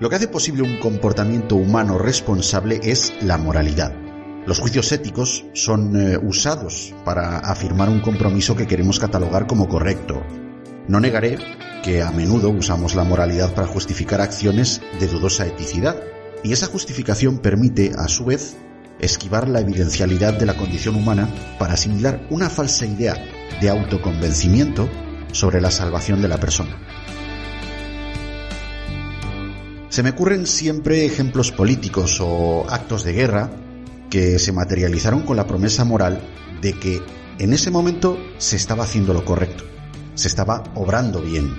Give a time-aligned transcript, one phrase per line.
[0.00, 3.94] Lo que hace posible un comportamiento humano responsable es la moralidad.
[4.44, 10.20] Los juicios éticos son eh, usados para afirmar un compromiso que queremos catalogar como correcto.
[10.88, 11.38] No negaré
[11.84, 15.96] que a menudo usamos la moralidad para justificar acciones de dudosa eticidad,
[16.42, 18.56] y esa justificación permite, a su vez,
[18.98, 23.16] esquivar la evidencialidad de la condición humana para asimilar una falsa idea
[23.60, 24.88] de autoconvencimiento
[25.32, 26.76] sobre la salvación de la persona.
[29.94, 33.52] Se me ocurren siempre ejemplos políticos o actos de guerra
[34.10, 36.20] que se materializaron con la promesa moral
[36.60, 37.00] de que
[37.38, 39.62] en ese momento se estaba haciendo lo correcto,
[40.16, 41.54] se estaba obrando bien.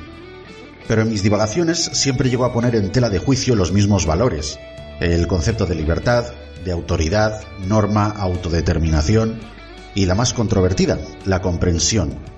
[0.85, 4.59] Pero en mis divagaciones siempre llego a poner en tela de juicio los mismos valores,
[4.99, 6.25] el concepto de libertad,
[6.65, 9.39] de autoridad, norma, autodeterminación
[9.93, 12.34] y la más controvertida, la comprensión.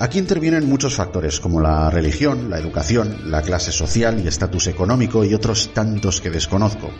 [0.00, 5.24] Aquí intervienen muchos factores como la religión, la educación, la clase social y estatus económico
[5.24, 6.90] y otros tantos que desconozco.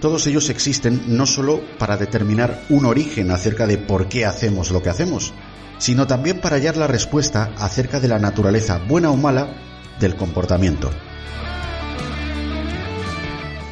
[0.00, 4.82] Todos ellos existen no solo para determinar un origen acerca de por qué hacemos lo
[4.82, 5.32] que hacemos,
[5.78, 9.54] sino también para hallar la respuesta acerca de la naturaleza buena o mala
[10.00, 10.90] del comportamiento.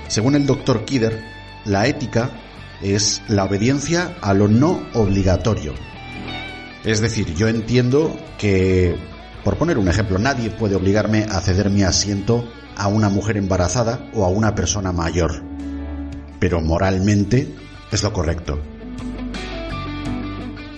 [0.07, 1.21] Según el doctor Kidder,
[1.65, 2.31] la ética
[2.83, 5.75] es la obediencia a lo no obligatorio.
[6.85, 8.97] Es decir, yo entiendo que,
[9.45, 14.11] por poner un ejemplo, nadie puede obligarme a ceder mi asiento a una mujer embarazada
[14.15, 15.43] o a una persona mayor.
[16.39, 17.55] Pero moralmente
[17.93, 18.61] es lo correcto.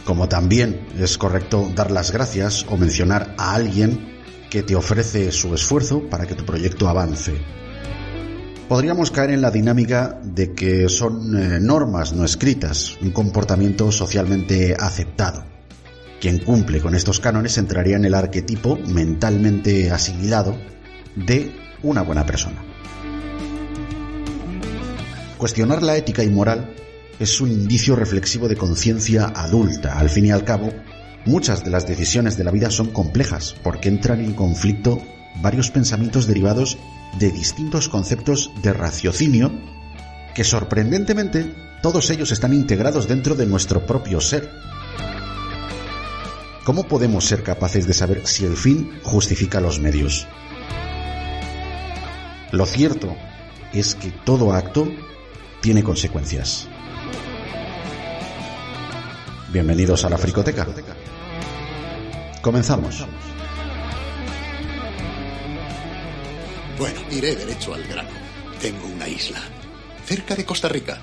[0.05, 5.55] Como también es correcto dar las gracias o mencionar a alguien que te ofrece su
[5.55, 7.41] esfuerzo para que tu proyecto avance
[8.73, 14.75] podríamos caer en la dinámica de que son eh, normas no escritas, un comportamiento socialmente
[14.79, 15.52] aceptado.
[16.23, 20.57] Quien cumple con estos cánones entraría en el arquetipo mentalmente asimilado
[21.17, 22.63] de una buena persona.
[25.37, 26.77] Cuestionar la ética y moral
[27.19, 29.99] es un indicio reflexivo de conciencia adulta.
[29.99, 30.73] Al fin y al cabo,
[31.27, 35.03] muchas de las decisiones de la vida son complejas porque entran en conflicto
[35.41, 36.79] varios pensamientos derivados
[37.19, 39.51] de distintos conceptos de raciocinio
[40.37, 41.53] que sorprendentemente
[41.83, 44.49] todos ellos están integrados dentro de nuestro propio ser.
[46.65, 50.29] ¿Cómo podemos ser capaces de saber si el fin justifica los medios?
[52.53, 53.17] Lo cierto
[53.73, 54.89] es que todo acto
[55.61, 56.69] tiene consecuencias.
[59.49, 60.69] Bienvenidos a la Fricoteca.
[62.43, 63.05] Comenzamos.
[66.79, 68.11] Bueno, iré derecho al grano.
[68.61, 69.41] Tengo una isla,
[70.07, 71.01] cerca de Costa Rica.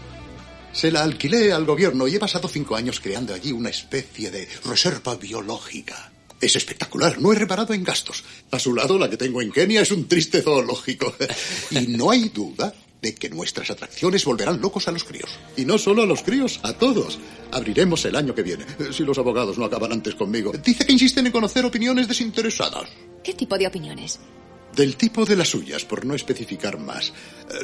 [0.71, 4.47] Se la alquilé al gobierno y he pasado cinco años creando allí una especie de
[4.65, 6.11] reserva biológica.
[6.39, 8.23] Es espectacular, no he reparado en gastos.
[8.51, 11.13] A su lado, la que tengo en Kenia es un triste zoológico.
[11.71, 15.29] Y no hay duda de que nuestras atracciones volverán locos a los críos.
[15.57, 17.19] Y no solo a los críos, a todos.
[17.51, 20.51] Abriremos el año que viene, si los abogados no acaban antes conmigo.
[20.63, 22.89] Dice que insisten en conocer opiniones desinteresadas.
[23.23, 24.19] ¿Qué tipo de opiniones?
[24.75, 27.11] Del tipo de las suyas, por no especificar más.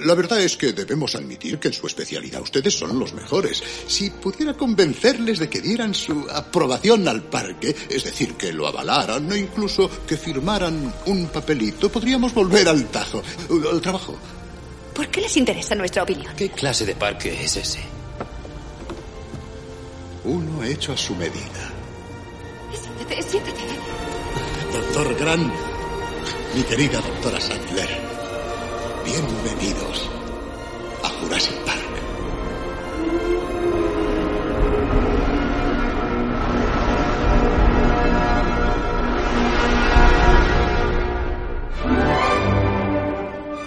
[0.03, 3.63] La verdad es que debemos admitir que en su especialidad ustedes son los mejores.
[3.87, 9.31] Si pudiera convencerles de que dieran su aprobación al parque, es decir, que lo avalaran
[9.31, 13.21] o incluso que firmaran un papelito, podríamos volver al tajo,
[13.71, 14.17] al trabajo.
[14.95, 16.33] ¿Por qué les interesa nuestra opinión?
[16.35, 17.81] ¿Qué clase de parque es ese?
[20.23, 21.71] Uno hecho a su medida.
[22.73, 23.61] Siéntate, siéntate.
[24.73, 25.53] Doctor Grant,
[26.55, 27.89] mi querida doctora Sandler,
[29.03, 30.09] bienvenidos
[31.03, 31.81] a Jurassic Park.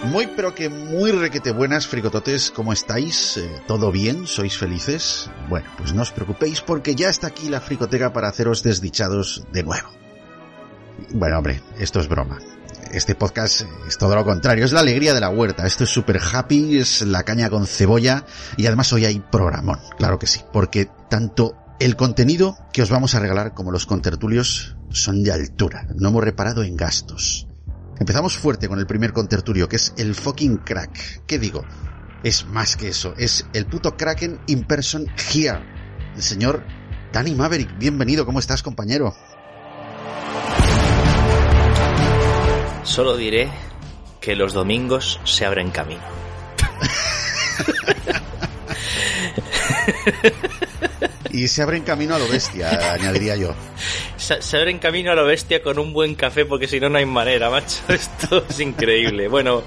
[0.05, 3.37] Muy pero que muy requete buenas, fricototes, ¿cómo estáis?
[3.37, 4.25] Eh, ¿Todo bien?
[4.25, 5.29] ¿Sois felices?
[5.47, 9.61] Bueno, pues no os preocupéis porque ya está aquí la fricoteca para haceros desdichados de
[9.61, 9.89] nuevo.
[11.11, 12.39] Bueno, hombre, esto es broma.
[12.91, 15.67] Este podcast es todo lo contrario, es la alegría de la huerta.
[15.67, 18.25] Esto es super happy, es la caña con cebolla
[18.57, 23.13] y además hoy hay programón, claro que sí, porque tanto el contenido que os vamos
[23.13, 25.87] a regalar como los contertulios son de altura.
[25.95, 27.47] No hemos reparado en gastos.
[27.99, 31.25] Empezamos fuerte con el primer contertulio, que es el fucking crack.
[31.27, 31.63] ¿Qué digo?
[32.23, 35.59] Es más que eso, es el puto Kraken in person here.
[36.15, 36.63] El señor
[37.13, 39.15] Danny Maverick, bienvenido, ¿cómo estás, compañero?
[42.89, 43.51] Solo diré
[44.19, 46.01] que los domingos se abren camino.
[51.31, 53.53] Y se abren camino a lo bestia, añadiría yo.
[54.17, 56.97] se, se abren camino a la bestia con un buen café porque si no no
[56.97, 57.77] hay manera, macho.
[57.87, 59.27] Esto es increíble.
[59.27, 59.61] Bueno,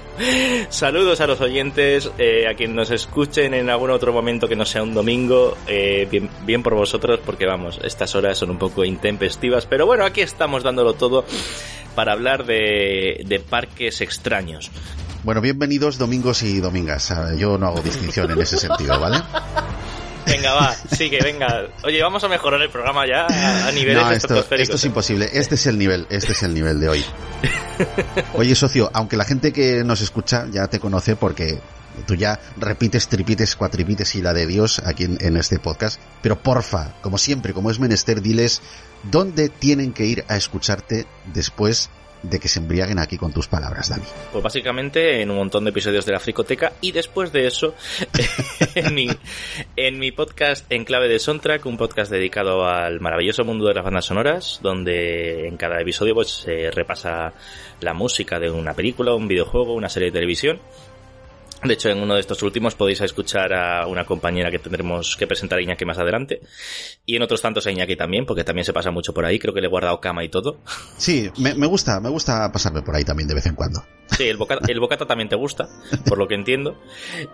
[0.69, 4.65] saludos a los oyentes, eh, a quien nos escuchen en algún otro momento que no
[4.65, 5.57] sea un domingo.
[5.67, 10.05] eh, bien, bien por vosotros porque vamos, estas horas son un poco intempestivas, pero bueno,
[10.05, 11.25] aquí estamos dándolo todo
[11.95, 14.69] para hablar de, de parques extraños.
[15.23, 17.09] Bueno, bienvenidos domingos y domingas.
[17.11, 19.21] Ah, Yo no hago distinción en ese sentido, ¿vale?
[20.25, 21.67] Venga, va, sigue, venga.
[21.83, 25.29] Oye, vamos a mejorar el programa ya a, a niveles No, esto, esto es imposible.
[25.33, 27.05] Este es el nivel, este es el nivel de hoy.
[28.33, 31.59] Oye, socio, aunque la gente que nos escucha ya te conoce porque
[32.05, 36.39] tú ya repites, tripites, cuatripites y la de Dios aquí en, en este podcast, pero
[36.41, 38.61] porfa, como siempre, como es menester, diles
[39.03, 41.89] dónde tienen que ir a escucharte después
[42.23, 44.03] de que se embriaguen aquí con tus palabras, Dani.
[44.31, 47.75] Pues básicamente en un montón de episodios de la Fricoteca y después de eso
[48.75, 49.09] en, mi,
[49.75, 53.83] en mi podcast En Clave de Soundtrack, un podcast dedicado al maravilloso mundo de las
[53.83, 57.33] bandas sonoras, donde en cada episodio pues se repasa
[57.81, 60.59] la música de una película, un videojuego, una serie de televisión.
[61.63, 65.27] De hecho, en uno de estos últimos podéis escuchar a una compañera que tendremos que
[65.27, 66.41] presentar a Iñaki más adelante.
[67.05, 69.39] Y en otros tantos a Iñaki también, porque también se pasa mucho por ahí.
[69.39, 70.59] Creo que le he guardado cama y todo.
[70.97, 73.83] Sí, me, me gusta, me gusta pasarme por ahí también de vez en cuando.
[74.07, 75.67] Sí, el bocata, el bocata también te gusta,
[76.07, 76.79] por lo que entiendo.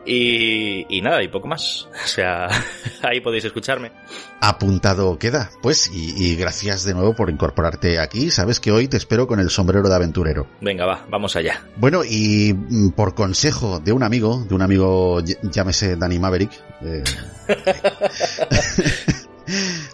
[0.05, 1.87] Y, y nada, y poco más.
[2.03, 2.47] O sea,
[3.01, 3.91] ahí podéis escucharme.
[4.39, 8.31] Apuntado queda, pues, y, y gracias de nuevo por incorporarte aquí.
[8.31, 10.47] Sabes que hoy te espero con el sombrero de aventurero.
[10.61, 11.65] Venga, va, vamos allá.
[11.75, 16.51] Bueno, y mm, por consejo de un amigo, de un amigo, ll- llámese Danny Maverick,
[16.81, 17.03] eh,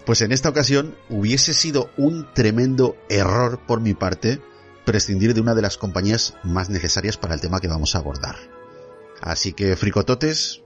[0.05, 4.41] pues en esta ocasión hubiese sido un tremendo error por mi parte
[4.85, 8.35] prescindir de una de las compañías más necesarias para el tema que vamos a abordar.
[9.21, 10.61] Así que, fricototes,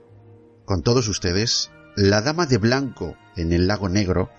[0.64, 4.30] con todos ustedes, la Dama de Blanco en el Lago Negro,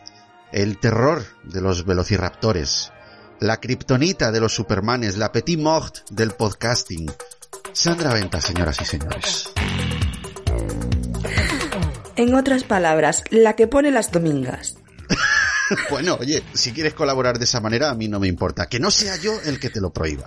[0.52, 2.92] el terror de los velociraptores,
[3.40, 7.12] la kriptonita de los supermanes, la petit mort del podcasting.
[7.74, 9.50] Sandra Venta, señoras y señores.
[12.16, 14.76] En otras palabras, la que pone las domingas.
[15.90, 18.66] Bueno, oye, si quieres colaborar de esa manera, a mí no me importa.
[18.66, 20.26] Que no sea yo el que te lo prohíba.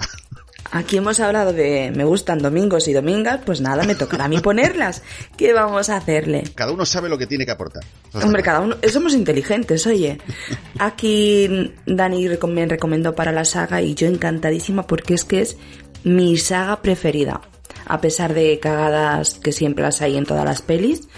[0.70, 4.40] Aquí hemos hablado de me gustan domingos y domingas, pues nada, me tocará a mí
[4.40, 5.02] ponerlas.
[5.37, 6.44] ¿Qué vamos a hacerle?
[6.55, 7.85] Cada uno sabe lo que tiene que aportar.
[8.14, 10.19] Hombre, cada uno, somos inteligentes, oye.
[10.79, 15.56] Aquí Dani me recomendó para la saga y yo encantadísima porque es que es
[16.04, 17.40] mi saga preferida.
[17.86, 21.08] A pesar de cagadas que siempre las hay en todas las pelis,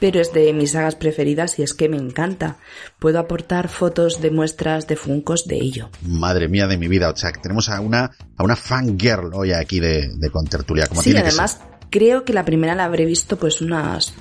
[0.00, 2.56] pero es de mis sagas preferidas y es que me encanta.
[2.98, 5.90] Puedo aportar fotos de muestras de funcos de ello.
[6.02, 7.10] Madre mía de mi vida.
[7.10, 10.86] O sea, que tenemos a una, a una fangirl hoy aquí de, de Contertulia.
[10.86, 11.60] Como Sí, tiene que además
[11.90, 14.14] creo que la primera la habré visto pues unas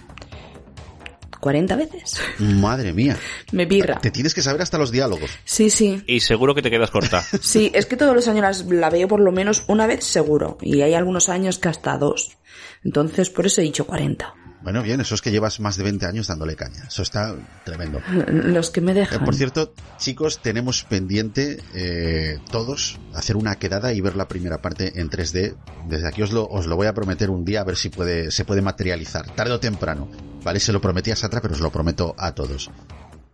[1.39, 2.15] 40 veces.
[2.39, 3.17] Madre mía.
[3.51, 3.99] me pirra.
[3.99, 5.29] Te tienes que saber hasta los diálogos.
[5.45, 6.03] Sí, sí.
[6.07, 7.23] Y seguro que te quedas corta.
[7.41, 10.57] Sí, es que todos los años las- la veo por lo menos una vez seguro.
[10.61, 12.37] Y hay algunos años que hasta dos.
[12.83, 14.33] Entonces, por eso he dicho 40.
[14.63, 16.83] Bueno, bien, eso es que llevas más de 20 años dándole caña.
[16.87, 18.01] Eso está tremendo.
[18.27, 19.23] Los que me Eh, dejan.
[19.23, 24.99] por cierto, chicos, tenemos pendiente eh, todos hacer una quedada y ver la primera parte
[24.99, 25.55] en 3D.
[25.87, 28.31] Desde aquí os lo, os lo voy a prometer un día a ver si puede,
[28.31, 30.09] se puede materializar, tarde o temprano.
[30.47, 32.71] Vale, se lo prometí a Satra, pero os lo prometo a todos.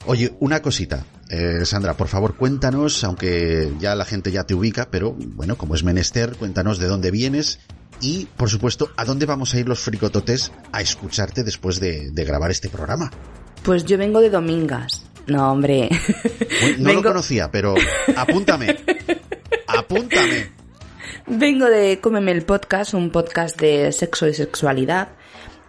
[0.08, 4.88] Oye, una cosita, eh, Sandra, por favor cuéntanos, aunque ya la gente ya te ubica,
[4.90, 7.60] pero bueno, como es menester, cuéntanos de dónde vienes
[8.02, 12.26] y, por supuesto, a dónde vamos a ir los fricototes a escucharte después de, de
[12.26, 13.12] grabar este programa.
[13.62, 15.06] Pues yo vengo de Domingas.
[15.28, 15.90] No, hombre.
[16.66, 17.76] Uy, no Vengo- lo conocía, pero
[18.18, 18.76] apúntame.
[19.68, 20.52] Apúntame.
[21.28, 25.10] Vengo de Cómeme el Podcast, un podcast de sexo y sexualidad,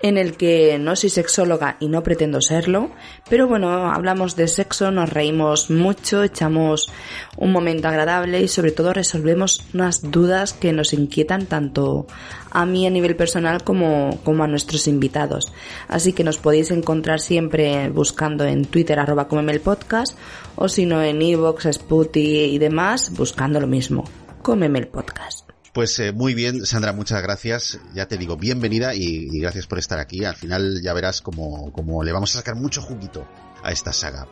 [0.04, 2.90] en el que no soy sexóloga y no pretendo serlo,
[3.30, 6.92] pero bueno, hablamos de sexo, nos reímos mucho, echamos
[7.38, 12.06] un momento agradable y sobre todo resolvemos unas dudas que nos inquietan tanto
[12.50, 15.54] a mí a nivel personal como, como a nuestros invitados.
[15.88, 20.18] Así que nos podéis encontrar siempre buscando en Twitter arroba el Podcast
[20.54, 24.04] o si no en iVoox, Spotify y demás, buscando lo mismo.
[24.42, 25.43] Cómeme el Podcast.
[25.75, 27.81] Pues eh, muy bien, Sandra, muchas gracias.
[27.95, 30.25] Ya te digo, bienvenida y, gracias por estar aquí.
[30.25, 33.26] Al final ya verás como le vamos a sacar mucho juguito
[33.61, 34.28] a esta saga.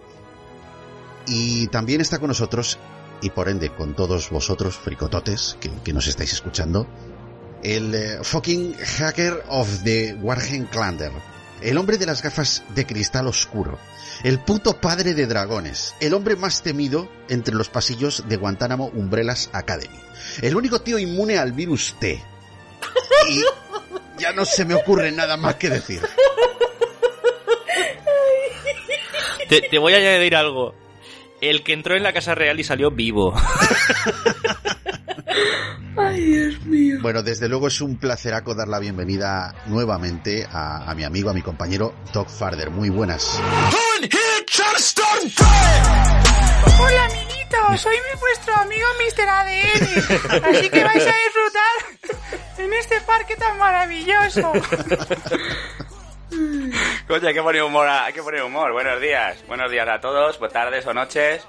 [1.26, 2.78] Y también está con nosotros,
[3.22, 6.86] y por ende con todos vosotros, fricototes, que, que nos estáis escuchando,
[7.64, 11.10] el eh, fucking hacker of the Wargen Clander.
[11.60, 13.80] El hombre de las gafas de cristal oscuro.
[14.24, 15.94] El puto padre de dragones.
[16.00, 19.98] El hombre más temido entre los pasillos de Guantánamo Umbrellas Academy.
[20.40, 22.22] El único tío inmune al virus T.
[23.28, 23.42] Y
[24.18, 26.00] ya no se me ocurre nada más que decir.
[29.48, 30.74] te, te voy a añadir algo.
[31.40, 33.34] El que entró en la Casa Real y salió vivo.
[35.96, 36.98] Ay, Dios mío.
[37.02, 41.34] Bueno, desde luego es un placeraco dar la bienvenida nuevamente a, a mi amigo, a
[41.34, 42.70] mi compañero Doc Farder.
[42.70, 43.40] Muy buenas.
[46.80, 49.28] Hola amiguitos, soy vuestro amigo Mr.
[49.28, 52.18] ADN, así que vais a disfrutar
[52.58, 54.52] en este parque tan maravilloso.
[57.06, 58.72] Coño, hay que poner humor, hay que poner humor.
[58.72, 61.42] Buenos días, buenos días a todos, buenas tardes o noches.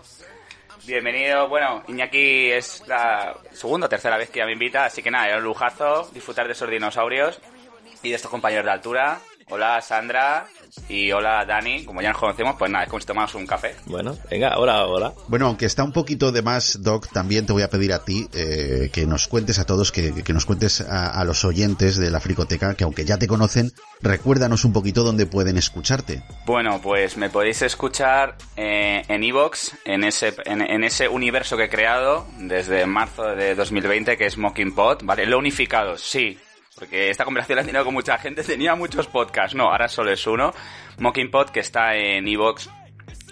[0.86, 5.10] Bienvenido, bueno, Iñaki es la segunda o tercera vez que ya me invita, así que
[5.10, 7.40] nada, es un lujazo disfrutar de esos dinosaurios
[8.02, 9.22] y de estos compañeros de altura.
[9.50, 10.48] Hola Sandra
[10.90, 13.76] y hola Dani, como ya nos conocemos, pues nada, es como si tomamos un café.
[13.86, 15.14] Bueno, venga, hola, hola.
[15.28, 18.28] Bueno, aunque está un poquito de más, Doc, también te voy a pedir a ti
[18.34, 22.10] eh, que nos cuentes a todos, que, que nos cuentes a, a, los oyentes de
[22.10, 23.72] la Fricoteca, que aunque ya te conocen,
[24.02, 26.24] recuérdanos un poquito dónde pueden escucharte.
[26.46, 31.66] Bueno, pues me podéis escuchar eh, en Evox, en ese, en, en, ese universo que
[31.66, 35.26] he creado desde marzo de 2020, que es Mocking Pod, ¿vale?
[35.26, 36.38] Lo unificado, sí,
[36.78, 40.12] porque esta conversación la he tenido con mucha gente, tenía muchos podcasts, no, ahora solo
[40.12, 40.54] es uno,
[41.00, 42.70] Mocking Pod, que está en Evox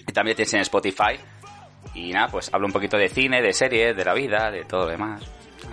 [0.07, 1.19] y también tienes en Spotify.
[1.93, 4.85] Y nada, pues hablo un poquito de cine, de series, de la vida, de todo
[4.85, 5.23] lo demás.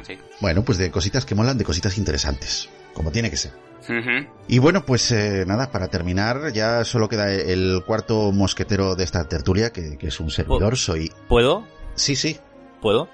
[0.00, 0.18] Así.
[0.40, 3.52] Bueno, pues de cositas que molan, de cositas interesantes, como tiene que ser.
[3.88, 4.28] Uh -huh.
[4.48, 9.28] Y bueno, pues eh, nada, para terminar, ya solo queda el cuarto mosquetero de esta
[9.28, 11.12] tertulia, que, que es un servidor, soy...
[11.28, 11.66] ¿Puedo?
[11.94, 12.38] Sí, sí.
[12.82, 13.08] ¿Puedo?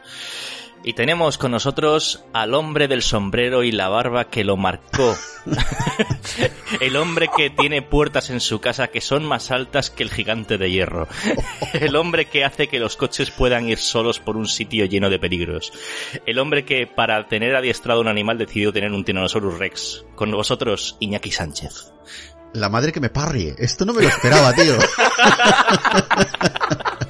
[0.87, 5.17] Y tenemos con nosotros al hombre del sombrero y la barba que lo marcó.
[6.81, 10.59] el hombre que tiene puertas en su casa que son más altas que el gigante
[10.59, 11.09] de hierro.
[11.73, 15.19] El hombre que hace que los coches puedan ir solos por un sitio lleno de
[15.19, 15.73] peligros.
[16.27, 20.05] El hombre que para tener adiestrado un animal decidió tener un Tyrannosaurus Rex.
[20.15, 21.93] Con vosotros, Iñaki Sánchez.
[22.53, 23.55] La madre que me parrie.
[23.59, 24.77] Esto no me lo esperaba, tío.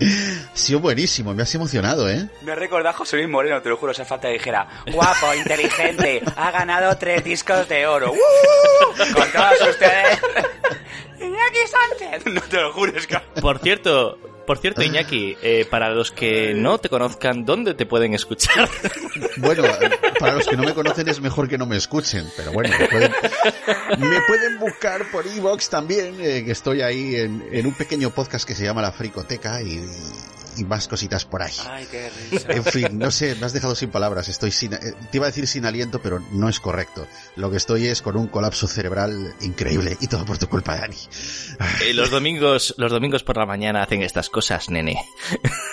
[0.00, 2.28] Ha sido buenísimo, me has emocionado, ¿eh?
[2.42, 6.22] Me recuerda a José Luis Moreno, te lo juro, se falta que dijera, guapo, inteligente,
[6.36, 8.12] ha ganado tres discos de oro.
[8.12, 9.12] ¡Uh!
[9.14, 10.20] Con todos ustedes.
[11.20, 11.58] Iñaki
[11.98, 12.26] Sánchez.
[12.32, 13.18] No te lo juro, es que...
[13.40, 14.18] Por cierto,
[14.50, 18.68] por cierto, Iñaki, eh, para los que no te conozcan, ¿dónde te pueden escuchar?
[19.36, 19.62] Bueno,
[20.18, 22.88] para los que no me conocen es mejor que no me escuchen, pero bueno, me
[22.88, 23.12] pueden,
[23.98, 28.54] me pueden buscar por Evox también, eh, que estoy ahí en, un pequeño podcast que
[28.54, 29.82] se llama La Fricoteca y
[30.64, 31.52] más cositas por ahí.
[31.68, 32.52] Ay, qué risa.
[32.52, 34.28] En fin, no sé, me has dejado sin palabras.
[34.28, 34.78] Estoy sin, eh,
[35.10, 37.06] te iba a decir sin aliento, pero no es correcto.
[37.36, 40.96] Lo que estoy es con un colapso cerebral increíble y todo por tu culpa, Dani.
[41.84, 45.02] Eh, los domingos, los domingos por la mañana hacen estas cosas, nene.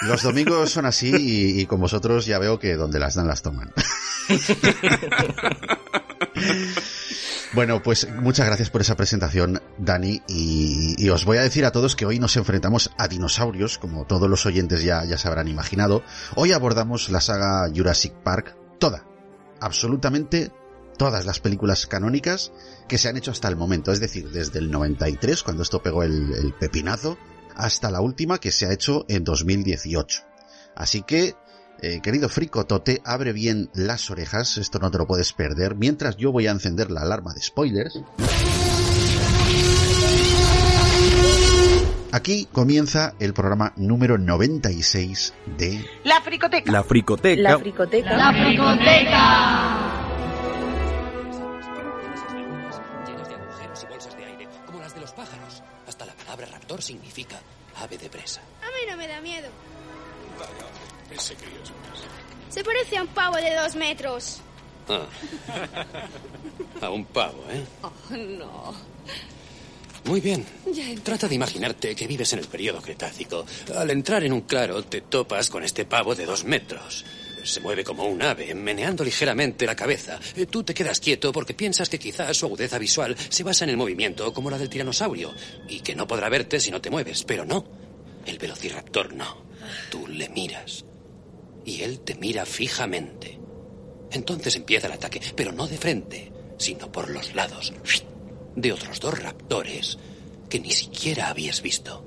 [0.03, 3.41] Los domingos son así y, y con vosotros ya veo que donde las dan las
[3.41, 3.72] toman.
[7.54, 11.96] Bueno, pues muchas gracias por esa presentación, Dani, y, os voy a decir a todos
[11.96, 16.04] que hoy nos enfrentamos a dinosaurios, como todos los oyentes ya, ya se habrán imaginado.
[16.36, 19.06] Hoy abordamos la saga Jurassic Park, toda,
[19.62, 20.51] absolutamente
[20.98, 22.51] todas las películas canónicas
[22.89, 26.04] que se han hecho hasta el momento, es decir, desde el 93, cuando esto pegó
[26.04, 27.18] el, el pepinazo,
[27.56, 30.24] hasta la última que se ha hecho en 2018.
[30.75, 31.36] Así que
[31.81, 36.31] eh, querido Fricotote, abre bien las orejas, esto no te lo puedes perder, mientras yo
[36.31, 38.01] voy a encender la alarma de spoilers.
[42.12, 45.86] Aquí comienza el programa número 96 de...
[46.03, 46.72] La Fricoteca.
[46.72, 47.41] La Fricoteca.
[47.41, 48.17] La Fricoteca.
[48.17, 49.77] La Fricoteca.
[53.05, 55.62] Llenas de agujeros y bolsas de aire, como las de los pájaros.
[55.88, 57.38] Hasta la palabra raptor significa
[57.81, 58.41] ave de presa.
[58.62, 59.50] A mí no me da miedo.
[60.39, 60.67] Vaya,
[61.12, 64.42] ese crío es un Se parece a un pavo de dos metros.
[64.90, 65.06] Ah.
[66.82, 67.64] A un pavo, ¿eh?
[67.82, 68.74] Oh, no.
[70.06, 70.46] Muy bien.
[71.04, 73.46] Trata de imaginarte que vives en el periodo Cretácico.
[73.76, 77.04] Al entrar en un claro, te topas con este pavo de dos metros.
[77.44, 80.20] Se mueve como un ave, meneando ligeramente la cabeza.
[80.36, 83.72] Eh, Tú te quedas quieto porque piensas que quizás su agudeza visual se basa en
[83.72, 85.34] el movimiento como la del tiranosaurio
[85.68, 87.24] y que no podrá verte si no te mueves.
[87.24, 87.66] Pero no.
[88.26, 89.44] El velociraptor no.
[89.92, 90.86] Tú le miras
[91.68, 93.38] y él te mira fijamente.
[94.10, 97.74] Entonces empieza el ataque, pero no de frente, sino por los lados
[98.56, 100.00] de otros dos raptores
[100.50, 102.06] que ni siquiera habías visto.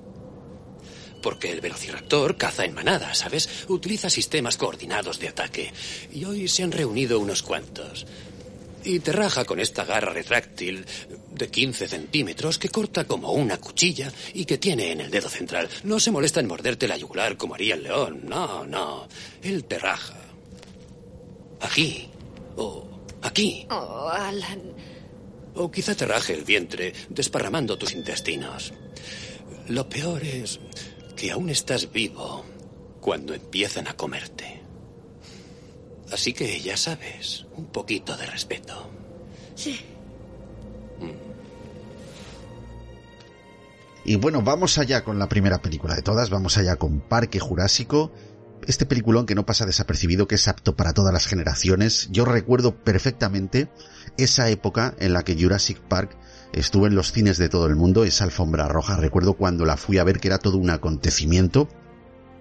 [1.23, 3.67] Porque el velociraptor caza en manada, ¿sabes?
[3.69, 5.71] Utiliza sistemas coordinados de ataque.
[6.11, 8.07] Y hoy se han reunido unos cuantos.
[8.85, 10.87] Y te raja con esta garra retráctil
[11.31, 15.69] de 15 centímetros que corta como una cuchilla y que tiene en el dedo central.
[15.85, 18.23] No se molesta en morderte la yugular como haría el león.
[18.25, 19.09] No, no.
[19.43, 20.17] Él te raja.
[21.61, 22.09] Aquí.
[22.57, 22.87] O
[23.23, 23.67] aquí.
[23.71, 24.63] Oh, Alan.
[25.55, 28.73] O quizá te raje el vientre desparramando tus intestinos.
[29.69, 30.59] Lo peor es
[31.17, 32.45] que aún estás vivo
[33.01, 34.60] cuando empiezan a comerte.
[36.13, 38.91] Así que ya sabes, un poquito de respeto.
[39.55, 39.81] Sí.
[44.05, 48.11] Y bueno, vamos allá con la primera película de todas, vamos allá con Parque Jurásico.
[48.67, 52.09] Este peliculón que no pasa desapercibido, que es apto para todas las generaciones.
[52.11, 53.71] Yo recuerdo perfectamente
[54.19, 56.17] esa época en la que Jurassic Park
[56.53, 58.97] estuvo en los cines de todo el mundo, esa alfombra roja.
[58.97, 61.69] Recuerdo cuando la fui a ver que era todo un acontecimiento.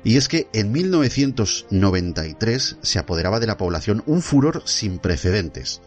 [0.03, 5.81] Y es que en 1993 se apoderaba de la población un furor sin precedentes.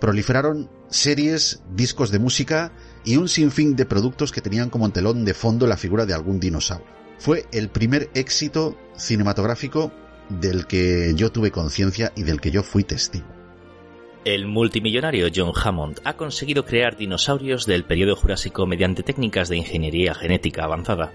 [0.00, 2.72] Proliferaron series, discos de música
[3.04, 6.38] y un sinfín de productos que tenían como telón de fondo la figura de algún
[6.38, 6.86] dinosaurio.
[7.18, 9.90] Fue el primer éxito cinematográfico
[10.28, 13.26] del que yo tuve conciencia y del que yo fui testigo.
[14.24, 20.14] El multimillonario John Hammond ha conseguido crear dinosaurios del periodo jurásico mediante técnicas de ingeniería
[20.14, 21.12] genética avanzada,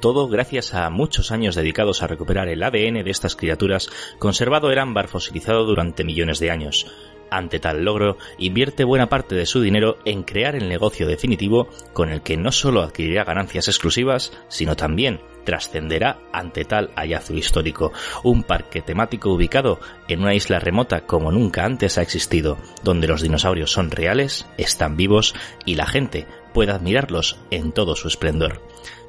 [0.00, 3.88] todo gracias a muchos años dedicados a recuperar el ADN de estas criaturas
[4.18, 6.86] conservado en ámbar fosilizado durante millones de años.
[7.30, 12.08] Ante tal logro, invierte buena parte de su dinero en crear el negocio definitivo con
[12.08, 17.92] el que no solo adquirirá ganancias exclusivas, sino también trascenderá ante tal hallazgo histórico,
[18.24, 19.78] un parque temático ubicado
[20.08, 24.96] en una isla remota como nunca antes ha existido, donde los dinosaurios son reales, están
[24.96, 28.60] vivos y la gente puede admirarlos en todo su esplendor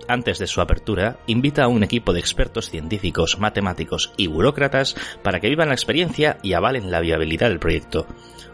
[0.07, 5.39] antes de su apertura, invita a un equipo de expertos científicos, matemáticos y burócratas para
[5.39, 8.07] que vivan la experiencia y avalen la viabilidad del proyecto.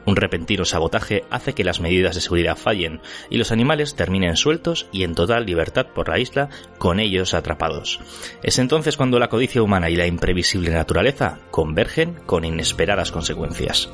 [0.05, 4.87] Un repentino sabotaje hace que las medidas de seguridad fallen y los animales terminen sueltos
[4.93, 7.99] y en total libertad por la isla, con ellos atrapados.
[8.41, 13.89] Es entonces cuando la codicia humana y la imprevisible naturaleza convergen con inesperadas consecuencias.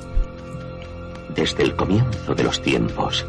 [1.33, 3.25] Desde el comienzo de los tiempos,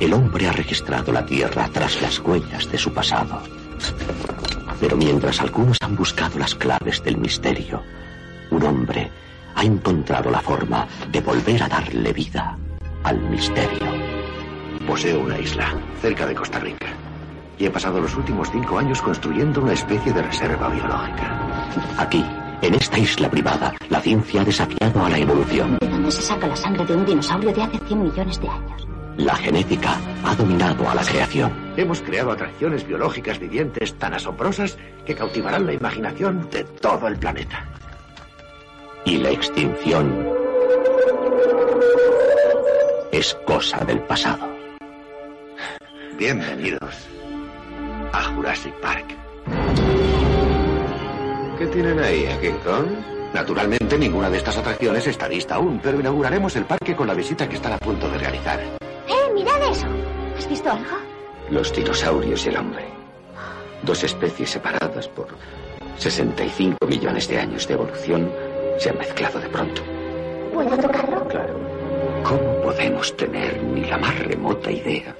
[0.00, 3.42] el hombre ha registrado la Tierra tras las huellas de su pasado.
[4.80, 7.82] Pero mientras algunos han buscado las claves del misterio,
[8.50, 9.10] un hombre
[9.54, 12.58] ha encontrado la forma de volver a darle vida
[13.04, 13.86] al misterio.
[14.86, 16.86] Poseo una isla cerca de Costa Rica
[17.58, 21.68] y he pasado los últimos cinco años construyendo una especie de reserva biológica.
[21.98, 22.24] Aquí,
[22.62, 25.78] en esta isla privada, la ciencia ha desafiado a la evolución.
[25.80, 28.93] ¿De dónde se saca la sangre de un dinosaurio de hace 100 millones de años?
[29.16, 31.52] La genética ha dominado a la creación.
[31.76, 37.64] Hemos creado atracciones biológicas vivientes tan asombrosas que cautivarán la imaginación de todo el planeta.
[39.04, 40.28] Y la extinción
[43.12, 44.48] es cosa del pasado.
[46.18, 47.06] Bienvenidos
[48.12, 49.06] a Jurassic Park.
[51.56, 52.86] ¿Qué tienen ahí, a King Kong?
[53.32, 57.48] Naturalmente, ninguna de estas atracciones está lista aún, pero inauguraremos el parque con la visita
[57.48, 58.60] que están a punto de realizar.
[59.08, 59.86] ¡Eh, mirad eso!
[60.36, 60.96] ¿Has visto algo?
[61.50, 62.84] Los dinosaurios y el hombre.
[63.82, 65.28] Dos especies separadas por
[65.98, 68.30] 65 millones de años de evolución
[68.78, 69.82] se han mezclado de pronto.
[70.52, 71.28] ¿Puedo tocarlo?
[71.28, 71.54] Claro.
[72.24, 75.14] ¿Cómo podemos tener ni la más remota idea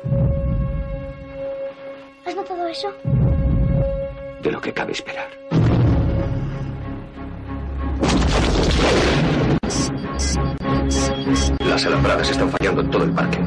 [2.25, 2.91] ¿Has notado eso?
[4.41, 5.29] de lo que cabe esperar?
[11.75, 13.41] Las alambradas están fallando en todo el parque.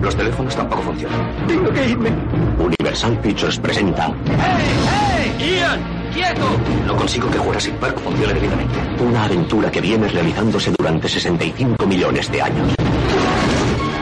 [0.00, 1.46] Los teléfonos tampoco funcionan.
[1.46, 2.10] Tengo que irme.
[2.58, 5.58] Universal Pictures presenta ¡Hey!
[5.58, 5.80] ¡Ian!
[6.14, 6.40] ¡Quieto!
[6.86, 8.74] No consigo que Jurassic Park funcione debidamente.
[8.98, 12.74] una aventura que viene realizándose durante 65 millones de años.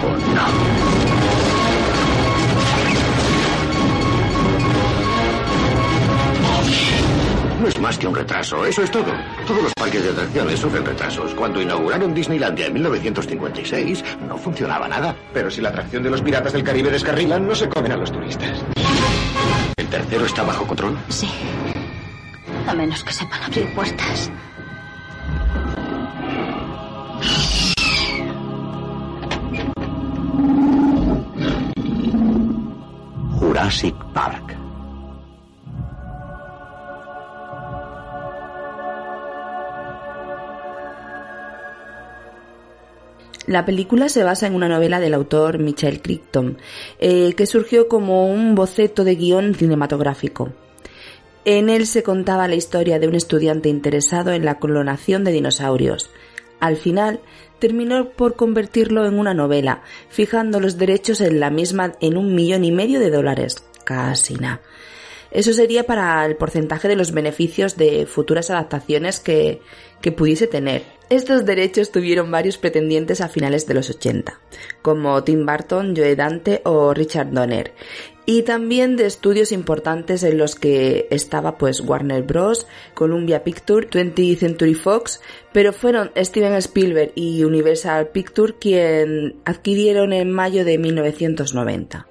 [0.04, 0.99] Oh, no.
[7.70, 9.12] Es más que un retraso, eso es todo.
[9.46, 11.34] Todos los parques de atracciones sufren retrasos.
[11.34, 15.14] Cuando inauguraron Disneylandia en 1956, no funcionaba nada.
[15.32, 18.10] Pero si la atracción de los piratas del Caribe descarrilan, no se comen a los
[18.10, 18.64] turistas.
[19.76, 20.98] ¿El tercero está bajo control?
[21.08, 21.30] Sí.
[22.66, 24.30] A menos que sepan abrir puertas.
[33.38, 34.59] Jurassic Park.
[43.50, 46.58] La película se basa en una novela del autor Michael Crichton,
[47.00, 50.52] eh, que surgió como un boceto de guion cinematográfico.
[51.44, 56.10] En él se contaba la historia de un estudiante interesado en la clonación de dinosaurios.
[56.60, 57.18] Al final,
[57.58, 62.62] terminó por convertirlo en una novela, fijando los derechos en la misma en un millón
[62.62, 63.64] y medio de dólares.
[63.82, 64.60] Casi nada.
[65.32, 69.60] Eso sería para el porcentaje de los beneficios de futuras adaptaciones que,
[70.00, 70.99] que pudiese tener.
[71.10, 74.40] Estos derechos tuvieron varios pretendientes a finales de los 80,
[74.80, 77.72] como Tim Burton, Joe Dante o Richard Donner,
[78.26, 84.38] y también de estudios importantes en los que estaba pues Warner Bros, Columbia Pictures, 20th
[84.38, 85.20] Century Fox,
[85.52, 92.09] pero fueron Steven Spielberg y Universal Pictures quien adquirieron en mayo de 1990.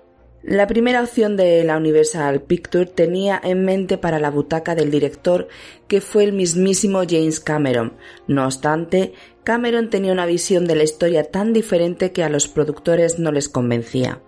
[0.49, 5.47] La primera opción de la Universal Pictures tenía en mente para la butaca del director
[5.87, 7.93] que fue el mismísimo James Cameron.
[8.25, 13.19] No obstante, Cameron tenía una visión de la historia tan diferente que a los productores
[13.19, 14.23] no les convencía.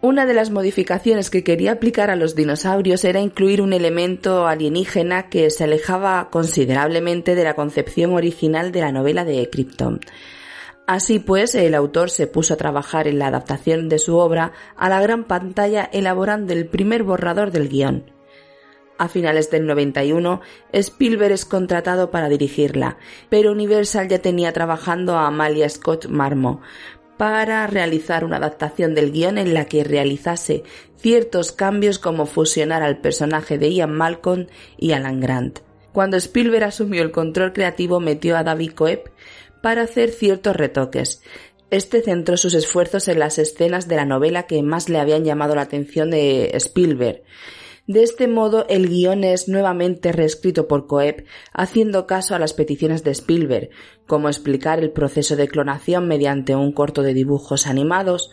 [0.00, 5.28] Una de las modificaciones que quería aplicar a los dinosaurios era incluir un elemento alienígena
[5.28, 9.98] que se alejaba considerablemente de la concepción original de la novela de Krypton.
[10.86, 14.88] Así pues, el autor se puso a trabajar en la adaptación de su obra a
[14.88, 18.12] la gran pantalla elaborando el primer borrador del guion.
[18.98, 20.40] A finales del 91,
[20.72, 22.96] Spielberg es contratado para dirigirla,
[23.28, 26.62] pero Universal ya tenía trabajando a Amalia Scott Marmo
[27.18, 30.62] para realizar una adaptación del guion en la que realizase
[30.96, 34.46] ciertos cambios como fusionar al personaje de Ian Malcolm
[34.78, 35.60] y Alan Grant.
[35.92, 39.10] Cuando Spielberg asumió el control creativo metió a David Coeb
[39.62, 41.22] para hacer ciertos retoques.
[41.70, 45.54] Este centró sus esfuerzos en las escenas de la novela que más le habían llamado
[45.54, 47.22] la atención de Spielberg.
[47.88, 53.04] De este modo, el guion es nuevamente reescrito por Coeb, haciendo caso a las peticiones
[53.04, 53.70] de Spielberg,
[54.06, 58.30] como explicar el proceso de clonación mediante un corto de dibujos animados,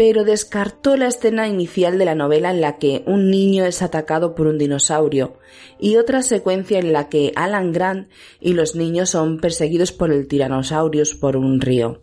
[0.00, 4.34] pero descartó la escena inicial de la novela en la que un niño es atacado
[4.34, 5.36] por un dinosaurio
[5.78, 8.08] y otra secuencia en la que Alan Grant
[8.40, 12.00] y los niños son perseguidos por el Tyrannosaurus por un río.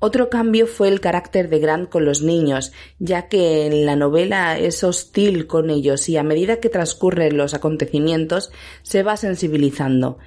[0.00, 4.58] Otro cambio fue el carácter de Grant con los niños, ya que en la novela
[4.58, 8.50] es hostil con ellos y a medida que transcurren los acontecimientos
[8.82, 10.18] se va sensibilizando.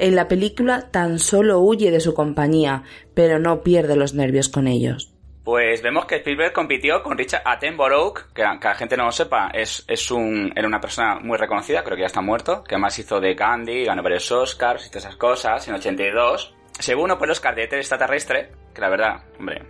[0.00, 2.82] En la película tan solo huye de su compañía,
[3.14, 5.11] pero no pierde los nervios con ellos.
[5.44, 9.50] Pues vemos que Spielberg compitió con Richard Attenborough, que, que la gente no lo sepa,
[9.52, 12.96] es, es un, era una persona muy reconocida, creo que ya está muerto, que además
[13.00, 16.54] hizo de Gandhi, ganó varios Oscars y todas esas cosas, en 82.
[16.78, 19.62] Según uno, pues el Oscar de extraterrestre, que la verdad, hombre,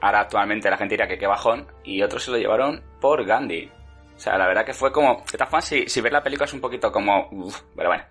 [0.00, 3.70] ahora actualmente la gente diría que qué bajón, y otros se lo llevaron por Gandhi.
[4.16, 6.60] O sea, la verdad que fue como, fan, si, si ver la película es un
[6.60, 7.28] poquito como,
[7.76, 8.04] pero bueno.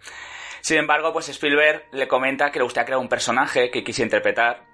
[0.62, 4.71] Sin embargo, pues Spielberg le comenta que le gustaría crear un personaje que quisiera interpretar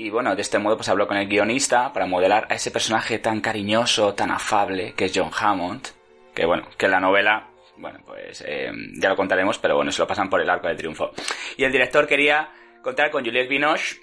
[0.00, 3.18] y bueno, de este modo pues habló con el guionista para modelar a ese personaje
[3.18, 5.88] tan cariñoso, tan afable, que es John Hammond.
[6.34, 10.00] Que bueno, que en la novela, bueno, pues eh, ya lo contaremos, pero bueno, se
[10.00, 11.10] lo pasan por el arco de triunfo.
[11.58, 12.50] Y el director quería
[12.82, 13.96] contar con Juliette Binoche,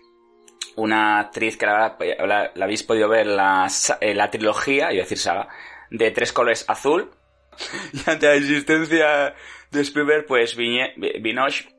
[0.76, 3.68] una actriz que la, la, habéis podido ver la,
[4.00, 5.48] la trilogía, iba a decir saga,
[5.90, 7.10] de tres colores azul.
[7.92, 9.34] Y ante la existencia
[9.72, 11.70] de Spielberg, pues Binoche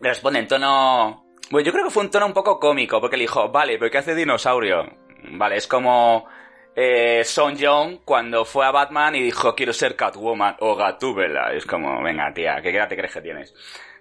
[0.00, 3.24] responde en tono pues yo creo que fue un tono un poco cómico, porque le
[3.24, 4.86] dijo, vale, pero ¿qué hace dinosaurio?
[5.30, 6.26] Vale, es como
[6.74, 11.52] eh, Son Young cuando fue a Batman y dijo, quiero ser Catwoman o Gatúbela.
[11.52, 13.54] Es como, venga, tía, ¿qué edad te crees que tienes?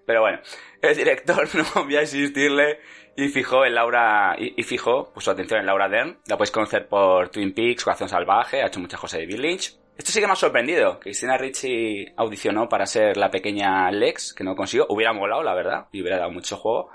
[0.06, 0.40] Pero bueno,
[0.82, 2.80] el director no voy a insistirle
[3.16, 6.20] y fijó en Laura, y, fijó, puso atención en Laura Dern.
[6.28, 9.78] La podéis conocer por Twin Peaks, Corazón Salvaje, ha hecho muchas cosas de Bill Lynch.
[9.98, 11.00] Esto sí que me ha sorprendido.
[11.00, 14.86] Cristina Ricci audicionó para ser la pequeña Lex, que no consiguió.
[14.90, 16.90] Hubiera molado, la verdad, y hubiera dado mucho juego.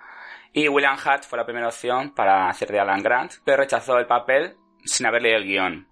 [0.53, 4.07] Y William Hart fue la primera opción para hacer de Alan Grant, pero rechazó el
[4.07, 5.89] papel sin haber leído el guion.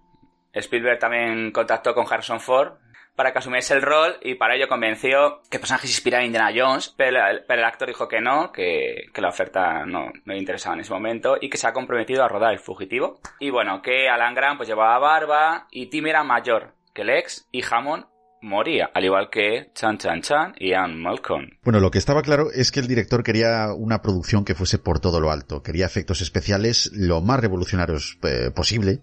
[0.53, 2.73] Spielberg también contactó con Harrison Ford
[3.15, 6.27] para que asumiese el rol y para ello convenció que el personaje se inspirara en
[6.27, 10.81] Indiana Jones, pero el, actor dijo que no, que, la oferta no, le interesaba en
[10.81, 13.19] ese momento y que se ha comprometido a rodar El Fugitivo.
[13.39, 17.61] Y bueno, que Alan Grant pues llevaba barba y Tim era mayor que Lex y
[17.69, 18.05] Hammond
[18.41, 21.49] moría, al igual que Chan Chan Chan y Ann Malcolm.
[21.63, 24.99] Bueno, lo que estaba claro es que el director quería una producción que fuese por
[24.99, 29.01] todo lo alto, quería efectos especiales lo más revolucionarios eh, posible,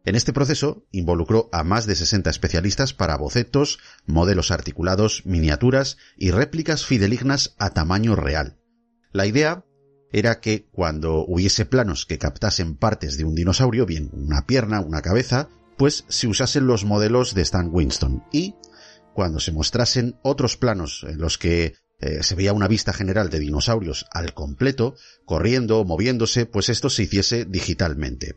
[0.04, 6.32] En este proceso involucró a más de 60 especialistas para bocetos, modelos articulados, miniaturas y
[6.32, 8.60] réplicas fidelignas a tamaño real.
[9.14, 9.64] La idea
[10.12, 15.02] era que cuando hubiese planos que captasen partes de un dinosaurio, bien una pierna, una
[15.02, 15.48] cabeza,
[15.78, 18.56] pues se usasen los modelos de Stan Winston y
[19.14, 23.40] cuando se mostrasen otros planos en los que eh, se veía una vista general de
[23.40, 24.96] dinosaurios al completo,
[25.26, 28.36] corriendo, moviéndose, pues esto se hiciese digitalmente.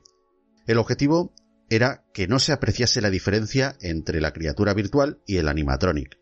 [0.67, 1.35] El objetivo
[1.69, 6.19] era que no se apreciase la diferencia entre la criatura virtual y el animatronic.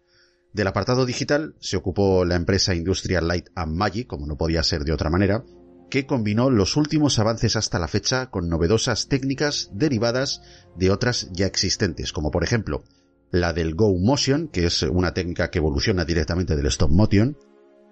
[0.54, 4.84] Del apartado digital se ocupó la empresa Industrial Light and Magic, como no podía ser
[4.84, 5.44] de otra manera,
[5.90, 10.40] que combinó los últimos avances hasta la fecha con novedosas técnicas derivadas
[10.76, 12.84] de otras ya existentes, como por ejemplo
[13.30, 17.36] la del Go Motion, que es una técnica que evoluciona directamente del Stop Motion,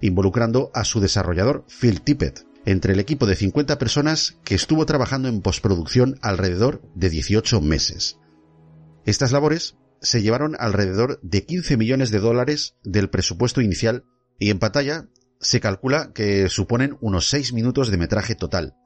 [0.01, 5.29] involucrando a su desarrollador Phil Tippett, entre el equipo de 50 personas que estuvo trabajando
[5.29, 8.19] en postproducción alrededor de 18 meses.
[9.05, 14.05] Estas labores se llevaron alrededor de 15 millones de dólares del presupuesto inicial
[14.39, 15.09] y en pantalla
[15.41, 18.77] se calcula que suponen unos 6 minutos de metraje total.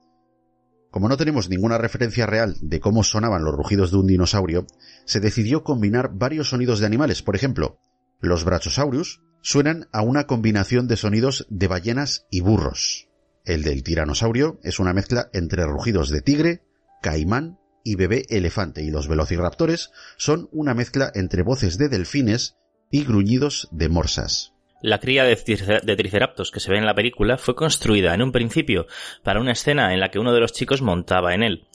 [0.96, 4.66] Como no tenemos ninguna referencia real de cómo sonaban los rugidos de un dinosaurio,
[5.04, 7.22] se decidió combinar varios sonidos de animales.
[7.22, 7.78] Por ejemplo,
[8.18, 13.10] los Brachiosaurus suenan a una combinación de sonidos de ballenas y burros.
[13.44, 16.62] El del tiranosaurio es una mezcla entre rugidos de tigre,
[17.02, 22.56] caimán y bebé elefante y los velociraptores son una mezcla entre voces de delfines
[22.90, 24.55] y gruñidos de morsas.
[24.82, 28.86] La cría de, Triceratops que se ve en la película fue construida en un principio
[29.22, 31.66] para una escena en la que uno de los chicos montaba en él.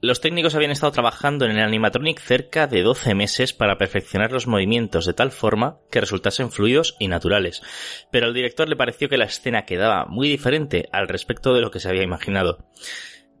[0.00, 4.46] Los técnicos habían estado trabajando en el animatronic cerca de 12 meses para perfeccionar los
[4.46, 7.62] movimientos de tal forma que resultasen fluidos y naturales,
[8.10, 11.70] pero al director le pareció que la escena quedaba muy diferente al respecto de lo
[11.70, 12.58] que se había imaginado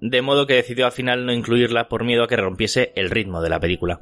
[0.00, 3.40] de modo que decidió al final no incluirla por miedo a que rompiese el ritmo
[3.42, 4.00] de la película.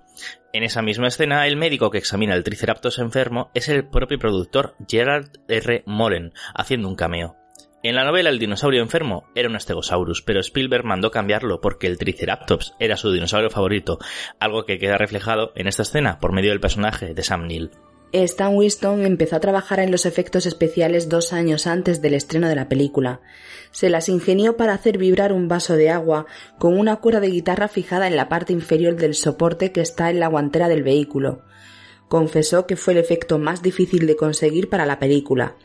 [0.52, 4.74] En esa misma escena, el médico que examina el Triceratops enfermo es el propio productor
[4.88, 5.82] Gerald R.
[5.86, 7.36] Molen, haciendo un cameo.
[7.82, 11.98] En la novela el dinosaurio enfermo era un Stegosaurus, pero Spielberg mandó cambiarlo porque el
[11.98, 13.98] Triceratops era su dinosaurio favorito,
[14.40, 17.72] algo que queda reflejado en esta escena por medio del personaje de Sam Neill.
[18.22, 22.54] Stan Winston empezó a trabajar en los efectos especiales dos años antes del estreno de
[22.54, 23.20] la película.
[23.72, 26.26] Se las ingenió para hacer vibrar un vaso de agua
[26.60, 30.20] con una cuerda de guitarra fijada en la parte inferior del soporte que está en
[30.20, 31.42] la guantera del vehículo.
[32.08, 35.56] Confesó que fue el efecto más difícil de conseguir para la película.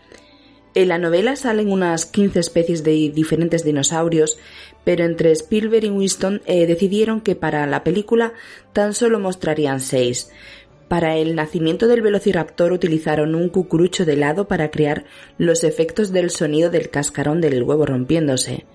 [0.76, 4.38] En la novela salen unas 15 especies de diferentes dinosaurios,
[4.84, 8.34] pero entre Spielberg y Winston eh, decidieron que para la película
[8.72, 10.30] tan solo mostrarían seis,
[10.90, 15.06] para el nacimiento del velociraptor utilizaron un cucurucho de helado para crear
[15.38, 18.66] los efectos del sonido del cascarón del huevo rompiéndose.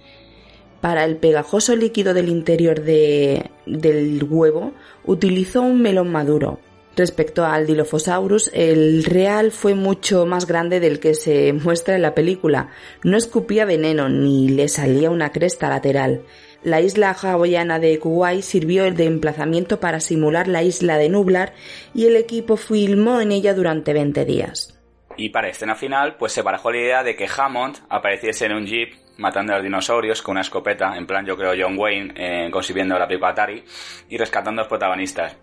[0.81, 4.73] Para el pegajoso líquido del interior del huevo
[5.05, 6.61] utilizó un melón maduro.
[6.97, 12.15] Respecto al Dilophosaurus, el real fue mucho más grande del que se muestra en la
[12.15, 12.71] película.
[13.03, 16.23] No escupía veneno ni le salía una cresta lateral.
[16.65, 21.53] La isla hawaiana de Kuwait sirvió de emplazamiento para simular la isla de Nublar
[21.93, 24.75] y el equipo filmó en ella durante 20 días.
[25.19, 28.67] Y para escena final, pues se barajó la idea de que Hammond apareciese en un
[28.67, 32.51] jeep matando a los dinosaurios con una escopeta, en plan yo creo John Wayne eh,
[32.51, 33.63] concibiendo la pipa Atari
[34.09, 35.37] y rescatando a los protagonistas.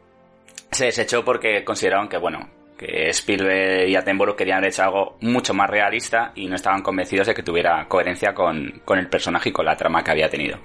[0.71, 2.49] Se desechó porque consideraron que, bueno,
[2.81, 7.27] que Spielberg y Attenborough querían haber hecho algo mucho más realista y no estaban convencidos
[7.27, 10.57] de que tuviera coherencia con, el personaje y con la trama que había tenido.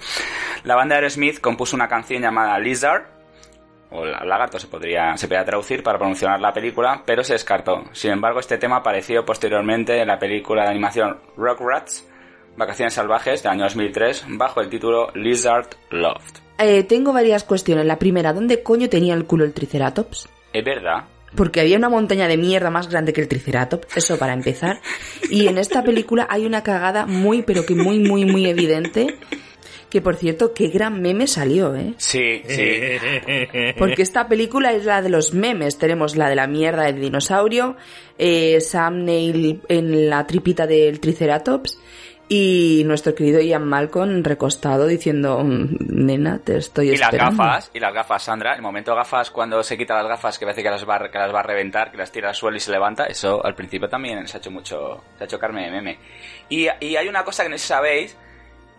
[0.65, 3.05] La banda de Aerosmith compuso una canción llamada Lizard,
[3.91, 7.85] o lagarto se podría, se podría traducir para promocionar la película, pero se descartó.
[7.93, 12.09] Sin embargo, este tema apareció posteriormente en la película de animación Rock Rats,
[12.57, 16.41] Vacaciones Salvajes, del año 2003, bajo el título Lizard Loved.
[16.59, 17.85] Eh, tengo varias cuestiones.
[17.85, 20.31] La primera, ¿dónde coño tenía el culo el Triceratops?
[20.55, 21.05] Es verdad
[21.37, 24.81] porque había una montaña de mierda más grande que el Triceratops, eso para empezar.
[25.31, 29.19] Y en esta película hay una cagada muy, pero que muy, muy, muy evidente.
[29.91, 31.95] Que por cierto, qué gran meme salió, ¿eh?
[31.99, 32.65] Sí, sí.
[33.79, 35.79] Porque esta película es la de los memes.
[35.79, 37.77] Tenemos la de la mierda del dinosaurio,
[38.19, 41.79] eh, Sam Neill en la tripita del Triceratops
[42.29, 47.17] y nuestro querido Ian Malcolm recostado diciendo, mm, nena, te estoy esperando.
[47.17, 50.39] Y las gafas, y las gafas, Sandra, el momento gafas cuando se quita las gafas
[50.39, 52.57] que parece que las va, que las va a reventar, que las tira al suelo
[52.57, 55.67] y se levanta, eso al principio también se ha hecho mucho, se ha hecho carne
[55.67, 55.99] de meme.
[56.49, 58.17] Y, y hay una cosa que no sabéis,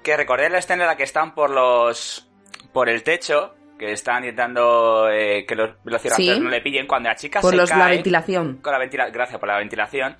[0.04, 2.28] que recordé la escena en la que están por los,
[2.74, 7.16] por el techo, que están intentando eh, que los velociraptors no le pillen cuando la
[7.16, 7.80] chica por se los, cae.
[7.80, 8.58] la ventilación.
[8.58, 10.18] Con la ventila gracias por la ventilación.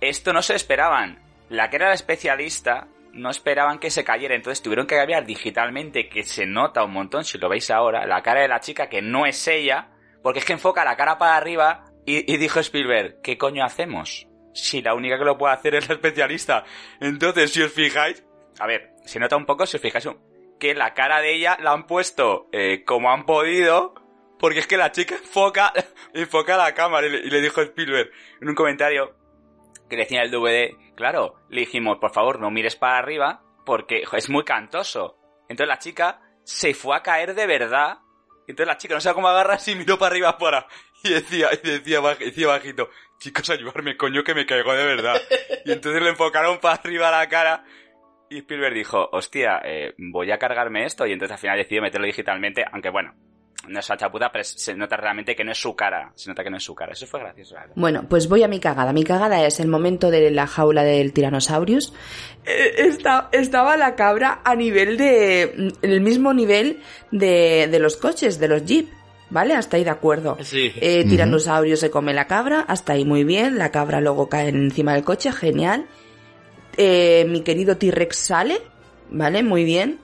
[0.00, 4.62] Esto no se esperaban la que era la especialista no esperaban que se cayera, entonces
[4.62, 8.42] tuvieron que cambiar digitalmente, que se nota un montón si lo veis ahora, la cara
[8.42, 9.90] de la chica que no es ella,
[10.22, 14.26] porque es que enfoca la cara para arriba y, dijo Spielberg, ¿qué coño hacemos?
[14.54, 16.64] Si la única que lo puede hacer es la especialista.
[17.00, 18.24] Entonces, si os fijáis,
[18.58, 20.08] a ver, se nota un poco si os fijáis
[20.58, 23.94] que la cara de ella la han puesto eh, como han podido,
[24.38, 25.72] porque es que la chica enfoca,
[26.14, 29.14] enfoca la cámara y le, y le dijo Spielberg en un comentario
[29.90, 34.28] que decía el DVD claro, le dijimos, por favor, no mires para arriba porque es
[34.28, 35.16] muy cantoso.
[35.48, 37.98] Entonces la chica se fue a caer de verdad.
[38.48, 40.66] Entonces la chica no sabe cómo agarrarse y miró para arriba para.
[41.04, 45.14] Y decía, y decía, baj- decía bajito, chicos, ayudarme, coño, que me caigo de verdad.
[45.64, 47.62] Y entonces le enfocaron para arriba la cara.
[48.28, 51.06] Y Spielberg dijo, hostia, eh, voy a cargarme esto.
[51.06, 53.14] Y entonces al final decidió meterlo digitalmente, aunque bueno,
[53.66, 56.12] no es chaputa, pero se nota realmente que no es su cara.
[56.14, 56.92] Se nota que no es su cara.
[56.92, 57.74] Eso fue gracioso, la verdad.
[57.76, 58.92] Bueno, pues voy a mi cagada.
[58.92, 61.92] Mi cagada es el momento de la jaula del Tyrannosaurus.
[62.46, 65.72] Eh, esta- estaba la cabra a nivel de...
[65.82, 68.88] el mismo nivel de, de los coches, de los Jeep.
[69.30, 69.52] ¿Vale?
[69.54, 70.38] Hasta ahí de acuerdo.
[70.40, 70.72] Sí.
[70.80, 73.58] Eh, tiranosaurio se come la cabra, hasta ahí muy bien.
[73.58, 75.84] La cabra luego cae encima del coche, genial.
[76.78, 78.58] Eh, mi querido T-Rex sale,
[79.10, 79.42] ¿vale?
[79.42, 79.98] Muy bien.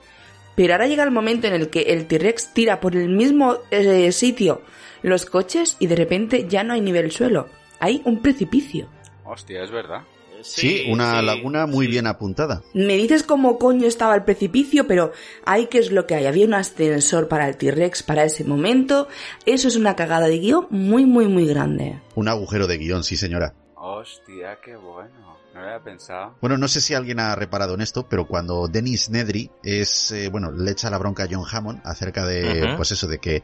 [0.55, 4.13] Pero ahora llega el momento en el que el T-Rex tira por el mismo eh,
[4.13, 4.63] sitio
[5.05, 7.49] los coches y de repente ya no hay nivel suelo.
[7.79, 8.89] Hay un precipicio.
[9.25, 10.03] Hostia, es verdad.
[10.43, 12.63] Sí, una laguna muy bien apuntada.
[12.75, 15.13] Me dices cómo coño estaba el precipicio, pero
[15.45, 16.27] hay que es lo que hay.
[16.27, 19.09] Había un ascensor para el T-Rex para ese momento.
[19.47, 22.01] Eso es una cagada de guion muy, muy, muy grande.
[22.15, 23.55] Un agujero de guion, sí señora.
[23.75, 25.34] Hostia, qué bueno.
[25.55, 26.37] No lo había pensado.
[26.41, 30.29] Bueno, no sé si alguien ha reparado en esto, pero cuando Dennis Nedry es, eh,
[30.29, 33.43] bueno, le echa la bronca a John Hammond acerca de, pues eso, de que,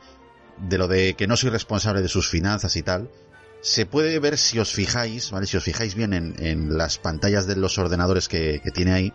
[0.58, 3.08] de lo de que no soy responsable de sus finanzas y tal,
[3.62, 5.46] se puede ver si os fijáis, ¿vale?
[5.46, 9.12] Si os fijáis bien en, en las pantallas de los ordenadores que, que tiene ahí,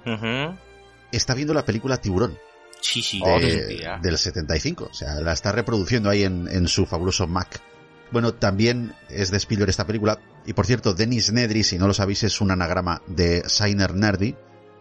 [1.11, 2.37] está viendo la película Tiburón.
[2.79, 3.19] Sí, sí.
[3.39, 3.65] de-
[4.01, 4.89] del 75.
[4.91, 7.59] O sea, la está reproduciendo ahí en, en su fabuloso Mac.
[8.11, 10.19] Bueno, también es de Spielberg esta película.
[10.45, 14.35] Y por cierto, Dennis Nedry, si no lo sabéis, es un anagrama de Signer Nerdy,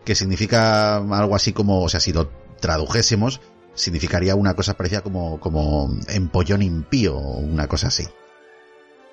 [0.05, 3.41] que significa algo así como, o sea, si lo tradujésemos,
[3.75, 8.05] significaría una cosa parecida como, como empollón impío o una cosa así.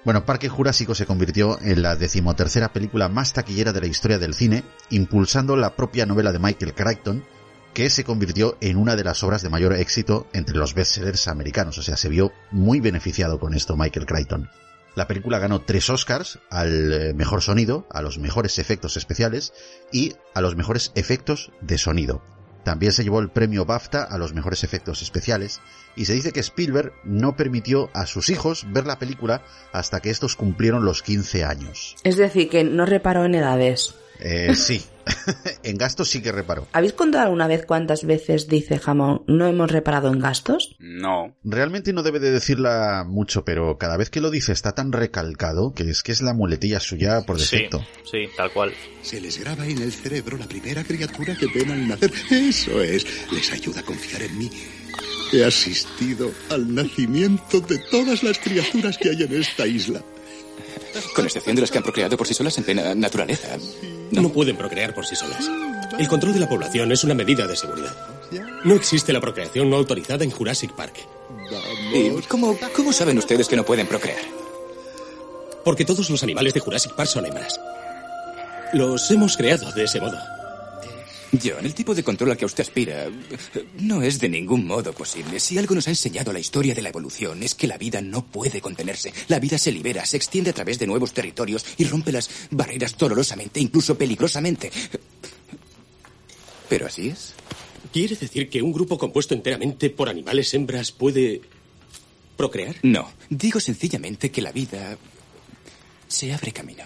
[0.04, 4.34] Bueno, Parque Jurásico se convirtió en la decimotercera película más taquillera de la historia del
[4.34, 7.24] cine, impulsando la propia novela de Michael Crichton,
[7.74, 11.78] que se convirtió en una de las obras de mayor éxito entre los bestsellers americanos.
[11.78, 14.50] O sea, se vio muy beneficiado con esto Michael Crichton.
[14.96, 19.54] La película ganó tres Oscars al eh, mejor sonido, a los mejores efectos especiales
[19.92, 22.22] y a los mejores efectos de sonido.
[22.64, 25.62] También se llevó el premio BAFTA a los mejores efectos especiales
[25.96, 30.12] y se dice que Spielberg no permitió a sus hijos ver la película hasta que
[30.12, 31.96] estos cumplieron los 15 años.
[32.04, 33.96] Es decir, que no reparó en edades.
[34.20, 34.86] Eh, sí,
[35.64, 36.68] en gastos sí que reparó.
[36.74, 40.76] ¿Habéis contado alguna vez cuántas veces dice Jamón no hemos reparado en gastos?
[40.80, 41.36] No.
[41.44, 45.74] Realmente no debe de decirla mucho, pero cada vez que lo dice está tan recalcado
[45.74, 47.86] que es que es la muletilla suya por Sí, defecto.
[48.10, 48.74] sí, tal cual.
[49.02, 52.12] Se les graba en el cerebro la primera criatura que ven al nacer.
[52.30, 53.06] Eso es.
[53.32, 54.50] Les ayuda a confiar en mí.
[55.34, 60.02] He asistido al nacimiento de todas las criaturas que hay en esta isla.
[61.16, 63.58] Con excepción de las que han procreado por sí solas en plena naturaleza.
[64.12, 65.50] No pueden procrear por sí solas.
[65.98, 67.96] El control de la población es una medida de seguridad.
[68.64, 70.96] No existe la procreación no autorizada en Jurassic Park.
[71.94, 74.22] ¿Y cómo, cómo saben ustedes que no pueden procrear?
[75.64, 77.60] Porque todos los animales de Jurassic Park son hembras.
[78.74, 80.18] Los hemos creado de ese modo.
[81.32, 83.08] John, el tipo de control al que usted aspira
[83.80, 85.40] no es de ningún modo posible.
[85.40, 88.26] Si algo nos ha enseñado la historia de la evolución es que la vida no
[88.26, 89.14] puede contenerse.
[89.30, 92.98] La vida se libera, se extiende a través de nuevos territorios y rompe las barreras
[92.98, 94.72] dolorosamente, incluso peligrosamente.
[96.68, 97.34] Pero así es.
[97.94, 101.42] ¿Quiere decir que un grupo compuesto enteramente por animales hembras puede
[102.38, 102.76] procrear?
[102.84, 104.98] No, digo sencillamente que la vida
[106.08, 106.84] se abre camino.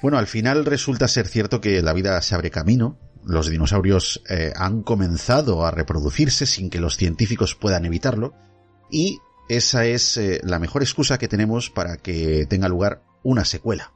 [0.00, 2.96] Bueno, al final resulta ser cierto que la vida se abre camino.
[3.24, 8.34] Los dinosaurios eh, han comenzado a reproducirse sin que los científicos puedan evitarlo.
[8.90, 13.92] Y esa es eh, la mejor excusa que tenemos para que tenga lugar una secuela.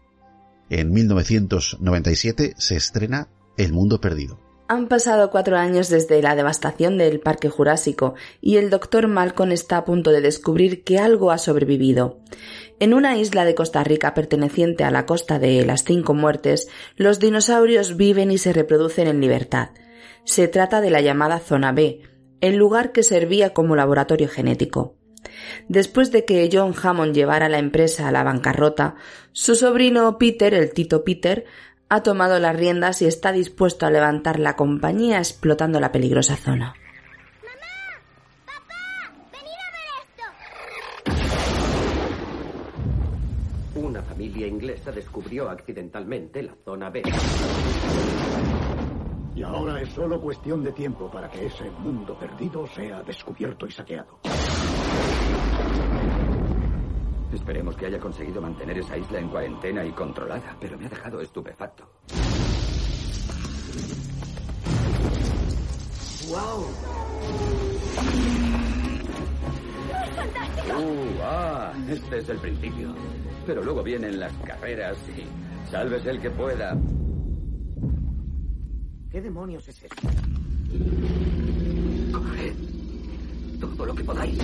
[0.71, 4.42] En 1997 se estrena El Mundo Perdido.
[4.69, 9.77] Han pasado cuatro años desde la devastación del Parque Jurásico y el doctor Malcolm está
[9.77, 12.21] a punto de descubrir que algo ha sobrevivido.
[12.81, 17.21] En una isla de Costa Rica perteneciente a la costa de las Cinco Muertes, los
[17.21, 19.71] dinosaurios viven y se reproducen en libertad.
[20.25, 22.01] Se trata de la llamada Zona B,
[22.41, 24.97] el lugar que servía como laboratorio genético.
[25.69, 28.97] Después de que John Hammond llevara la empresa a la bancarrota,
[29.33, 31.45] su sobrino Peter, el Tito Peter,
[31.95, 36.73] ha tomado las riendas y está dispuesto a levantar la compañía explotando la peligrosa zona.
[43.75, 47.03] Una familia inglesa descubrió accidentalmente la zona B.
[49.35, 53.71] Y ahora es solo cuestión de tiempo para que ese mundo perdido sea descubierto y
[53.71, 54.19] saqueado.
[57.33, 61.21] Esperemos que haya conseguido mantener esa isla en cuarentena y controlada, pero me ha dejado
[61.21, 61.89] estupefacto.
[66.29, 66.67] ¡Wow!
[70.15, 70.79] ¡Fantástico!
[70.79, 72.95] Uh, ah, este es el principio.
[73.47, 76.77] Pero luego vienen las carreras y sálvese el que pueda.
[79.11, 80.09] ¿Qué demonios es esto?
[82.13, 82.73] Coged
[83.61, 84.39] todo lo que podáis.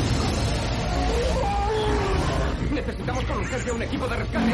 [2.73, 4.53] Necesitamos con urgencia un equipo de rescate.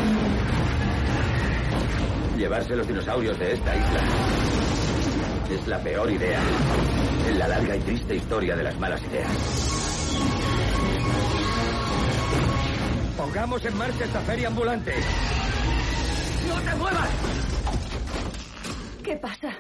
[2.36, 4.00] Llevarse los dinosaurios de esta isla
[5.50, 6.40] es la peor idea
[7.28, 9.30] en la larga y triste historia de las malas ideas.
[13.16, 14.94] Pongamos en marcha esta feria ambulante.
[16.48, 17.10] ¡No te muevas!
[19.02, 19.52] ¿Qué pasa?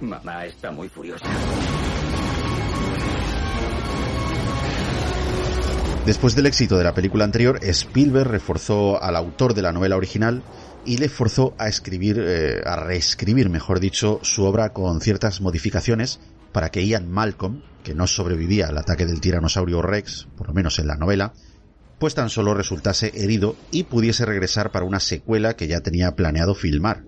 [0.00, 1.26] Mamá está muy furiosa.
[6.04, 10.42] Después del éxito de la película anterior, Spielberg reforzó al autor de la novela original
[10.84, 16.18] y le forzó a escribir, eh, a reescribir, mejor dicho, su obra con ciertas modificaciones
[16.50, 20.80] para que Ian Malcolm, que no sobrevivía al ataque del tiranosaurio Rex, por lo menos
[20.80, 21.34] en la novela,
[22.00, 26.56] pues tan solo resultase herido y pudiese regresar para una secuela que ya tenía planeado
[26.56, 27.04] filmar.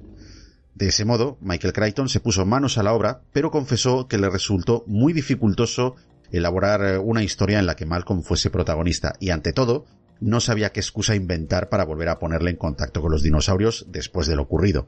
[0.77, 4.31] De ese modo, Michael Crichton se puso manos a la obra, pero confesó que le
[4.31, 5.97] resultó muy dificultoso
[6.37, 9.87] elaborar eh, una historia en la que Malcolm fuese protagonista y ante todo
[10.21, 14.27] no sabía qué excusa inventar para volver a ponerle en contacto con los dinosaurios después
[14.27, 14.87] de lo ocurrido.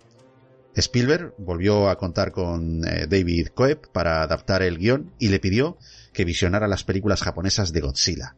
[0.75, 5.79] Spielberg volvió a contar con eh, David Coeb para adaptar el guion y le pidió
[6.13, 8.37] que visionara las películas japonesas de Godzilla.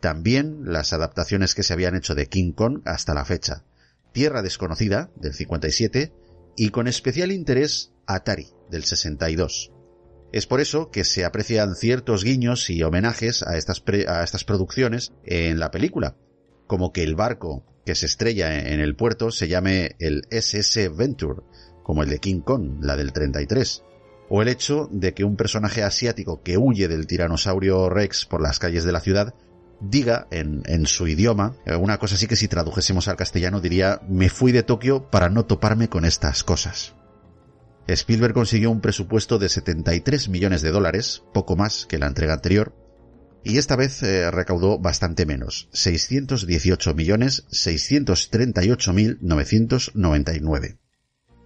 [0.00, 3.64] También las adaptaciones que se habían hecho de King Kong hasta la fecha.
[4.12, 6.12] Tierra desconocida, del 57,
[6.56, 9.72] y con especial interés Atari, del 62.
[10.32, 15.12] Es por eso que se aprecian ciertos guiños y homenajes a estas, a estas producciones
[15.24, 16.16] en la película,
[16.66, 21.40] como que el barco que se estrella en el puerto se llame el SS Venture,
[21.82, 23.82] como el de King Kong, la del 33,
[24.28, 28.58] o el hecho de que un personaje asiático que huye del tiranosaurio Rex por las
[28.58, 29.34] calles de la ciudad
[29.80, 34.02] diga en, en, su idioma, eh, una cosa así que si tradujésemos al castellano diría
[34.08, 36.97] me fui de Tokio para no toparme con estas cosas.
[37.94, 42.74] Spielberg consiguió un presupuesto de 73 millones de dólares, poco más que la entrega anterior,
[43.42, 50.76] y esta vez eh, recaudó bastante menos, 618 millones 638 mil 999.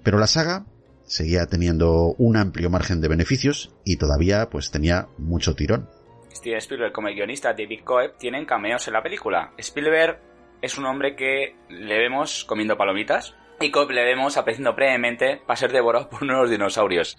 [0.03, 0.67] Pero la saga
[1.05, 5.89] seguía teniendo un amplio margen de beneficios y todavía pues tenía mucho tirón.
[6.35, 9.53] Steven Spielberg como el guionista David Coeb tienen cameos en la película.
[9.59, 10.19] Spielberg
[10.61, 15.57] es un hombre que le vemos comiendo palomitas, y Cobb le vemos apareciendo brevemente para
[15.57, 17.17] ser devorado por unos dinosaurios.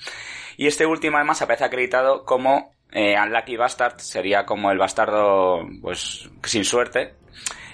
[0.57, 6.29] Y este último además aparece acreditado como eh, Unlucky Bastard, sería como el bastardo pues
[6.43, 7.15] sin suerte.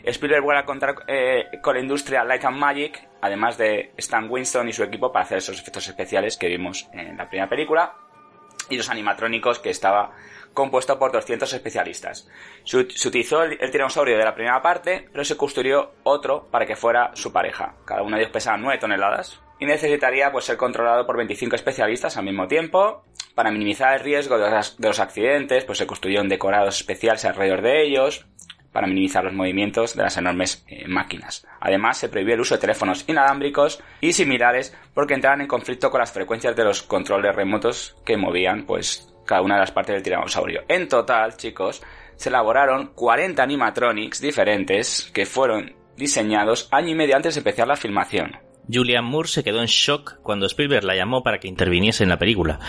[0.03, 4.69] Spielberg vuelve a contar eh, con la industria Light and Magic, además de Stan Winston
[4.69, 7.93] y su equipo para hacer esos efectos especiales que vimos en la primera película
[8.69, 10.15] y los animatrónicos que estaba
[10.53, 12.27] compuesto por 200 especialistas.
[12.63, 17.11] Se, utilizó el, tiranosaurio de la primera parte, pero se construyó otro para que fuera
[17.13, 17.75] su pareja.
[17.85, 22.17] Cada uno de ellos pesaba 9 toneladas y necesitaría pues, ser controlado por 25 especialistas
[22.17, 23.03] al mismo tiempo.
[23.35, 28.25] Para minimizar el riesgo de los, accidentes, pues se construyeron decorados especiales alrededor de ellos
[28.71, 31.45] para minimizar los movimientos de las enormes eh, máquinas.
[31.59, 35.99] Además, se prohibió el uso de teléfonos inalámbricos y similares porque entraban en conflicto con
[35.99, 40.03] las frecuencias de los controles remotos que movían pues cada una de las partes del
[40.03, 40.63] tiranosaurio.
[40.67, 41.81] En total, chicos,
[42.15, 47.75] se elaboraron 40 animatronics diferentes que fueron diseñados año y medio antes de empezar la
[47.75, 48.37] filmación.
[48.71, 52.19] Julian Moore se quedó en shock cuando Spielberg la llamó para que interviniese en la
[52.19, 52.59] película.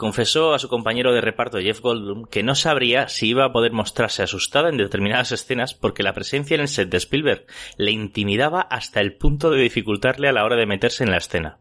[0.00, 3.72] Confesó a su compañero de reparto Jeff Goldblum que no sabría si iba a poder
[3.72, 7.44] mostrarse asustada en determinadas escenas porque la presencia en el set de Spielberg
[7.76, 11.58] le intimidaba hasta el punto de dificultarle a la hora de meterse en la escena.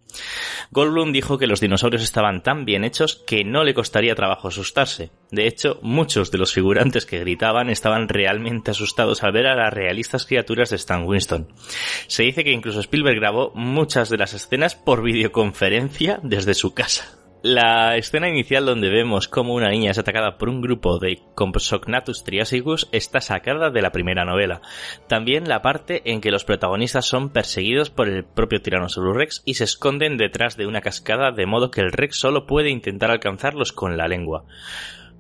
[0.71, 5.11] Goldblum dijo que los dinosaurios estaban tan bien hechos que no le costaría trabajo asustarse.
[5.31, 9.73] De hecho, muchos de los figurantes que gritaban estaban realmente asustados al ver a las
[9.73, 11.49] realistas criaturas de Stan Winston.
[12.07, 17.18] Se dice que incluso Spielberg grabó muchas de las escenas por videoconferencia desde su casa.
[17.41, 22.25] La escena inicial donde vemos cómo una niña es atacada por un grupo de Compsognathus
[22.25, 24.61] triasicus está sacada de la primera novela.
[25.07, 29.53] También la parte en que los protagonistas son perseguidos por el propio Tyrannosaurus Rex y
[29.53, 33.71] se esconden detrás de una cascada de modo que el Rex solo puede intentar alcanzarlos
[33.71, 34.43] con la lengua.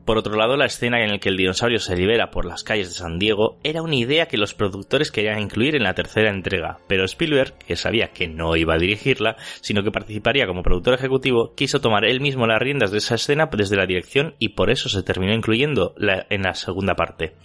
[0.09, 2.87] Por otro lado, la escena en la que el dinosaurio se libera por las calles
[2.87, 6.79] de San Diego era una idea que los productores querían incluir en la tercera entrega,
[6.87, 11.53] pero Spielberg, que sabía que no iba a dirigirla, sino que participaría como productor ejecutivo,
[11.55, 14.89] quiso tomar él mismo las riendas de esa escena desde la dirección y por eso
[14.89, 17.35] se terminó incluyendo en la segunda parte.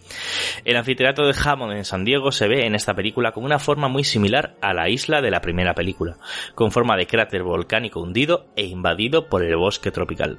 [0.65, 3.89] El anfiteatro de Hammond en San Diego se ve en esta película con una forma
[3.89, 6.17] muy similar a la isla de la primera película,
[6.55, 10.39] con forma de cráter volcánico hundido e invadido por el bosque tropical.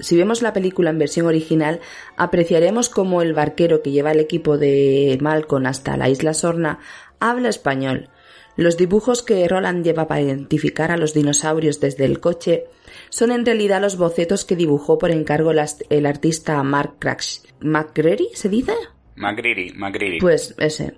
[0.00, 1.80] Si vemos la película en versión original,
[2.16, 6.78] apreciaremos cómo el barquero que lleva el equipo de Malcolm hasta la isla Sorna
[7.20, 8.10] habla español.
[8.56, 12.64] Los dibujos que Roland lleva para identificar a los dinosaurios desde el coche
[13.08, 17.38] son en realidad los bocetos que dibujó por encargo el artista Mark Crash.
[17.60, 18.74] ¿McGreary se dice?
[19.14, 20.18] McGreary, McGreary.
[20.18, 20.94] Pues ese.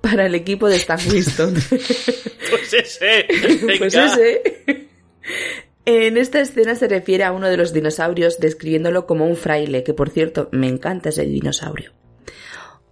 [0.00, 1.54] Para el equipo de Stan Winston.
[2.50, 3.26] pues ese.
[3.78, 4.88] pues ese.
[5.92, 9.92] En esta escena se refiere a uno de los dinosaurios describiéndolo como un fraile, que
[9.92, 11.90] por cierto me encanta ese dinosaurio.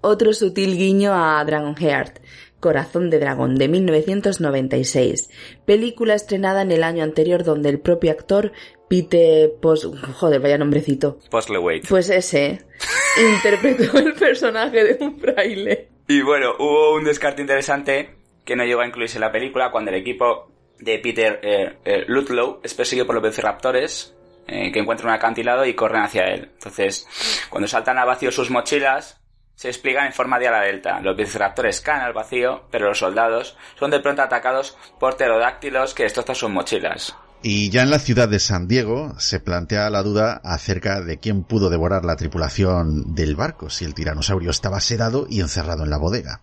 [0.00, 2.18] Otro sutil guiño a Dragonheart,
[2.58, 5.30] Corazón de Dragón, de 1996,
[5.64, 8.50] película estrenada en el año anterior donde el propio actor
[8.88, 9.94] Pete Post...
[10.14, 11.20] joder, vaya nombrecito.
[11.30, 11.86] Postlethwaite.
[11.88, 12.64] Pues ese
[13.32, 15.88] interpretó el personaje de un fraile.
[16.08, 19.92] Y bueno, hubo un descarte interesante que no llegó a incluirse en la película cuando
[19.92, 20.50] el equipo
[20.80, 24.14] de Peter eh, eh, Ludlow es perseguido por los velociraptores
[24.46, 26.50] eh, que encuentran un acantilado y corren hacia él.
[26.54, 27.06] Entonces,
[27.50, 29.20] cuando saltan a vacío sus mochilas,
[29.54, 31.00] se explican en forma de ala delta.
[31.00, 36.04] Los velociraptores caen al vacío, pero los soldados son de pronto atacados por pterodáctilos que
[36.04, 37.14] destrozan sus mochilas.
[37.42, 41.44] Y ya en la ciudad de San Diego se plantea la duda acerca de quién
[41.44, 45.98] pudo devorar la tripulación del barco, si el tiranosaurio estaba sedado y encerrado en la
[45.98, 46.42] bodega.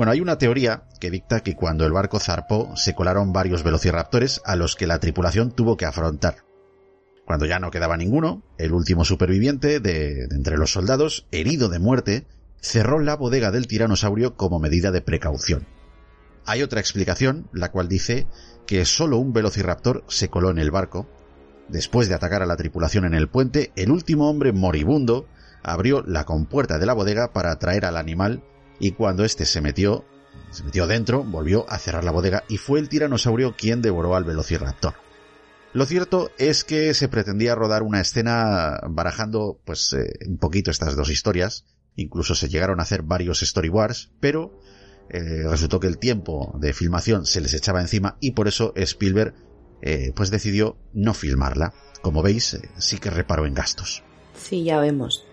[0.00, 4.40] Bueno, hay una teoría que dicta que cuando el barco zarpó se colaron varios velociraptores
[4.46, 6.36] a los que la tripulación tuvo que afrontar.
[7.26, 12.26] Cuando ya no quedaba ninguno, el último superviviente de, entre los soldados, herido de muerte,
[12.62, 15.66] cerró la bodega del tiranosaurio como medida de precaución.
[16.46, 18.26] Hay otra explicación, la cual dice
[18.66, 21.10] que solo un velociraptor se coló en el barco.
[21.68, 25.28] Después de atacar a la tripulación en el puente, el último hombre moribundo
[25.62, 28.42] abrió la compuerta de la bodega para atraer al animal
[28.80, 30.04] y cuando éste se metió,
[30.50, 34.24] se metió dentro, volvió a cerrar la bodega y fue el tiranosaurio quien devoró al
[34.24, 34.94] velociraptor.
[35.72, 40.96] Lo cierto es que se pretendía rodar una escena barajando pues eh, un poquito estas
[40.96, 41.64] dos historias,
[41.94, 44.58] incluso se llegaron a hacer varios storyboards, pero
[45.10, 49.34] eh, resultó que el tiempo de filmación se les echaba encima y por eso Spielberg
[49.82, 51.72] eh, pues decidió no filmarla.
[52.02, 54.02] Como veis, sí que reparó en gastos.
[54.34, 55.26] Sí, ya vemos.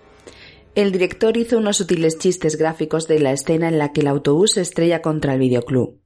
[0.78, 4.52] El director hizo unos sutiles chistes gráficos de la escena en la que el autobús
[4.52, 6.00] se estrella contra el videoclub.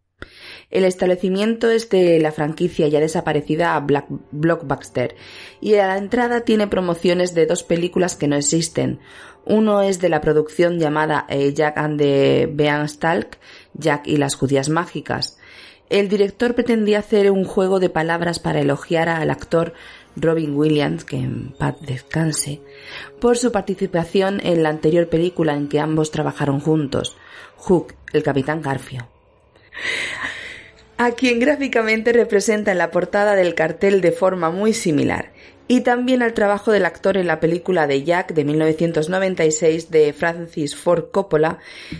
[0.69, 5.17] El establecimiento es de la franquicia ya desaparecida Black Blockbuster
[5.59, 9.01] y a la entrada tiene promociones de dos películas que no existen.
[9.45, 13.39] Uno es de la producción llamada eh, Jack and the Beanstalk,
[13.73, 15.37] Jack y las judías mágicas.
[15.89, 19.73] El director pretendía hacer un juego de palabras para elogiar al actor
[20.15, 22.61] Robin Williams, que en paz descanse,
[23.19, 27.17] por su participación en la anterior película en que ambos trabajaron juntos,
[27.57, 29.07] Hook, el Capitán Garfio.
[30.97, 35.31] A quien gráficamente representa en la portada del cartel de forma muy similar,
[35.71, 40.75] y también al trabajo del actor en la película de Jack de 1996 de Francis
[40.75, 41.59] Ford Coppola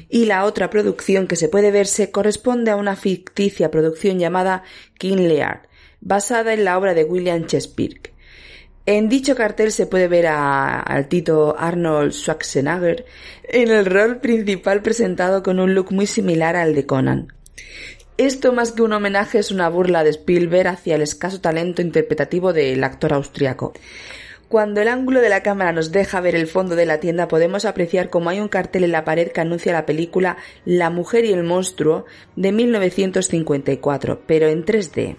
[0.09, 4.64] y la otra producción que se puede ver se corresponde a una ficticia producción llamada
[4.97, 5.70] King Lear,
[6.02, 8.12] basada en la obra de William Shakespeare.
[8.88, 13.06] En dicho cartel se puede ver al Tito Arnold Schwarzenegger
[13.43, 17.28] en el rol principal presentado con un look muy similar al de Conan.
[18.18, 22.54] Esto más que un homenaje es una burla de Spielberg hacia el escaso talento interpretativo
[22.54, 23.74] del actor austriaco.
[24.49, 27.66] Cuando el ángulo de la cámara nos deja ver el fondo de la tienda podemos
[27.66, 31.32] apreciar cómo hay un cartel en la pared que anuncia la película La mujer y
[31.32, 35.18] el monstruo de 1954, pero en 3D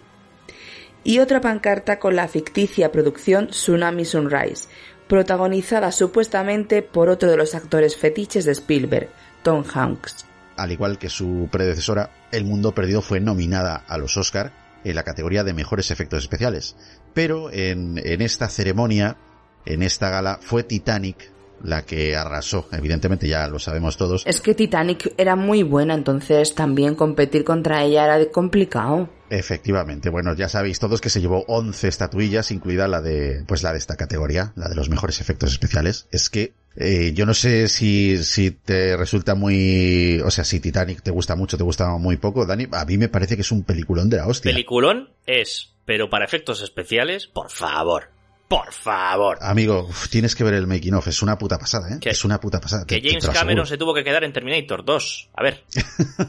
[1.05, 4.69] y otra pancarta con la ficticia producción Tsunami Sunrise,
[5.09, 9.09] protagonizada supuestamente por otro de los actores fetiches de Spielberg,
[9.43, 10.27] Tom Hanks.
[10.57, 14.53] Al igual que su predecesora, El Mundo Perdido fue nominada a los Oscar
[14.85, 16.77] en la categoría de mejores efectos especiales.
[17.15, 19.17] Pero en, en esta ceremonia,
[19.65, 21.31] en esta gala, fue Titanic
[21.65, 24.25] la que arrasó, evidentemente ya lo sabemos todos.
[24.27, 29.09] Es que Titanic era muy buena, entonces también competir contra ella era complicado.
[29.31, 33.73] Efectivamente, bueno, ya sabéis todos que se llevó 11 estatuillas, incluida la de, pues la
[33.73, 36.07] de esta categoría, la de los mejores efectos especiales.
[36.11, 41.03] Es que eh, yo no sé si, si te resulta muy, o sea, si Titanic
[41.03, 43.63] te gusta mucho, te gusta muy poco, Dani, a mí me parece que es un
[43.63, 44.53] peliculón de la hostia.
[44.53, 48.12] Peliculón es, pero para efectos especiales, por favor
[48.53, 49.39] Por favor.
[49.41, 51.99] Amigo, uf, tienes que ver el making of, es una puta pasada, ¿eh?
[51.99, 52.11] ¿Qué?
[52.11, 52.85] Es una puta pasada.
[52.85, 55.31] Que te- James te Cameron se tuvo que quedar en Terminator 2.
[55.35, 55.65] A ver.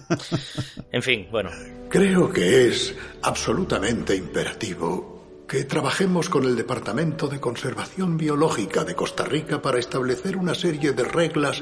[0.94, 1.50] en fin, bueno.
[1.90, 9.26] Creo que es absolutamente imperativo que trabajemos con el Departamento de Conservación Biológica de Costa
[9.26, 11.62] Rica para establecer una serie de reglas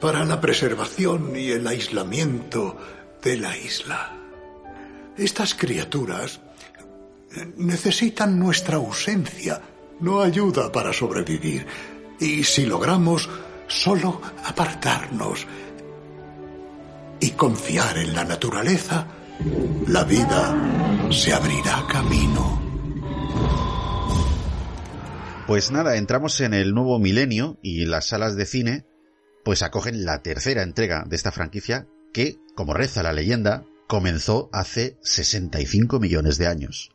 [0.00, 2.78] para la preservación y el aislamiento
[3.22, 4.16] de la isla.
[5.18, 6.40] Estas criaturas
[7.56, 9.60] necesitan nuestra ausencia,
[10.00, 11.66] no ayuda para sobrevivir.
[12.18, 13.28] Y si logramos
[13.66, 15.46] solo apartarnos
[17.20, 19.06] y confiar en la naturaleza,
[19.86, 22.60] la vida se abrirá camino.
[25.46, 28.86] Pues nada, entramos en el nuevo milenio y las salas de cine
[29.44, 34.98] pues acogen la tercera entrega de esta franquicia que, como reza la leyenda, comenzó hace
[35.02, 36.90] 65 millones de años.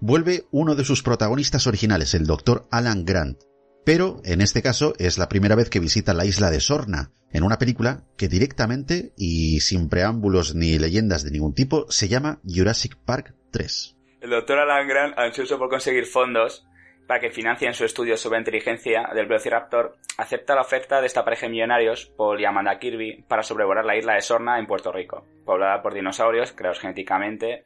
[0.00, 2.68] Vuelve uno de sus protagonistas originales, el Dr.
[2.70, 3.38] Alan Grant,
[3.84, 7.42] pero en este caso es la primera vez que visita la isla de Sorna, en
[7.42, 12.96] una película que directamente y sin preámbulos ni leyendas de ningún tipo se llama Jurassic
[13.04, 13.96] Park 3.
[14.20, 16.64] El doctor Alan Grant, ansioso por conseguir fondos
[17.08, 21.46] para que financien su estudio sobre inteligencia del Velociraptor, acepta la oferta de esta pareja
[21.46, 25.26] de millonarios, Paul y Amanda Kirby, para sobrevolar la isla de Sorna en Puerto Rico,
[25.44, 27.64] poblada por dinosaurios creados genéticamente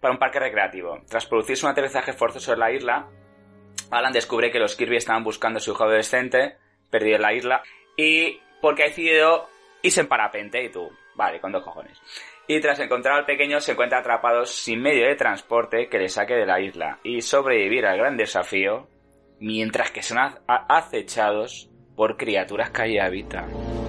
[0.00, 1.00] para un parque recreativo.
[1.08, 3.08] Tras producirse un aterrizaje forzoso en la isla,
[3.90, 6.56] Alan descubre que los Kirby estaban buscando a su hijo adolescente,
[6.90, 7.62] perdido en la isla,
[7.96, 9.48] y porque ha decidido
[9.82, 12.00] irse en parapente, y tú, vale, con dos cojones.
[12.46, 16.34] Y tras encontrar al pequeño se encuentra atrapado sin medio de transporte que le saque
[16.34, 18.88] de la isla y sobrevivir al gran desafío
[19.38, 23.79] mientras que son acechados por criaturas que allí habitan.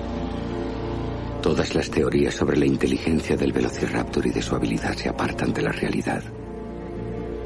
[1.42, 5.64] Todas las teorías sobre la inteligencia del velociraptor y de su habilidad se apartan de
[5.64, 6.22] la realidad.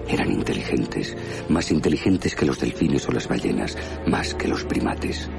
[0.08, 1.16] Eran inteligentes,
[1.48, 5.30] más inteligentes que los delfines o las ballenas, más que los primates.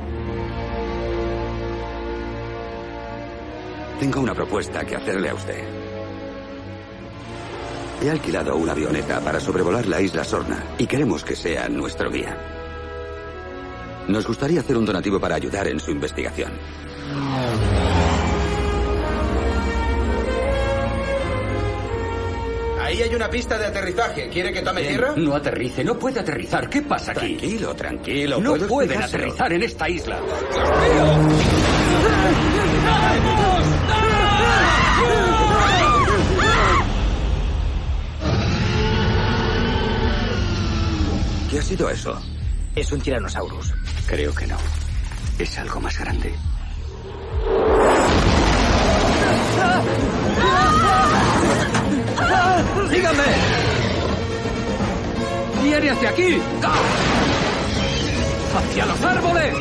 [4.01, 5.65] Tengo una propuesta que hacerle a usted.
[8.03, 12.37] He alquilado una avioneta para sobrevolar la isla Sorna y queremos que sea nuestro guía.
[14.09, 16.53] Nos gustaría hacer un donativo para ayudar en su investigación.
[22.87, 24.29] Ahí hay una pista de aterrizaje.
[24.29, 25.13] ¿Quiere que tome tierra?
[25.17, 26.71] No aterrice, no puede aterrizar.
[26.71, 27.35] ¿Qué pasa aquí?
[27.35, 28.41] Tranquilo, tranquilo.
[28.41, 30.21] No puedo pueden aterrizar en esta isla.
[41.51, 42.23] ¿Qué ha sido eso?
[42.77, 43.75] Es un Tyrannosaurus.
[44.07, 44.59] Creo que no.
[45.41, 46.33] Es algo más grande.
[52.91, 53.23] ¡Síganme!
[55.63, 56.39] ¡Viene hacia aquí!
[58.57, 59.55] ¡Hacia los árboles!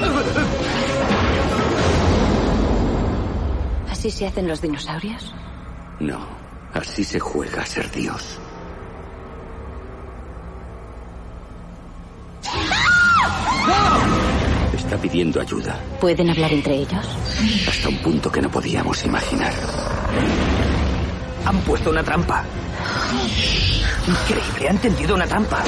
[3.91, 5.33] ¿Así se hacen los dinosaurios?
[5.99, 6.19] No.
[6.73, 8.39] Así se juega a ser Dios.
[14.75, 17.05] Está pidiendo ayuda ¿Pueden hablar entre ellos?
[17.67, 19.53] hasta un punto que no podíamos imaginar.
[21.45, 22.43] Han puesto una trampa.
[24.07, 25.63] Increíble, han tendido una trampa.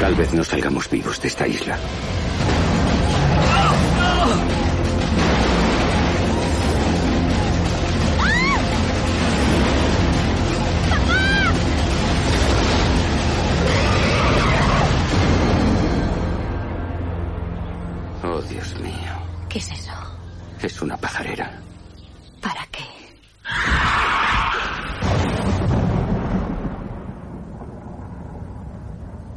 [0.00, 1.78] Tal vez no salgamos vivos de esta isla.
[18.22, 18.92] Oh, Dios mío.
[19.48, 19.92] ¿Qué es eso?
[20.60, 21.65] Es una pajarera.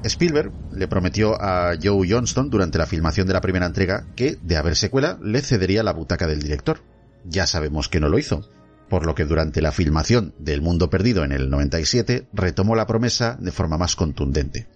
[0.10, 4.58] Spielberg le prometió a Joe Johnston durante la filmación de la primera entrega que, de
[4.58, 6.82] haber secuela, le cedería la butaca del director.
[7.26, 8.50] Ya sabemos que no lo hizo,
[8.90, 13.38] por lo que durante la filmación del Mundo Perdido en el 97 retomó la promesa
[13.40, 14.68] de forma más contundente,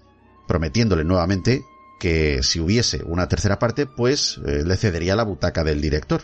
[0.47, 1.63] prometiéndole nuevamente
[1.99, 6.23] que si hubiese una tercera parte, pues eh, le cedería la butaca del director.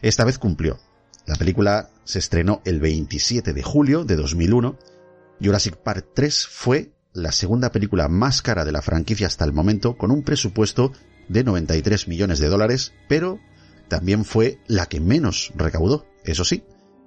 [0.00, 0.78] Esta vez cumplió.
[1.26, 4.76] La película se estrenó el 27 de julio de 2001.
[5.40, 9.96] Jurassic Park 3 fue la segunda película más cara de la franquicia hasta el momento,
[9.96, 10.92] con un presupuesto
[11.28, 13.38] de 93 millones de dólares, pero
[13.88, 16.64] también fue la que menos recaudó, eso sí.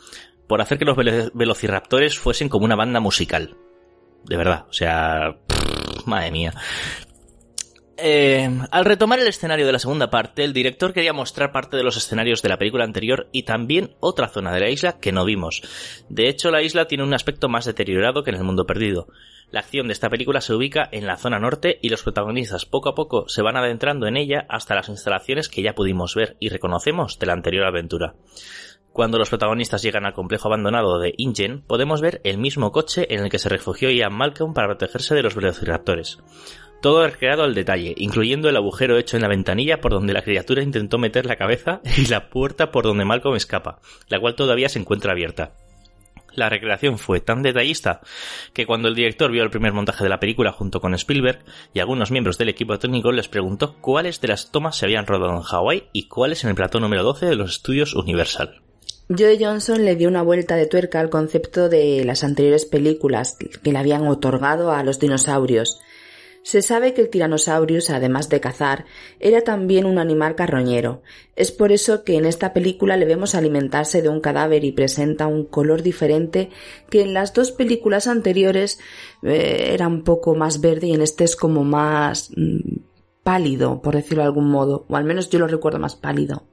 [0.46, 3.56] por hacer que los velo- velociraptores fuesen como una banda musical.
[4.24, 6.52] De verdad, o sea, pff, madre mía.
[8.04, 11.84] Eh, al retomar el escenario de la segunda parte, el director quería mostrar parte de
[11.84, 15.24] los escenarios de la película anterior y también otra zona de la isla que no
[15.24, 15.62] vimos.
[16.08, 19.06] De hecho, la isla tiene un aspecto más deteriorado que en el mundo perdido.
[19.52, 22.88] La acción de esta película se ubica en la zona norte y los protagonistas poco
[22.88, 26.48] a poco se van adentrando en ella hasta las instalaciones que ya pudimos ver y
[26.48, 28.14] reconocemos de la anterior aventura.
[28.92, 33.24] Cuando los protagonistas llegan al complejo abandonado de Ingen, podemos ver el mismo coche en
[33.24, 36.18] el que se refugió Ian Malcolm para protegerse de los velociraptores.
[36.82, 40.62] Todo recreado al detalle, incluyendo el agujero hecho en la ventanilla por donde la criatura
[40.62, 44.80] intentó meter la cabeza y la puerta por donde Malcolm escapa, la cual todavía se
[44.80, 45.54] encuentra abierta.
[46.34, 48.00] La recreación fue tan detallista
[48.52, 51.80] que cuando el director vio el primer montaje de la película junto con Spielberg y
[51.80, 55.42] algunos miembros del equipo técnico les preguntó cuáles de las tomas se habían rodado en
[55.42, 58.62] Hawái y cuáles en el plató número 12 de los estudios Universal.
[59.18, 63.72] Joe Johnson le dio una vuelta de tuerca al concepto de las anteriores películas que
[63.72, 65.80] le habían otorgado a los dinosaurios.
[66.44, 68.84] Se sabe que el Tyrannosaurus, además de cazar,
[69.20, 71.02] era también un animal carroñero.
[71.36, 75.28] Es por eso que en esta película le vemos alimentarse de un cadáver y presenta
[75.28, 76.50] un color diferente
[76.90, 78.80] que en las dos películas anteriores
[79.22, 82.78] eh, era un poco más verde y en este es como más mm,
[83.22, 86.44] pálido, por decirlo de algún modo, o al menos yo lo recuerdo más pálido.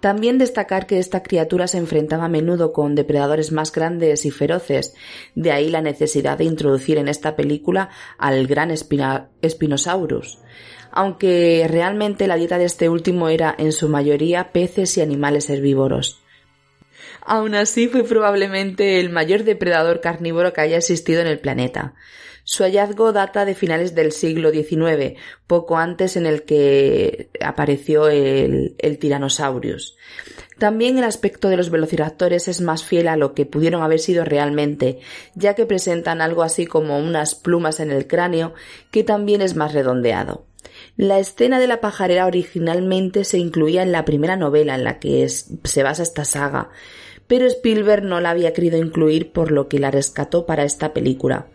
[0.00, 4.94] También destacar que esta criatura se enfrentaba a menudo con depredadores más grandes y feroces,
[5.34, 10.38] de ahí la necesidad de introducir en esta película al gran Spinosaurus,
[10.92, 16.22] aunque realmente la dieta de este último era en su mayoría peces y animales herbívoros.
[17.22, 21.94] Aún así fue probablemente el mayor depredador carnívoro que haya existido en el planeta.
[22.50, 28.74] Su hallazgo data de finales del siglo XIX, poco antes en el que apareció el,
[28.78, 29.98] el Tyrannosaurus.
[30.56, 34.24] También el aspecto de los velociraptores es más fiel a lo que pudieron haber sido
[34.24, 34.98] realmente,
[35.34, 38.54] ya que presentan algo así como unas plumas en el cráneo,
[38.90, 40.46] que también es más redondeado.
[40.96, 45.28] La escena de la pajarera originalmente se incluía en la primera novela en la que
[45.28, 46.70] se basa esta saga,
[47.26, 51.48] pero Spielberg no la había querido incluir por lo que la rescató para esta película.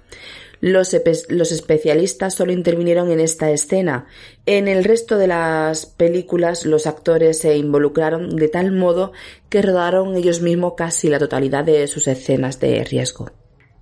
[0.65, 4.05] Los, especialistas solo intervinieron en esta escena.
[4.45, 9.11] En el resto de las películas los actores se involucraron de tal modo
[9.49, 13.29] que rodaron ellos mismos casi la totalidad de sus escenas de riesgo.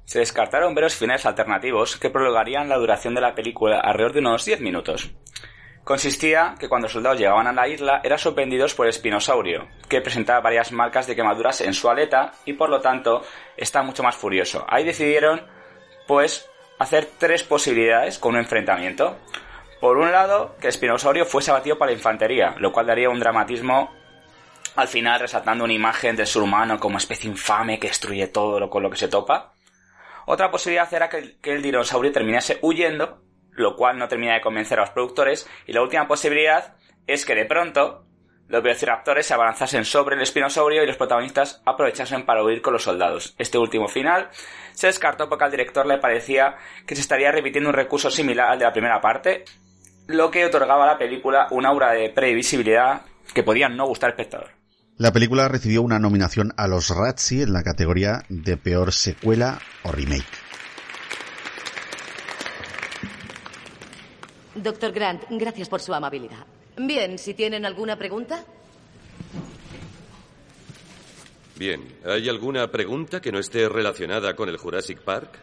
[0.05, 4.43] Se descartaron veros finales alternativos que prolongarían la duración de la película alrededor de unos
[4.43, 5.11] 10 minutos.
[5.83, 10.41] Consistía que cuando soldados llegaban a la isla eran sorprendidos por el espinosaurio, que presentaba
[10.41, 13.21] varias marcas de quemaduras en su aleta y por lo tanto
[13.55, 14.65] está mucho más furioso.
[14.67, 15.45] Ahí decidieron,
[16.07, 16.47] pues,
[16.81, 19.17] hacer tres posibilidades con un enfrentamiento.
[19.79, 23.91] Por un lado, que espinosaurio fuese abatido por la infantería, lo cual daría un dramatismo
[24.75, 28.69] al final resaltando una imagen del ser humano como especie infame que destruye todo lo
[28.69, 29.53] con lo que se topa.
[30.25, 33.21] Otra posibilidad era que el dinosaurio terminase huyendo,
[33.51, 35.47] lo cual no termina de convencer a los productores.
[35.67, 36.75] Y la última posibilidad
[37.05, 38.05] es que de pronto
[38.51, 42.83] los velociraptores se abalanzasen sobre el espinosaurio y los protagonistas aprovechasen para huir con los
[42.83, 43.33] soldados.
[43.37, 44.29] Este último final
[44.73, 48.59] se descartó porque al director le parecía que se estaría repitiendo un recurso similar al
[48.59, 49.45] de la primera parte,
[50.07, 54.19] lo que otorgaba a la película un aura de previsibilidad que podía no gustar al
[54.19, 54.49] espectador.
[54.97, 59.93] La película recibió una nominación a los Razzie en la categoría de peor secuela o
[59.93, 60.25] remake.
[64.55, 66.45] Doctor Grant, gracias por su amabilidad.
[66.77, 68.45] Bien, si tienen alguna pregunta.
[71.57, 75.37] Bien, ¿hay alguna pregunta que no esté relacionada con el Jurassic Park?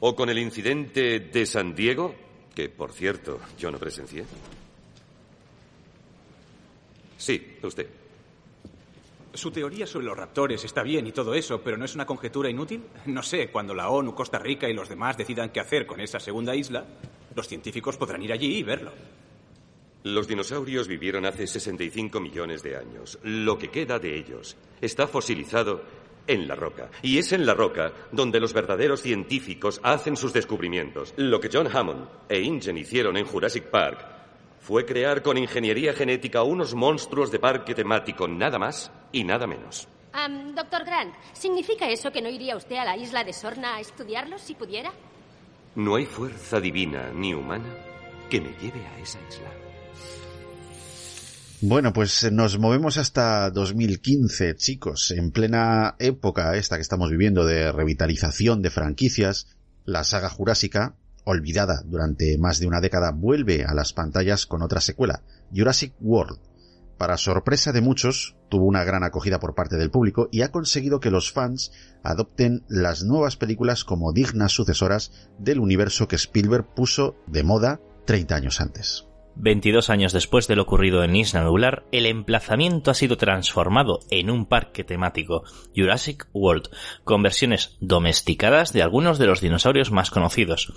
[0.00, 2.14] ¿O con el incidente de San Diego?
[2.54, 4.24] Que, por cierto, yo no presencié.
[7.16, 7.88] Sí, usted.
[9.32, 12.48] Su teoría sobre los raptores está bien y todo eso, pero ¿no es una conjetura
[12.48, 12.84] inútil?
[13.06, 16.20] No sé, cuando la ONU, Costa Rica y los demás decidan qué hacer con esa
[16.20, 16.84] segunda isla,
[17.34, 18.92] los científicos podrán ir allí y verlo.
[20.04, 23.18] Los dinosaurios vivieron hace 65 millones de años.
[23.22, 25.82] Lo que queda de ellos está fosilizado
[26.26, 26.90] en la roca.
[27.02, 31.14] Y es en la roca donde los verdaderos científicos hacen sus descubrimientos.
[31.16, 34.06] Lo que John Hammond e Ingen hicieron en Jurassic Park
[34.60, 39.88] fue crear con ingeniería genética unos monstruos de parque temático, nada más y nada menos.
[40.54, 44.40] Doctor Grant, ¿significa eso que no iría usted a la isla de Sorna a estudiarlos
[44.40, 44.92] si pudiera?
[45.76, 47.74] No hay fuerza divina ni humana
[48.30, 49.50] que me lleve a esa isla.
[51.60, 57.72] Bueno, pues nos movemos hasta 2015, chicos, en plena época esta que estamos viviendo de
[57.72, 59.48] revitalización de franquicias,
[59.84, 60.94] la saga jurásica,
[61.24, 65.22] olvidada durante más de una década, vuelve a las pantallas con otra secuela,
[65.54, 66.38] Jurassic World.
[66.98, 71.00] Para sorpresa de muchos, tuvo una gran acogida por parte del público y ha conseguido
[71.00, 71.72] que los fans
[72.02, 78.36] adopten las nuevas películas como dignas sucesoras del universo que Spielberg puso de moda 30
[78.36, 79.06] años antes.
[79.36, 84.30] 22 años después de lo ocurrido en Isla Nublar, el emplazamiento ha sido transformado en
[84.30, 85.42] un parque temático,
[85.74, 86.68] Jurassic World,
[87.02, 90.72] con versiones domesticadas de algunos de los dinosaurios más conocidos.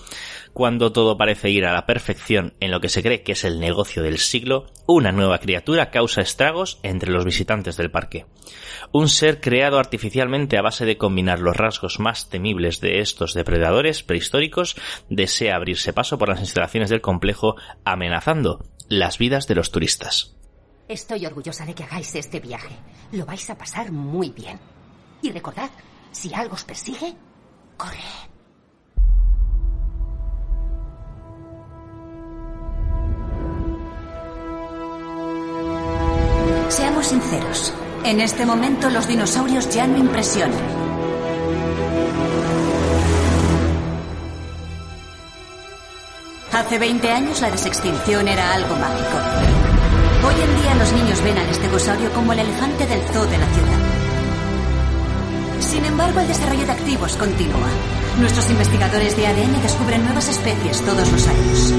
[0.53, 3.59] Cuando todo parece ir a la perfección en lo que se cree que es el
[3.59, 8.25] negocio del siglo, una nueva criatura causa estragos entre los visitantes del parque.
[8.91, 14.01] Un ser creado artificialmente a base de combinar los rasgos más temibles de estos depredadores
[14.01, 14.75] prehistóricos
[15.09, 18.46] desea abrirse paso por las instalaciones del complejo amenazando
[18.89, 20.35] las vidas de los turistas.
[20.87, 22.75] Estoy orgullosa de que hagáis este viaje.
[23.11, 24.59] Lo vais a pasar muy bien.
[25.21, 25.69] Y recordad,
[26.11, 27.13] si algo os persigue,
[27.75, 27.97] corre.
[36.69, 37.73] Seamos sinceros.
[38.05, 40.87] En este momento los dinosaurios ya no impresionan.
[46.57, 49.17] Hace 20 años la desextinción era algo mágico.
[50.25, 53.45] Hoy en día los niños ven al estegosaurio como el elefante del zoo de la
[53.45, 53.79] ciudad.
[55.59, 57.69] Sin embargo, el desarrollo de activos continúa.
[58.19, 61.73] Nuestros investigadores de ADN descubren nuevas especies todos los años.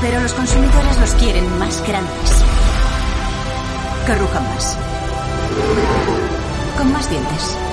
[0.00, 2.42] Pero los consumidores los quieren más grandes.
[4.06, 4.78] Que rujan más.
[6.78, 7.67] Con más dientes.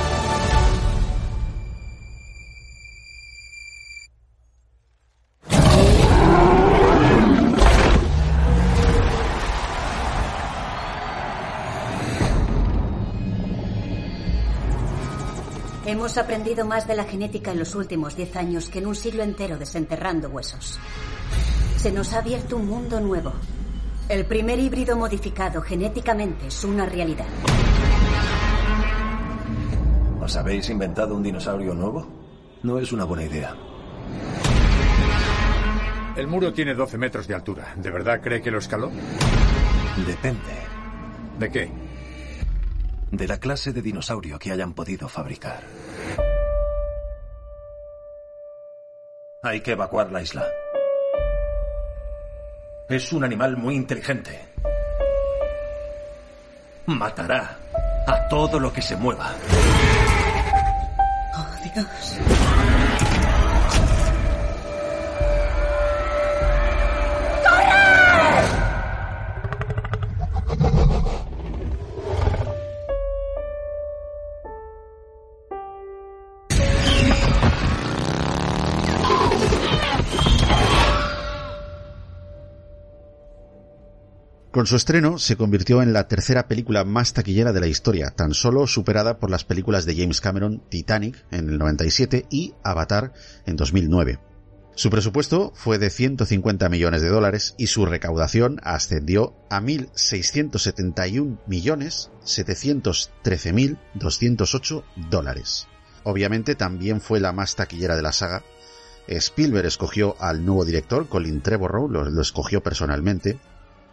[16.05, 19.23] Hemos aprendido más de la genética en los últimos 10 años que en un siglo
[19.23, 20.77] entero desenterrando huesos.
[21.77, 23.33] Se nos ha abierto un mundo nuevo.
[24.07, 27.25] El primer híbrido modificado genéticamente es una realidad.
[30.21, 32.07] ¿Os habéis inventado un dinosaurio nuevo?
[32.61, 33.55] No es una buena idea.
[36.15, 37.73] El muro tiene 12 metros de altura.
[37.77, 38.91] ¿De verdad cree que lo escaló?
[40.05, 40.53] Depende.
[41.39, 41.84] ¿De qué?
[43.15, 45.63] De la clase de dinosaurio que hayan podido fabricar.
[49.41, 50.45] Hay que evacuar la isla.
[52.89, 54.37] Es un animal muy inteligente.
[56.87, 57.57] Matará
[58.05, 59.33] a todo lo que se mueva.
[61.37, 62.44] Oh, Dios.
[84.55, 88.33] Con su estreno se convirtió en la tercera película más taquillera de la historia, tan
[88.33, 93.11] solo superada por las películas de James Cameron Titanic en el 97 y Avatar
[93.45, 94.17] en 2009.
[94.73, 102.11] Su presupuesto fue de 150 millones de dólares y su recaudación ascendió a 1.671 millones
[102.23, 105.67] 713.208 dólares.
[106.05, 108.41] Obviamente también fue la más taquillera de la saga.
[109.09, 113.37] Spielberg escogió al nuevo director, Colin Trevorrow, lo, lo escogió personalmente,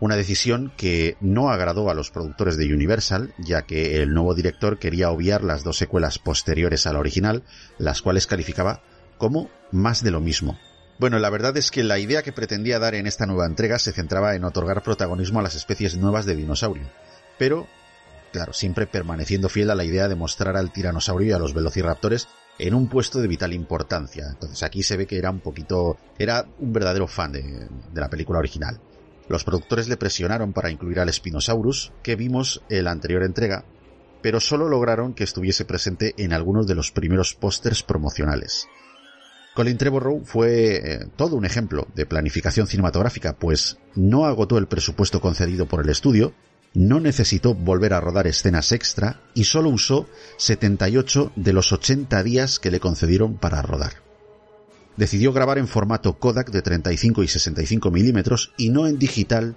[0.03, 4.81] una decisión que no agradó a los productores de Universal, ya que el nuevo director
[4.81, 7.45] quería obviar las dos secuelas posteriores a la original,
[7.79, 8.83] las cuales calificaba
[9.17, 10.59] como más de lo mismo.
[10.99, 13.93] Bueno, la verdad es que la idea que pretendía dar en esta nueva entrega se
[13.93, 16.91] centraba en otorgar protagonismo a las especies nuevas de dinosaurio,
[17.39, 17.69] pero,
[18.33, 22.27] claro, siempre permaneciendo fiel a la idea de mostrar al tiranosaurio y a los velociraptores
[22.59, 24.27] en un puesto de vital importancia.
[24.31, 28.11] Entonces aquí se ve que era un poquito, era un verdadero fan de, de la
[28.11, 28.81] película original.
[29.29, 33.65] Los productores le presionaron para incluir al Spinosaurus, que vimos en la anterior entrega,
[34.23, 38.69] pero solo lograron que estuviese presente en algunos de los primeros pósters promocionales.
[39.55, 45.21] Colin Trevorrow fue eh, todo un ejemplo de planificación cinematográfica, pues no agotó el presupuesto
[45.21, 46.33] concedido por el estudio,
[46.75, 50.09] no necesitó volver a rodar escenas extra y solo usó
[50.39, 54.02] 78 de los 80 días que le concedieron para rodar
[54.97, 59.57] decidió grabar en formato Kodak de 35 y 65 milímetros y no en digital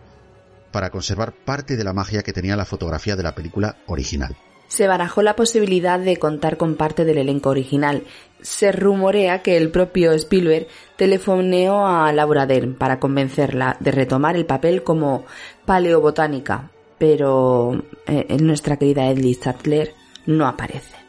[0.72, 4.36] para conservar parte de la magia que tenía la fotografía de la película original.
[4.68, 8.04] Se barajó la posibilidad de contar con parte del elenco original.
[8.42, 10.68] Se rumorea que el propio Spielberg
[10.98, 15.26] telefoneó a Laura Dern para convencerla de retomar el papel como
[15.66, 19.94] paleobotánica, pero eh, nuestra querida Edley Sattler
[20.26, 21.05] no aparece.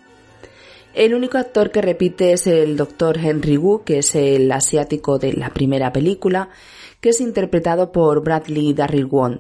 [0.97, 3.19] El único actor que repite es el Dr.
[3.19, 6.49] Henry Wu, que es el asiático de la primera película,
[7.03, 9.39] que es interpretado por Bradley Darryl Wong,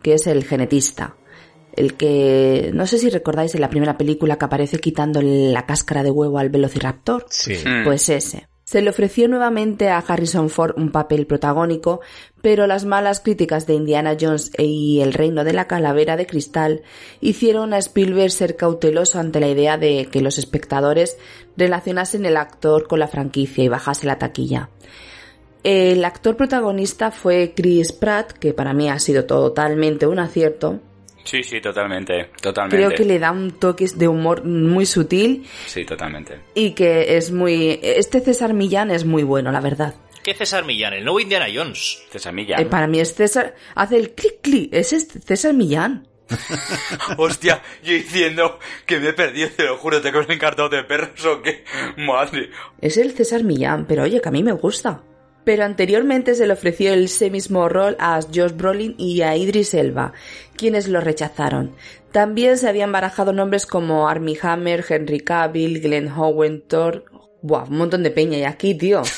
[0.00, 1.16] que es el genetista.
[1.74, 6.04] El que, no sé si recordáis en la primera película que aparece quitando la cáscara
[6.04, 7.26] de huevo al velociraptor.
[7.28, 7.56] Sí.
[7.84, 8.46] Pues ese.
[8.64, 12.00] Se le ofreció nuevamente a Harrison Ford un papel protagónico,
[12.42, 16.82] pero las malas críticas de Indiana Jones y El reino de la calavera de cristal
[17.20, 21.18] hicieron a Spielberg ser cauteloso ante la idea de que los espectadores
[21.56, 24.70] relacionasen el actor con la franquicia y bajase la taquilla.
[25.64, 30.80] El actor protagonista fue Chris Pratt, que para mí ha sido totalmente un acierto,
[31.24, 32.76] Sí, sí, totalmente, totalmente.
[32.76, 36.40] Creo que le da un toque de humor muy sutil Sí, totalmente.
[36.54, 37.78] y que es muy...
[37.82, 39.94] Este César Millán es muy bueno, la verdad.
[40.22, 40.92] ¿Qué César Millán?
[40.94, 42.02] El nuevo Indiana Jones.
[42.10, 42.60] César Millán.
[42.60, 43.54] Eh, para mí es César...
[43.74, 44.72] Hace el clic clic.
[44.72, 46.06] Ese es César Millán.
[47.18, 51.24] Hostia, yo diciendo que me he perdido, te lo juro, te con encartado de perros
[51.26, 51.64] o qué.
[51.96, 52.50] Madre.
[52.80, 55.02] Es el César Millán, pero oye, que a mí me gusta.
[55.44, 60.12] Pero anteriormente se le ofreció ese mismo rol a Josh Brolin y a Idris Elba,
[60.56, 61.74] quienes lo rechazaron.
[62.12, 67.04] También se habían barajado nombres como Armie Hammer, Henry Cavill, Glenn Howen, Thor...
[67.44, 69.02] Buah, un montón de peña y aquí, tío.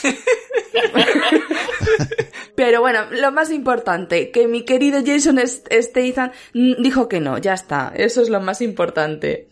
[2.55, 7.93] Pero bueno, lo más importante, que mi querido Jason Statham dijo que no, ya está,
[7.95, 9.49] eso es lo más importante.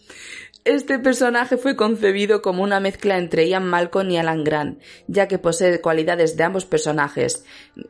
[0.64, 5.40] Este personaje fue concebido como una mezcla entre Ian Malcolm y Alan Grant, ya que
[5.40, 7.44] posee cualidades de ambos personajes,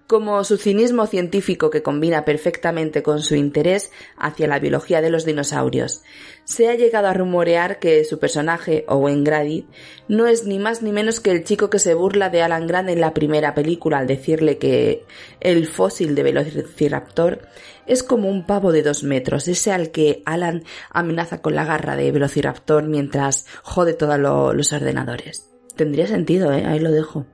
[0.07, 5.27] como su cinismo científico que combina perfectamente con su interés hacia la biología de los
[5.27, 6.03] dinosaurios.
[6.45, 9.67] Se ha llegado a rumorear que su personaje, Owen Grady,
[10.09, 12.89] no es ni más ni menos que el chico que se burla de Alan Grant
[12.89, 15.05] en la primera película al decirle que
[15.41, 17.43] el fósil de Velociraptor
[17.87, 21.97] es como un pavo de dos metros, ese al que Alan amenaza con la garra
[21.97, 25.51] de Velociraptor mientras jode todos lo, los ordenadores.
[25.77, 26.65] Tendría sentido, ¿eh?
[26.67, 27.27] Ahí lo dejo.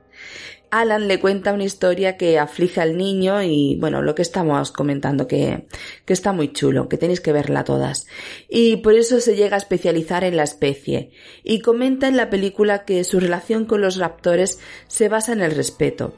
[0.71, 5.27] Alan le cuenta una historia que aflige al niño y, bueno, lo que estamos comentando,
[5.27, 5.65] que,
[6.05, 8.05] que está muy chulo, que tenéis que verla todas.
[8.47, 11.11] Y por eso se llega a especializar en la especie.
[11.43, 15.51] Y comenta en la película que su relación con los raptores se basa en el
[15.51, 16.13] respeto.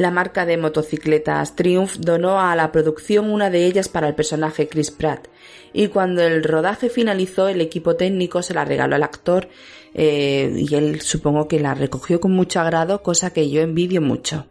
[0.00, 4.66] La marca de motocicletas Triumph donó a la producción una de ellas para el personaje
[4.66, 5.28] Chris Pratt,
[5.74, 9.48] y cuando el rodaje finalizó el equipo técnico se la regaló al actor
[9.92, 14.46] eh, y él supongo que la recogió con mucho agrado, cosa que yo envidio mucho.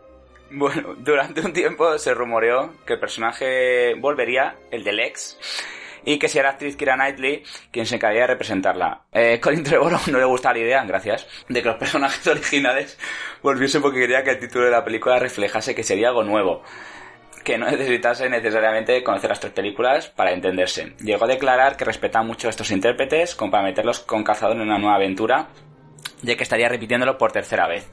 [0.52, 5.36] Bueno, durante un tiempo se rumoreó que el personaje volvería, el del ex,
[6.10, 9.04] y que será actriz Kira Knightley quien se encargaría de representarla.
[9.12, 12.98] Eh, Colin Trevorrow no le gusta la idea, gracias, de que los personajes originales
[13.44, 16.64] volviesen porque quería que el título de la película reflejase que sería algo nuevo
[17.44, 20.94] que no necesitase necesariamente conocer las tres películas para entenderse.
[21.00, 24.62] Llegó a declarar que respeta mucho a estos intérpretes como para meterlos con calzado en
[24.62, 25.48] una nueva aventura,
[26.22, 27.88] ya que estaría repitiéndolo por tercera vez.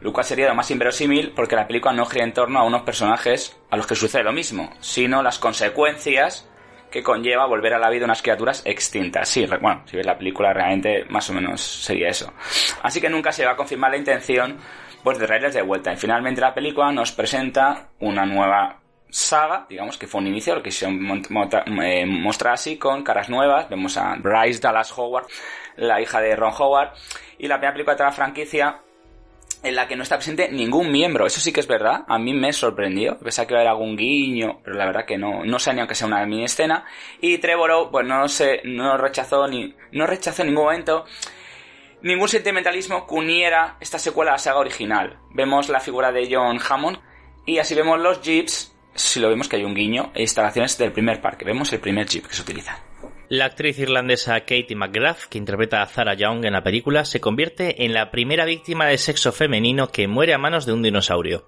[0.00, 3.56] Lo sería lo más inverosímil porque la película no gira en torno a unos personajes
[3.70, 6.49] a los que sucede lo mismo, sino las consecuencias
[6.90, 9.28] que conlleva volver a la vida unas criaturas extintas.
[9.28, 12.32] Sí, bueno, si ves la película realmente más o menos sería eso.
[12.82, 14.58] Así que nunca se va a confirmar la intención
[15.02, 15.92] pues de traerles de vuelta.
[15.92, 20.62] Y finalmente la película nos presenta una nueva saga, digamos que fue un inicio, lo
[20.62, 23.68] que se eh, mostrar así, con caras nuevas.
[23.68, 25.26] Vemos a Bryce Dallas Howard,
[25.76, 26.92] la hija de Ron Howard,
[27.38, 28.80] y la primera película de la franquicia
[29.62, 31.26] en la que no está presente ningún miembro.
[31.26, 32.04] Eso sí que es verdad.
[32.08, 33.18] A mí me sorprendió.
[33.18, 35.44] Pensaba que iba a haber algún guiño, pero la verdad que no.
[35.44, 36.84] No sé ni aunque sea una mini escena.
[37.20, 41.04] Y Trevorrow, pues no sé, no rechazó ni, no rechazó en ningún momento
[42.02, 45.18] ningún sentimentalismo que uniera esta secuela a la saga original.
[45.34, 46.98] Vemos la figura de John Hammond
[47.44, 50.92] y así vemos los jeeps si lo vemos que hay un guiño e instalaciones del
[50.92, 51.44] primer parque.
[51.44, 52.89] Vemos el primer jeep que se utiliza.
[53.32, 57.84] La actriz irlandesa Katie McGrath, que interpreta a Zara Young en la película, se convierte
[57.84, 61.46] en la primera víctima de sexo femenino que muere a manos de un dinosaurio.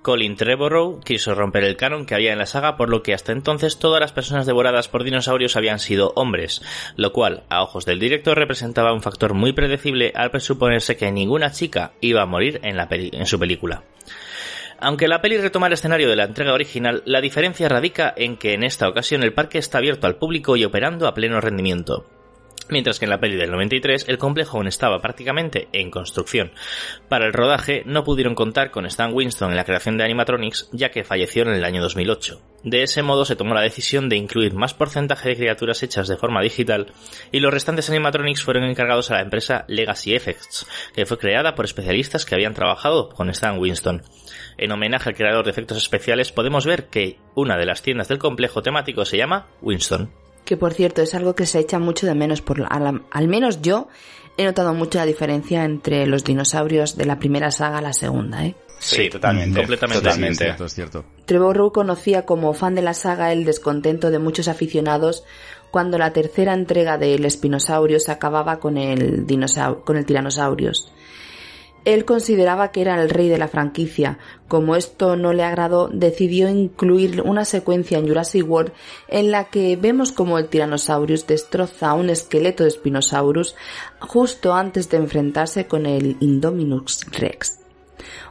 [0.00, 3.32] Colin Trevorrow quiso romper el canon que había en la saga, por lo que hasta
[3.32, 6.62] entonces todas las personas devoradas por dinosaurios habían sido hombres,
[6.94, 11.50] lo cual, a ojos del director, representaba un factor muy predecible al presuponerse que ninguna
[11.50, 13.82] chica iba a morir en, en su película.
[14.84, 18.52] Aunque la peli retoma el escenario de la entrega original, la diferencia radica en que
[18.52, 22.04] en esta ocasión el parque está abierto al público y operando a pleno rendimiento.
[22.70, 26.52] Mientras que en la peli del 93 el complejo aún estaba prácticamente en construcción.
[27.08, 30.90] Para el rodaje no pudieron contar con Stan Winston en la creación de animatronics ya
[30.90, 32.40] que falleció en el año 2008.
[32.64, 36.16] De ese modo se tomó la decisión de incluir más porcentaje de criaturas hechas de
[36.16, 36.92] forma digital
[37.30, 41.66] y los restantes animatronics fueron encargados a la empresa Legacy Effects, que fue creada por
[41.66, 44.02] especialistas que habían trabajado con Stan Winston.
[44.56, 48.18] En homenaje al creador de efectos especiales podemos ver que una de las tiendas del
[48.18, 52.14] complejo temático se llama Winston que por cierto es algo que se echa mucho de
[52.14, 53.88] menos, por, al, al, menos yo
[54.36, 58.44] he notado mucho la diferencia entre los dinosaurios de la primera saga a la segunda,
[58.44, 58.54] ¿eh?
[58.78, 59.58] Sí, totalmente.
[59.58, 60.02] Completamente.
[60.02, 60.34] Totalmente.
[60.34, 61.04] Sí, es cierto, es cierto.
[61.24, 65.24] Trevor Rowe conocía como fan de la saga el descontento de muchos aficionados
[65.70, 69.26] cuando la tercera entrega del Espinosaurio se acababa con el,
[69.84, 70.92] con el Tiranosaurios.
[71.84, 74.18] Él consideraba que era el rey de la franquicia.
[74.48, 78.72] Como esto no le agradó, decidió incluir una secuencia en Jurassic World
[79.08, 83.54] en la que vemos como el Tyrannosaurus destroza un esqueleto de Spinosaurus
[84.00, 87.60] justo antes de enfrentarse con el Indominus Rex.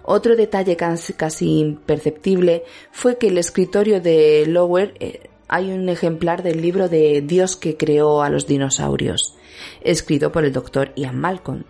[0.04, 6.62] Otro detalle casi, imperceptible fue que el escritorio de Lower eh, hay un ejemplar del
[6.62, 9.36] libro de Dios que creó a los dinosaurios,
[9.82, 11.64] escrito por el doctor Ian Malcolm.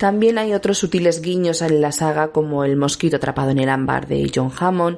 [0.00, 4.06] También hay otros sutiles guiños en la saga como el mosquito atrapado en el ámbar
[4.06, 4.96] de John Hammond,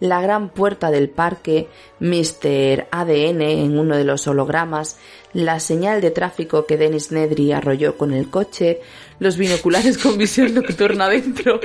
[0.00, 1.68] la gran puerta del parque,
[2.00, 2.88] Mr.
[2.90, 4.98] ADN en uno de los hologramas,
[5.32, 8.80] la señal de tráfico que Dennis Nedry arrolló con el coche,
[9.20, 11.60] los binoculares con visión nocturna dentro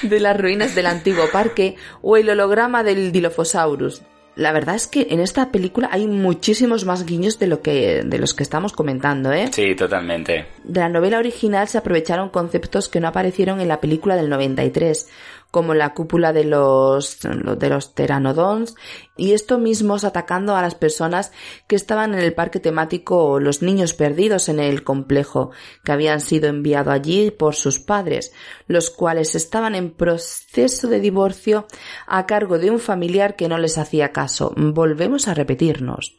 [0.00, 4.00] de las ruinas del antiguo parque o el holograma del Dilophosaurus,
[4.36, 8.18] la verdad es que en esta película hay muchísimos más guiños de lo que de
[8.18, 9.48] los que estamos comentando, ¿eh?
[9.50, 10.46] Sí, totalmente.
[10.62, 15.08] De la novela original se aprovecharon conceptos que no aparecieron en la película del 93,
[15.56, 18.74] como la cúpula de los de los pteranodons
[19.16, 21.32] y esto mismos atacando a las personas
[21.66, 25.52] que estaban en el parque temático o los niños perdidos en el complejo
[25.82, 28.34] que habían sido enviados allí por sus padres,
[28.66, 31.66] los cuales estaban en proceso de divorcio
[32.06, 34.52] a cargo de un familiar que no les hacía caso.
[34.58, 36.18] Volvemos a repetirnos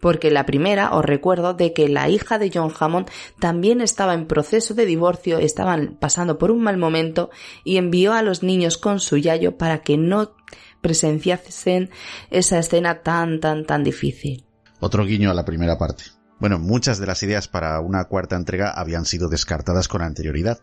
[0.00, 4.26] porque la primera os recuerdo de que la hija de John Hammond también estaba en
[4.26, 7.30] proceso de divorcio, estaban pasando por un mal momento
[7.64, 10.34] y envió a los niños con su yayo para que no
[10.80, 11.90] presenciasen
[12.30, 14.44] esa escena tan tan tan difícil.
[14.80, 16.04] Otro guiño a la primera parte.
[16.40, 20.58] Bueno, muchas de las ideas para una cuarta entrega habían sido descartadas con anterioridad.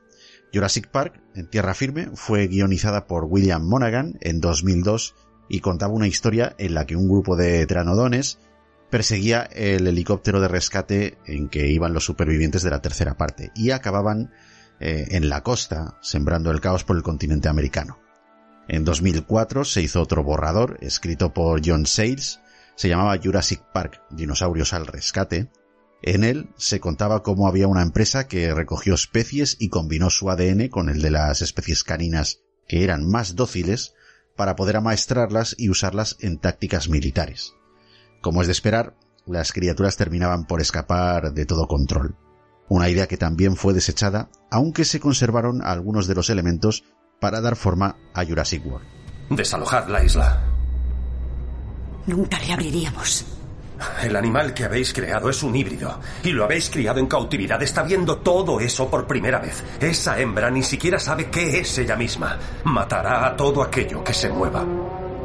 [0.54, 5.16] Jurassic Park, en tierra firme, fue guionizada por William Monaghan en 2002
[5.50, 8.38] y contaba una historia en la que un grupo de tranodones
[8.92, 13.72] perseguía el helicóptero de rescate en que iban los supervivientes de la tercera parte y
[13.72, 14.32] acababan
[14.80, 18.00] eh, en la costa sembrando el caos por el continente americano.
[18.68, 22.42] En 2004 se hizo otro borrador escrito por John Sayles,
[22.76, 25.50] se llamaba Jurassic Park Dinosaurios al Rescate.
[26.04, 30.68] En él se contaba cómo había una empresa que recogió especies y combinó su ADN
[30.68, 33.94] con el de las especies caninas que eran más dóciles
[34.36, 37.54] para poder amaestrarlas y usarlas en tácticas militares.
[38.22, 38.96] Como es de esperar,
[39.26, 42.16] las criaturas terminaban por escapar de todo control.
[42.70, 46.84] Una idea que también fue desechada, aunque se conservaron algunos de los elementos
[47.20, 48.88] para dar forma a Jurassic World.
[49.30, 50.42] Desalojad la isla.
[52.06, 53.26] Nunca le abriríamos.
[54.04, 57.62] El animal que habéis creado es un híbrido y lo habéis criado en cautividad.
[57.64, 59.64] Está viendo todo eso por primera vez.
[59.80, 62.38] Esa hembra ni siquiera sabe qué es ella misma.
[62.66, 64.66] Matará a todo aquello que se mueva.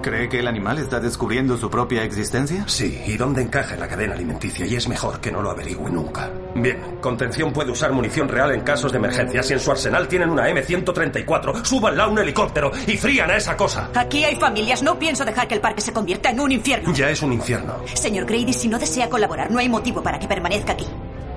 [0.06, 2.62] ¿Cree que el animal está descubriendo su propia existencia?
[2.68, 5.90] Sí, y dónde encaja en la cadena alimenticia, y es mejor que no lo averigüe
[5.90, 6.30] nunca.
[6.54, 9.42] Bien, contención puede usar munición real en casos de emergencia.
[9.42, 13.56] Si en su arsenal tienen una M134, súbanla a un helicóptero y frían a esa
[13.56, 13.90] cosa.
[13.96, 16.94] Aquí hay familias, no pienso dejar que el parque se convierta en un infierno.
[16.94, 17.74] Ya es un infierno.
[17.92, 20.86] Señor Grady, si no desea colaborar, no hay motivo para que permanezca aquí.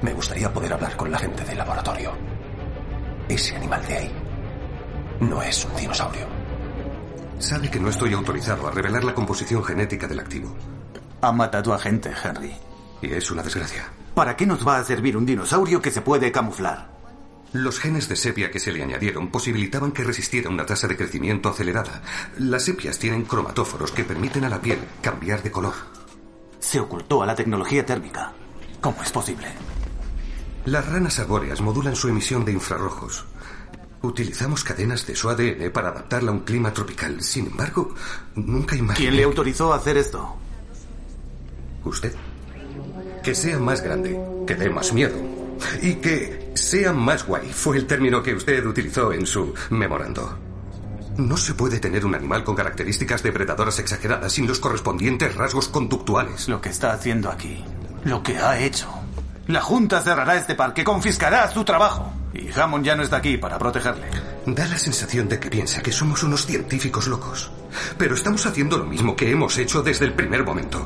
[0.04, 2.12] Me gustaría poder hablar con la gente del laboratorio.
[3.28, 4.12] Ese animal de ahí
[5.22, 6.39] no es un dinosaurio.
[7.40, 10.56] Sabe que no estoy autorizado a revelar la composición genética del activo.
[11.22, 12.54] Ha matado a gente, Henry.
[13.02, 13.90] Y es una desgracia.
[14.14, 16.90] ¿Para qué nos va a servir un dinosaurio que se puede camuflar?
[17.54, 21.50] Los genes de sepia que se le añadieron posibilitaban que resistiera una tasa de crecimiento
[21.50, 22.02] acelerada.
[22.38, 25.74] Las sepias tienen cromatóforos que permiten a la piel cambiar de color.
[26.60, 28.34] Se ocultó a la tecnología térmica.
[28.82, 29.48] ¿Cómo es posible?
[30.66, 33.26] Las ranas arbóreas modulan su emisión de infrarrojos.
[34.02, 37.22] Utilizamos cadenas de su ADN para adaptarla a un clima tropical.
[37.22, 37.94] Sin embargo,
[38.36, 39.08] nunca imaginé...
[39.08, 40.36] ¿Quién le autorizó a hacer esto?
[41.84, 42.14] Usted.
[43.24, 44.18] Que sea más grande,
[44.48, 45.16] que dé más miedo.
[45.82, 50.38] Y que sea más guay fue el término que usted utilizó en su memorando.
[51.18, 56.48] No se puede tener un animal con características depredadoras exageradas sin los correspondientes rasgos conductuales.
[56.48, 57.66] Lo que está haciendo aquí,
[58.06, 58.88] lo que ha hecho,
[59.48, 62.14] La Junta cerrará este parque, confiscará su trabajo.
[62.34, 64.08] Y Hammond ya no está aquí para protegerle.
[64.46, 67.52] Da la sensación de que piensa que somos unos científicos locos.
[67.98, 70.86] Pero estamos haciendo lo mismo que hemos hecho desde el primer momento.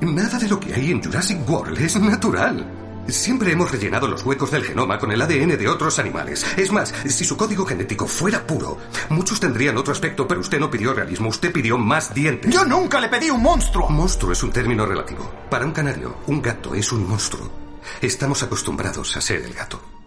[0.00, 2.66] Nada de lo que hay en Jurassic World es natural.
[3.08, 6.46] Siempre hemos rellenado los huecos del genoma con el ADN de otros animales.
[6.56, 10.70] Es más, si su código genético fuera puro, muchos tendrían otro aspecto, pero usted no
[10.70, 12.52] pidió realismo, usted pidió más dientes.
[12.52, 13.88] Yo nunca le pedí un monstruo.
[13.88, 15.30] Monstruo es un término relativo.
[15.50, 17.50] Para un canario, un gato es un monstruo.
[18.00, 20.01] Estamos acostumbrados a ser el gato.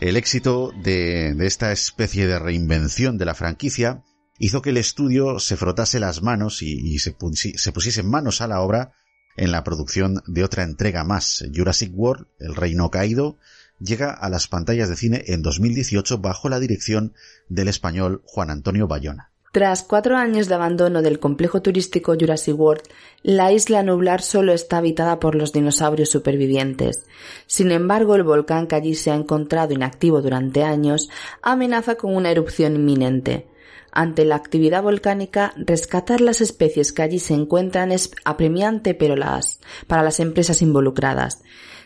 [0.00, 4.04] El éxito de, esta especie de reinvención de la franquicia
[4.38, 7.16] hizo que el estudio se frotase las manos y, se,
[7.56, 8.92] se pusiese manos a la obra
[9.36, 11.44] en la producción de otra entrega más.
[11.52, 13.38] Jurassic World, El Reino Caído,
[13.80, 17.12] llega a las pantallas de cine en 2018 bajo la dirección
[17.48, 19.27] del español Juan Antonio Bayona.
[19.50, 22.82] Tras cuatro años de abandono del complejo turístico Jurassic World,
[23.22, 27.06] la isla nublar solo está habitada por los dinosaurios supervivientes.
[27.46, 31.08] Sin embargo, el volcán que allí se ha encontrado inactivo durante años
[31.40, 33.48] amenaza con una erupción inminente.
[33.90, 39.60] Ante la actividad volcánica, rescatar las especies que allí se encuentran es apremiante pero las,
[39.86, 41.42] para las empresas involucradas.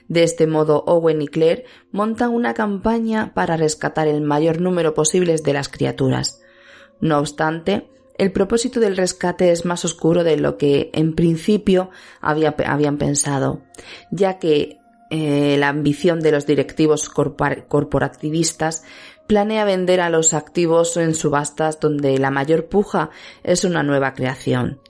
[0.09, 5.37] De este modo, Owen y Claire montan una campaña para rescatar el mayor número posible
[5.37, 6.43] de las criaturas.
[7.03, 12.55] No obstante, el propósito del rescate es más oscuro de lo que en principio había-
[12.65, 13.61] habían pensado,
[14.11, 14.79] ya que
[15.11, 18.83] eh, la ambición de los directivos corpor- corporativistas
[19.27, 23.11] planea vender a los activos en subastas donde la mayor puja
[23.43, 24.81] es una nueva creación,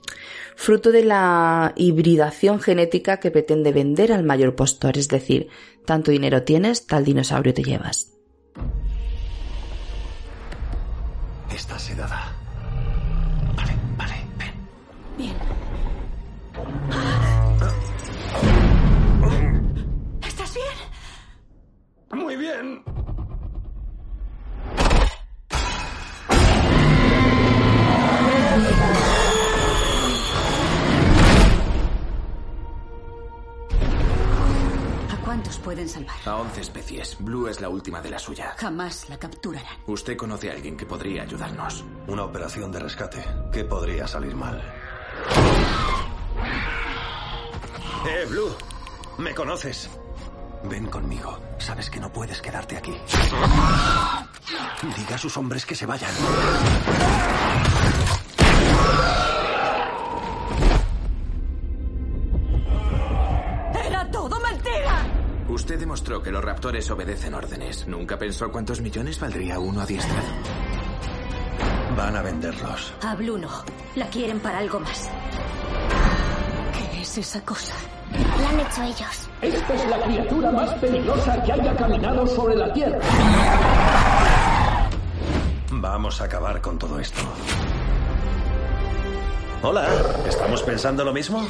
[0.55, 5.49] fruto de la hibridación genética que pretende vender al mayor postor, es decir,
[5.85, 8.12] tanto dinero tienes, tal dinosaurio te llevas.
[11.53, 12.33] Está sedada.
[15.15, 15.35] Bien.
[20.25, 22.23] ¿Estás bien?
[22.23, 22.83] Muy bien.
[35.73, 36.15] Pueden salvar?
[36.25, 37.17] A 11 especies.
[37.19, 38.53] Blue es la última de la suya.
[38.57, 39.75] Jamás la capturarán.
[39.87, 41.83] Usted conoce a alguien que podría ayudarnos.
[42.07, 43.23] Una operación de rescate.
[43.51, 44.61] ¿Qué podría salir mal?
[48.07, 48.55] Eh, Blue.
[49.17, 49.89] ¿Me conoces?
[50.65, 51.39] Ven conmigo.
[51.57, 52.95] Sabes que no puedes quedarte aquí.
[54.95, 56.11] Diga a sus hombres que se vayan.
[65.93, 67.87] Demostró que los raptores obedecen órdenes.
[67.87, 70.27] ¿Nunca pensó cuántos millones valdría uno adiestrado?
[71.95, 72.91] Van a venderlos.
[73.03, 73.63] A Blue no.
[73.93, 75.07] La quieren para algo más.
[76.75, 77.75] ¿Qué es esa cosa?
[78.11, 79.29] La han hecho ellos.
[79.39, 82.99] Esta es la criatura más peligrosa que haya caminado sobre la Tierra.
[85.69, 87.21] Vamos a acabar con todo esto.
[89.61, 89.87] Hola,
[90.27, 91.47] ¿estamos pensando lo mismo?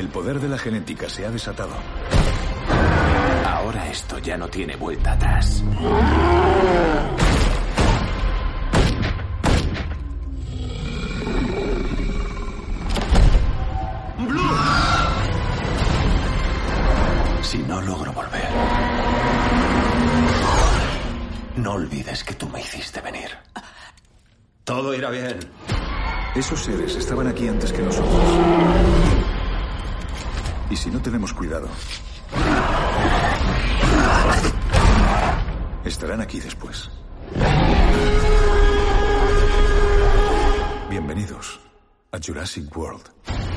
[0.00, 1.74] El poder de la genética se ha desatado.
[3.44, 5.62] Ahora esto ya no tiene vuelta atrás.
[17.42, 18.48] Si no logro volver,
[21.56, 23.28] no olvides que tú me hiciste venir.
[24.64, 25.40] Todo irá bien.
[26.34, 29.19] Esos seres estaban aquí antes que nosotros.
[30.70, 31.68] Y si no tenemos cuidado,
[35.84, 36.88] estarán aquí después.
[40.88, 41.58] Bienvenidos
[42.12, 43.49] a Jurassic World.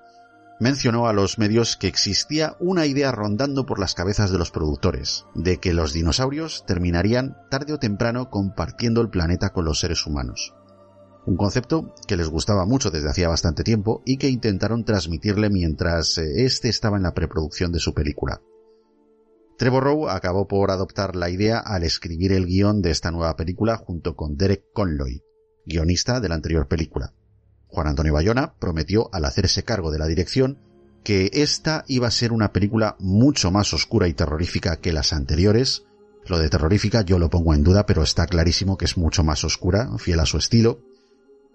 [0.61, 5.25] mencionó a los medios que existía una idea rondando por las cabezas de los productores,
[5.35, 10.55] de que los dinosaurios terminarían tarde o temprano compartiendo el planeta con los seres humanos.
[11.25, 16.19] Un concepto que les gustaba mucho desde hacía bastante tiempo y que intentaron transmitirle mientras
[16.19, 18.41] este estaba en la preproducción de su película.
[19.63, 23.77] Trevor Rowe acabó por adoptar la idea al escribir el guion de esta nueva película
[23.77, 25.23] junto con Derek Conloy,
[25.65, 27.13] guionista de la anterior película.
[27.69, 30.59] Juan Antonio Bayona prometió al hacerse cargo de la dirección
[31.05, 35.85] que esta iba a ser una película mucho más oscura y terrorífica que las anteriores.
[36.27, 39.45] Lo de terrorífica yo lo pongo en duda, pero está clarísimo que es mucho más
[39.45, 40.81] oscura, fiel a su estilo.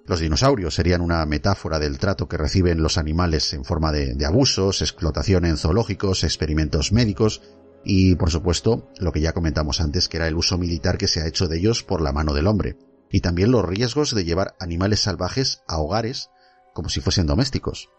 [0.05, 4.25] Los dinosaurios serían una metáfora del trato que reciben los animales en forma de, de
[4.25, 7.41] abusos, explotación en zoológicos, experimentos médicos
[7.83, 11.21] y, por supuesto, lo que ya comentamos antes, que era el uso militar que se
[11.21, 12.77] ha hecho de ellos por la mano del hombre,
[13.09, 16.29] y también los riesgos de llevar animales salvajes a hogares
[16.73, 17.89] como si fuesen domésticos.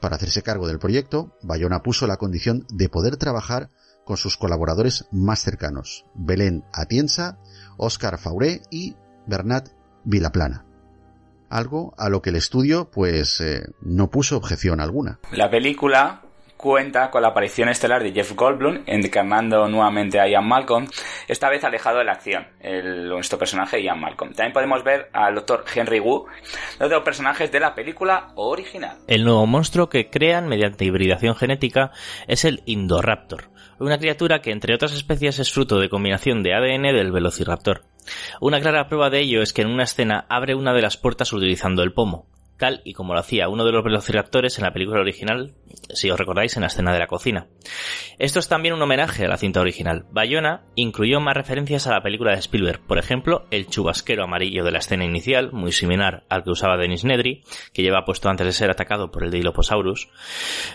[0.00, 3.70] Para hacerse cargo del proyecto, Bayona puso la condición de poder trabajar
[4.04, 7.38] con sus colaboradores más cercanos, Belén Atienza,
[7.76, 9.68] Óscar Fauré y Bernat
[10.04, 10.64] Vilaplana.
[11.50, 15.18] Algo a lo que el estudio, pues, eh, no puso objeción alguna.
[15.32, 16.22] La película
[16.58, 20.86] cuenta con la aparición estelar de Jeff Goldblum encarnando nuevamente a Ian Malcolm,
[21.28, 24.34] esta vez alejado de la acción, el, nuestro personaje Ian Malcolm.
[24.34, 26.26] También podemos ver al doctor Henry Wu,
[26.80, 28.98] los dos personajes de la película original.
[29.06, 31.92] El nuevo monstruo que crean mediante hibridación genética
[32.26, 36.82] es el Indoraptor, una criatura que entre otras especies es fruto de combinación de ADN
[36.94, 37.84] del Velociraptor.
[38.40, 41.32] Una clara prueba de ello es que en una escena abre una de las puertas
[41.32, 42.26] utilizando el pomo
[42.58, 45.54] tal y como lo hacía uno de los velociraptores en la película original,
[45.94, 47.46] si os recordáis, en la escena de la cocina.
[48.18, 50.06] Esto es también un homenaje a la cinta original.
[50.10, 54.72] Bayona incluyó más referencias a la película de Spielberg, por ejemplo, el chubasquero amarillo de
[54.72, 58.52] la escena inicial, muy similar al que usaba Denis Nedry, que lleva puesto antes de
[58.52, 60.08] ser atacado por el Dilophosaurus,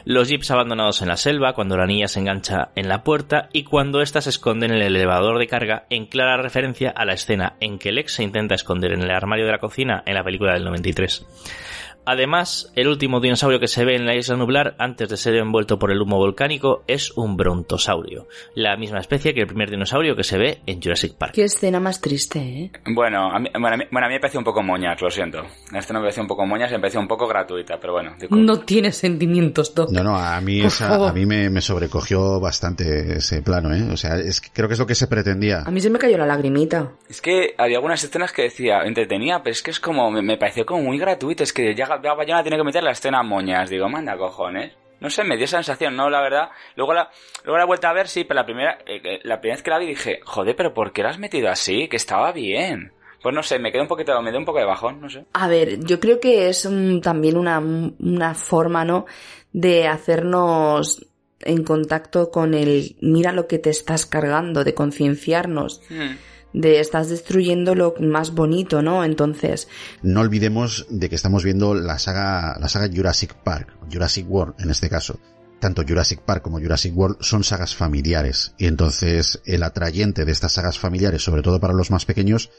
[0.06, 3.64] los jeeps abandonados en la selva, cuando la niña se engancha en la puerta y
[3.64, 7.58] cuando ésta se esconde en el elevador de carga, en clara referencia a la escena
[7.60, 10.54] en que Lex se intenta esconder en el armario de la cocina en la película
[10.54, 11.73] del 93.
[12.06, 15.80] Además, el último dinosaurio que se ve en la isla nublar antes de ser envuelto
[15.80, 20.24] por el humo volcánico es un brontosaurio, la misma especie que el primer dinosaurio que
[20.24, 21.34] se ve en Jurassic Park.
[21.34, 22.72] Qué escena más triste, ¿eh?
[22.94, 25.10] Bueno, a mí, bueno, a mí, bueno, a mí me pareció un poco moñas, lo
[25.10, 25.44] siento.
[25.72, 28.16] La escena me pareció un poco moñas y me pareció un poco gratuita, pero bueno.
[28.30, 29.92] No tiene sentimientos, Doc.
[29.92, 33.84] No, no, a mí, esa, a mí me, me, sobrecogió bastante ese plano, ¿eh?
[33.92, 35.62] O sea, es, creo que es lo que se pretendía.
[35.66, 36.92] A mí se me cayó la lagrimita.
[37.10, 40.38] Es que había algunas escenas que decía, entretenía, pero es que es como, me, me
[40.38, 43.70] pareció como muy gratuito, es que ya Bayona tiene que meter la escena moñas.
[43.70, 44.74] Digo, manda cojones.
[45.00, 46.10] No sé, me dio esa sensación, ¿no?
[46.10, 46.50] La verdad.
[46.76, 47.10] Luego la,
[47.44, 49.80] luego la vuelta a ver, sí, pero la primera, eh, la primera vez que la
[49.80, 51.90] vi dije, joder, pero ¿por qué la has metido así?
[51.90, 52.94] Que estaba bien.
[53.22, 55.26] Pues no sé, me quedé un poquito, me dio un poco de bajón, no sé.
[55.34, 59.06] A ver, yo creo que es un, también una, una forma, ¿no?
[59.52, 61.06] De hacernos
[61.42, 65.82] en contacto con el mira lo que te estás cargando, de concienciarnos.
[65.90, 66.16] Hmm
[66.54, 69.04] de estás destruyendo lo más bonito, ¿no?
[69.04, 69.68] Entonces.
[70.02, 74.70] No olvidemos de que estamos viendo la saga, la saga Jurassic Park, Jurassic World en
[74.70, 75.20] este caso.
[75.60, 78.54] Tanto Jurassic Park como Jurassic World son sagas familiares.
[78.58, 82.52] Y entonces el atrayente de estas sagas familiares, sobre todo para los más pequeños,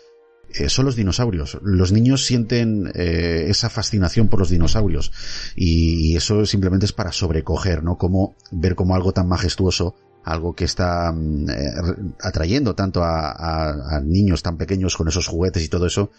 [0.54, 1.58] eh, son los dinosaurios.
[1.62, 5.12] Los niños sienten eh, esa fascinación por los dinosaurios.
[5.54, 7.98] Y eso simplemente es para sobrecoger, ¿no?
[7.98, 9.94] Como ver como algo tan majestuoso
[10.24, 15.86] algo que está eh, atrayendo tanto a, niños tan pequeños con esos juguetes y todo
[15.86, 16.10] eso,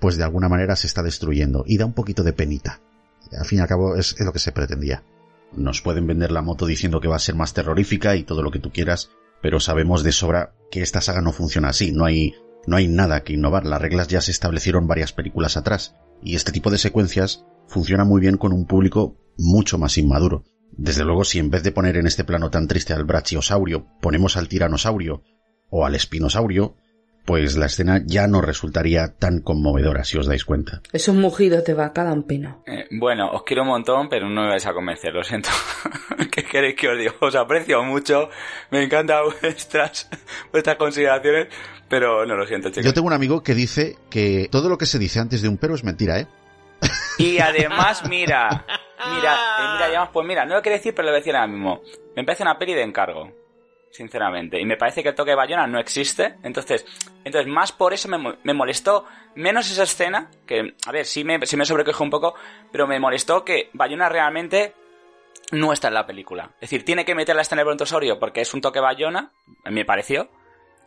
[0.00, 2.80] pues de alguna manera se está destruyendo y da un poquito de penita.
[3.38, 5.04] Al fin y al cabo es, es lo que se pretendía.
[5.52, 8.50] Nos pueden vender la moto diciendo que va a ser más terrorífica y todo lo
[8.50, 9.10] que tú quieras,
[9.42, 12.34] pero sabemos de sobra que esta saga no funciona así, no hay,
[12.66, 16.52] no hay nada que innovar, las reglas ya se establecieron varias películas atrás, y este
[16.52, 20.44] tipo de secuencias funciona muy bien con un público mucho más inmaduro.
[20.72, 24.36] Desde luego, si en vez de poner en este plano tan triste al brachiosaurio, ponemos
[24.36, 25.22] al tiranosaurio
[25.70, 26.76] o al espinosaurio,
[27.24, 30.80] pues la escena ya no resultaría tan conmovedora, si os dais cuenta.
[30.92, 32.58] Esos mugidos de vaca dan pena.
[32.66, 35.50] Eh, bueno, os quiero un montón, pero no me vais a convencer, lo siento.
[36.30, 37.14] ¿Qué queréis que os diga?
[37.20, 38.28] Os aprecio mucho,
[38.70, 40.08] me encantan vuestras,
[40.50, 41.48] vuestras consideraciones,
[41.88, 42.84] pero no lo siento, chicos.
[42.84, 45.58] Yo tengo un amigo que dice que todo lo que se dice antes de un
[45.58, 46.26] pero es mentira, ¿eh?
[47.18, 48.64] Y además, mira,
[49.14, 51.36] mira, eh, mira, digamos, pues mira, no lo quiero decir, pero lo voy a decir
[51.36, 51.82] ahora mismo.
[52.16, 53.30] Me parece una peli de encargo,
[53.90, 54.60] sinceramente.
[54.60, 56.36] Y me parece que el toque de Bayona no existe.
[56.42, 56.84] Entonces,
[57.24, 61.44] entonces más por eso me, me molestó menos esa escena, que, a ver, sí me,
[61.46, 62.34] sí me sobrecoge un poco,
[62.70, 64.74] pero me molestó que Bayona realmente
[65.52, 66.50] no está en la película.
[66.54, 69.32] Es decir, tiene que meter la escena de brontosaurio porque es un toque Bayona,
[69.64, 70.28] me pareció.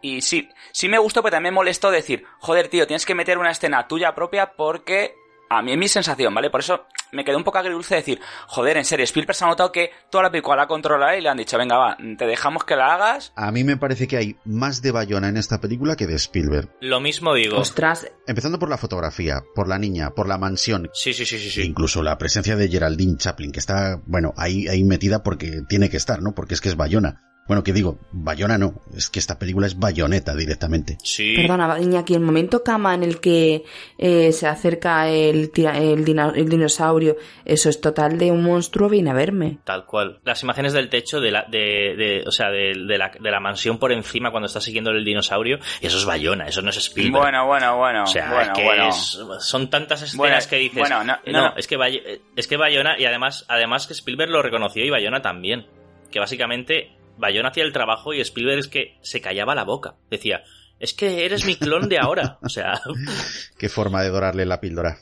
[0.01, 3.37] Y sí, sí me gustó, pero también me molestó decir, joder, tío, tienes que meter
[3.37, 5.15] una escena tuya propia porque
[5.49, 6.49] A mí es mi sensación, ¿vale?
[6.49, 9.47] Por eso me quedé un poco agridulce de decir, joder, en serio, Spielberg se ha
[9.47, 12.63] notado que toda la película la controla y le han dicho, venga, va, te dejamos
[12.63, 13.31] que la hagas.
[13.35, 16.69] A mí me parece que hay más de Bayona en esta película que de Spielberg.
[16.81, 17.57] Lo mismo digo.
[17.57, 20.89] Ostras, Empezando por la fotografía, por la niña, por la mansión.
[20.93, 21.61] Sí, sí, sí, sí, sí.
[21.63, 25.97] Incluso la presencia de Geraldine Chaplin, que está, bueno, ahí, ahí metida porque tiene que
[25.97, 26.33] estar, ¿no?
[26.33, 27.21] Porque es que es Bayona.
[27.47, 30.97] Bueno, que digo, Bayona no, es que esta película es bayoneta directamente.
[31.03, 31.35] Sí.
[31.35, 33.63] perdona, Iñaki, el momento cama en el que
[33.99, 38.89] eh, se acerca el, tira- el, dina- el dinosaurio, eso es total de un monstruo,
[38.89, 39.59] viene a verme.
[39.63, 40.19] Tal cual.
[40.23, 41.59] Las imágenes del techo de la, de,
[41.95, 45.05] de- o sea, de, de la, de la mansión por encima cuando está siguiendo el
[45.05, 47.21] dinosaurio, eso es Bayona, eso no es Spielberg.
[47.21, 48.03] Bueno, bueno, bueno.
[48.05, 48.89] O sea, bueno, es que bueno.
[48.89, 50.79] es- son tantas escenas Bueno, que dices.
[50.79, 51.55] bueno, no, eh, no.
[51.55, 52.01] es que Bay-
[52.35, 55.67] es que Bayona, y además, además que Spielberg lo reconoció y Bayona también.
[56.11, 59.95] Que básicamente Bayona hacía el trabajo y Spielberg es que se callaba la boca.
[60.09, 60.43] Decía,
[60.79, 62.37] es que eres mi clon de ahora.
[62.41, 62.81] O sea,
[63.57, 64.97] Qué forma de dorarle la píldora.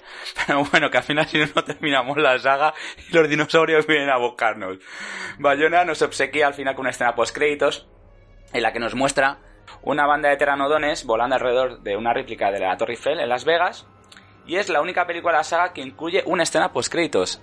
[0.45, 2.73] Pero bueno, que al final si no, no terminamos la saga
[3.09, 4.77] y los dinosaurios vienen a buscarnos.
[5.39, 7.87] Bayona nos obsequia al final con una escena post créditos
[8.53, 9.39] en la que nos muestra
[9.81, 13.45] una banda de pteranodones volando alrededor de una réplica de la Torre Eiffel en Las
[13.45, 13.87] Vegas
[14.45, 17.41] y es la única película de la saga que incluye una escena post créditos.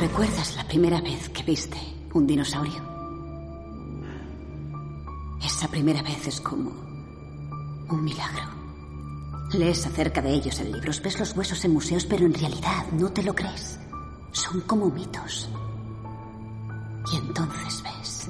[0.00, 1.78] ¿Recuerdas la primera vez que viste
[2.14, 2.97] un dinosaurio?
[5.42, 8.42] Esa primera vez es como un milagro.
[9.52, 13.10] Lees acerca de ellos en libros, ves los huesos en museos, pero en realidad no
[13.10, 13.78] te lo crees.
[14.32, 15.48] Son como mitos.
[17.12, 18.28] Y entonces ves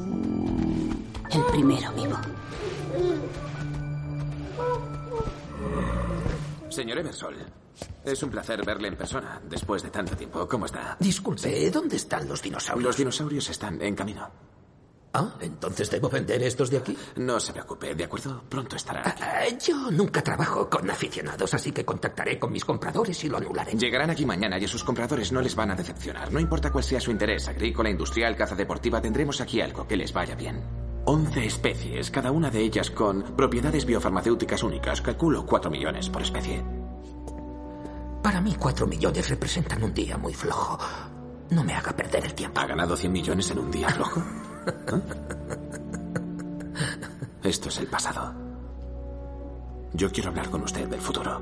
[1.30, 2.16] el primero vivo.
[6.70, 7.34] Señor Eversol,
[8.04, 10.46] es un placer verle en persona después de tanto tiempo.
[10.46, 10.96] ¿Cómo está?
[11.00, 12.84] Disculpe, ¿dónde están los dinosaurios?
[12.84, 14.28] Los dinosaurios están en camino.
[15.14, 16.96] Ah, entonces debo vender estos de aquí.
[17.16, 18.42] No se preocupe, ¿de acuerdo?
[18.48, 19.22] Pronto estarán aquí.
[19.24, 23.72] Ah, Yo nunca trabajo con aficionados, así que contactaré con mis compradores y lo anularé.
[23.72, 26.30] Llegarán aquí mañana y a sus compradores no les van a decepcionar.
[26.32, 30.12] No importa cuál sea su interés, agrícola, industrial, caza deportiva, tendremos aquí algo que les
[30.12, 30.62] vaya bien.
[31.06, 35.00] 11 especies, cada una de ellas con propiedades biofarmacéuticas únicas.
[35.00, 36.62] Calculo 4 millones por especie.
[38.22, 40.78] Para mí, cuatro millones representan un día muy flojo.
[41.50, 42.60] No me haga perder el tiempo.
[42.60, 44.22] ¿Ha ganado 100 millones en un día flojo?
[47.42, 48.34] Esto es el pasado.
[49.92, 51.40] Yo quiero hablar con usted del futuro.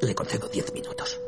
[0.00, 1.20] Le concedo diez minutos.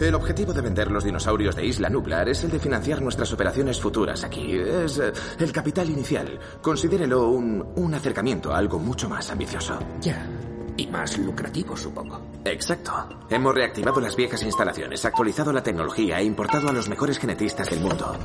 [0.00, 3.80] El objetivo de vender los dinosaurios de Isla Nublar es el de financiar nuestras operaciones
[3.80, 4.56] futuras aquí.
[4.56, 6.38] Es eh, el capital inicial.
[6.62, 9.78] Considérelo un, un acercamiento a algo mucho más ambicioso.
[10.00, 10.24] Ya.
[10.76, 12.20] Y más lucrativo, supongo.
[12.52, 12.92] Exacto.
[13.28, 17.80] Hemos reactivado las viejas instalaciones, actualizado la tecnología e importado a los mejores genetistas del
[17.80, 18.16] mundo.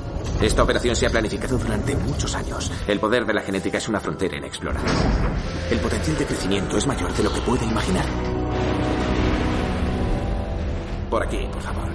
[0.41, 2.71] Esta operación se ha planificado durante muchos años.
[2.87, 4.89] El poder de la genética es una frontera inexplorada.
[5.69, 8.05] El potencial de crecimiento es mayor de lo que puede imaginar.
[11.09, 11.89] Por aquí, por favor.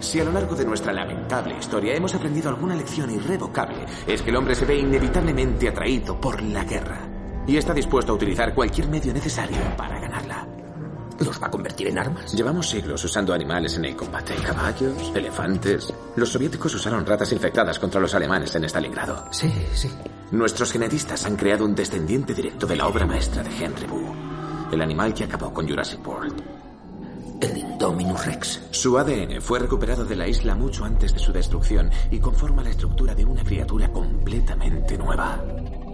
[0.00, 4.30] Si a lo largo de nuestra lamentable historia hemos aprendido alguna lección irrevocable, es que
[4.30, 7.00] el hombre se ve inevitablemente atraído por la guerra
[7.46, 10.49] y está dispuesto a utilizar cualquier medio necesario para ganarla.
[11.24, 12.32] ¿Los va a convertir en armas?
[12.32, 14.34] Llevamos siglos usando animales en el combate.
[14.36, 15.92] Caballos, elefantes.
[16.16, 19.26] Los soviéticos usaron ratas infectadas contra los alemanes en Stalingrado.
[19.30, 19.90] Sí, sí.
[20.30, 24.14] Nuestros genetistas han creado un descendiente directo de la obra maestra de Henry Wu,
[24.72, 26.42] el animal que acabó con Jurassic World.
[27.40, 28.60] El Indominus Rex.
[28.70, 32.70] Su ADN fue recuperado de la isla mucho antes de su destrucción y conforma la
[32.70, 35.42] estructura de una criatura completamente nueva.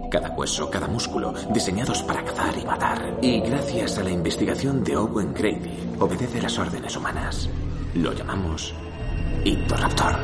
[0.09, 3.17] Cada hueso, cada músculo, diseñados para cazar y matar.
[3.21, 7.49] Y gracias a la investigación de Owen Grady, obedece las órdenes humanas.
[7.93, 8.73] Lo llamamos
[9.43, 10.15] Indoraptor.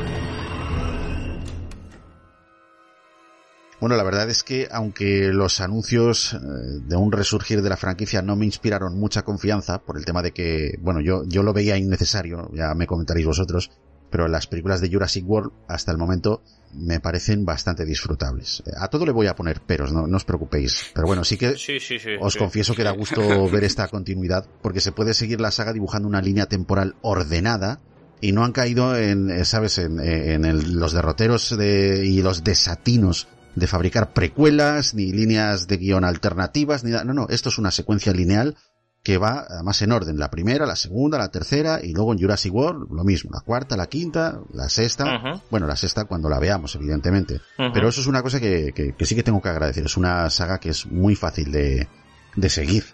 [3.80, 6.38] Bueno, la verdad es que aunque los anuncios eh,
[6.86, 10.32] de un resurgir de la franquicia no me inspiraron mucha confianza por el tema de
[10.32, 13.70] que, bueno, yo, yo lo veía innecesario, ya me comentaréis vosotros,
[14.14, 16.40] pero las películas de Jurassic World hasta el momento
[16.72, 18.62] me parecen bastante disfrutables.
[18.78, 20.86] A todo le voy a poner peros, no, no os preocupéis.
[20.94, 24.46] Pero bueno, sí que sí, sí, sí, os confieso que da gusto ver esta continuidad,
[24.62, 27.80] porque se puede seguir la saga dibujando una línea temporal ordenada
[28.20, 32.44] y no han caído en, eh, sabes, en, en el- los derroteros de, y los
[32.44, 33.26] desatinos
[33.56, 37.02] de fabricar precuelas, ni líneas de guion alternativas, ni nada.
[37.02, 38.56] No, no, esto es una secuencia lineal
[39.04, 40.18] que va además en orden.
[40.18, 43.30] La primera, la segunda, la tercera y luego en Jurassic World lo mismo.
[43.32, 45.04] La cuarta, la quinta, la sexta.
[45.50, 47.40] Bueno, la sexta cuando la veamos, evidentemente.
[47.74, 49.84] Pero eso es una cosa que, que- que sí que tengo que agradecer.
[49.84, 51.86] Es una saga que es muy fácil de,
[52.34, 52.84] de seguir.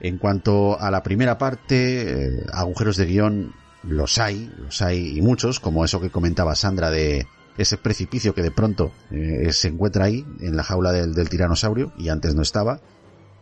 [0.00, 3.52] En cuanto a la primera parte, eh, agujeros de guion
[3.82, 7.26] los hay, los hay y muchos, como eso que comentaba Sandra de
[7.56, 11.92] ese precipicio que de pronto eh, se encuentra ahí en la jaula del, del tiranosaurio
[11.98, 12.78] y antes no estaba.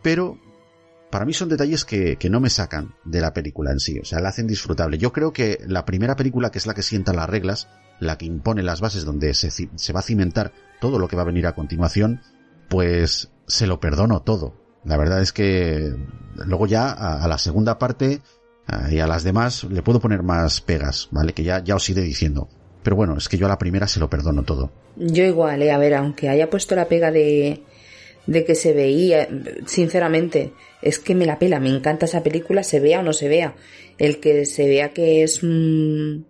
[0.02, 0.38] Pero
[1.14, 4.18] para mí son detalles que, no me sacan de la película en sí, o sea,
[4.18, 4.98] la hacen disfrutable.
[4.98, 7.68] Yo creo que la primera película, que es la que sienta las reglas,
[8.00, 10.50] la que impone las bases donde se, va a cimentar
[10.80, 12.20] todo lo que va a venir a continuación,
[12.68, 14.56] pues se lo perdono todo.
[14.84, 15.94] La verdad es que
[16.34, 18.20] luego ya a, la segunda parte
[18.90, 21.32] y a las demás le puedo poner más pegas, ¿vale?
[21.32, 22.48] Que ya, ya os iré diciendo.
[22.82, 24.72] Pero bueno, es que yo a la primera se lo perdono todo.
[24.96, 27.62] Yo igual, eh, a ver, aunque haya puesto la pega de,
[28.26, 29.28] de que se veía,
[29.66, 30.52] sinceramente,
[30.82, 33.54] es que me la pela, me encanta esa película, se vea o no se vea.
[33.98, 36.22] El que se vea que es mm,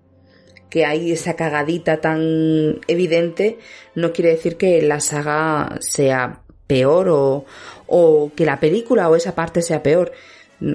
[0.70, 3.58] que hay esa cagadita tan evidente,
[3.94, 7.44] no quiere decir que la saga sea peor o,
[7.86, 10.12] o que la película o esa parte sea peor.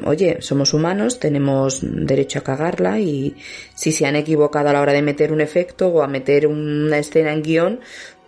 [0.05, 3.35] Oye, somos humanos, tenemos derecho a cagarla y
[3.75, 6.99] si se han equivocado a la hora de meter un efecto o a meter una
[6.99, 7.79] escena en guion,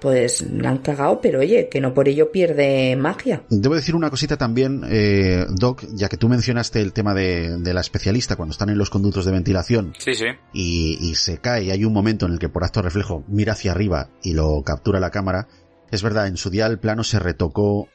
[0.02, 3.44] pues la han cagado, pero oye, que no por ello pierde magia.
[3.49, 7.73] Debo decir una cosita también, eh, Doc, ya que tú mencionaste el tema de, de
[7.73, 10.26] la especialista cuando están en los conductos de ventilación Sí, sí.
[10.53, 13.53] y, y se cae y hay un momento en el que por acto reflejo mira
[13.53, 15.48] hacia arriba y lo captura la cámara.
[15.91, 17.88] Es verdad, en su día el plano se retocó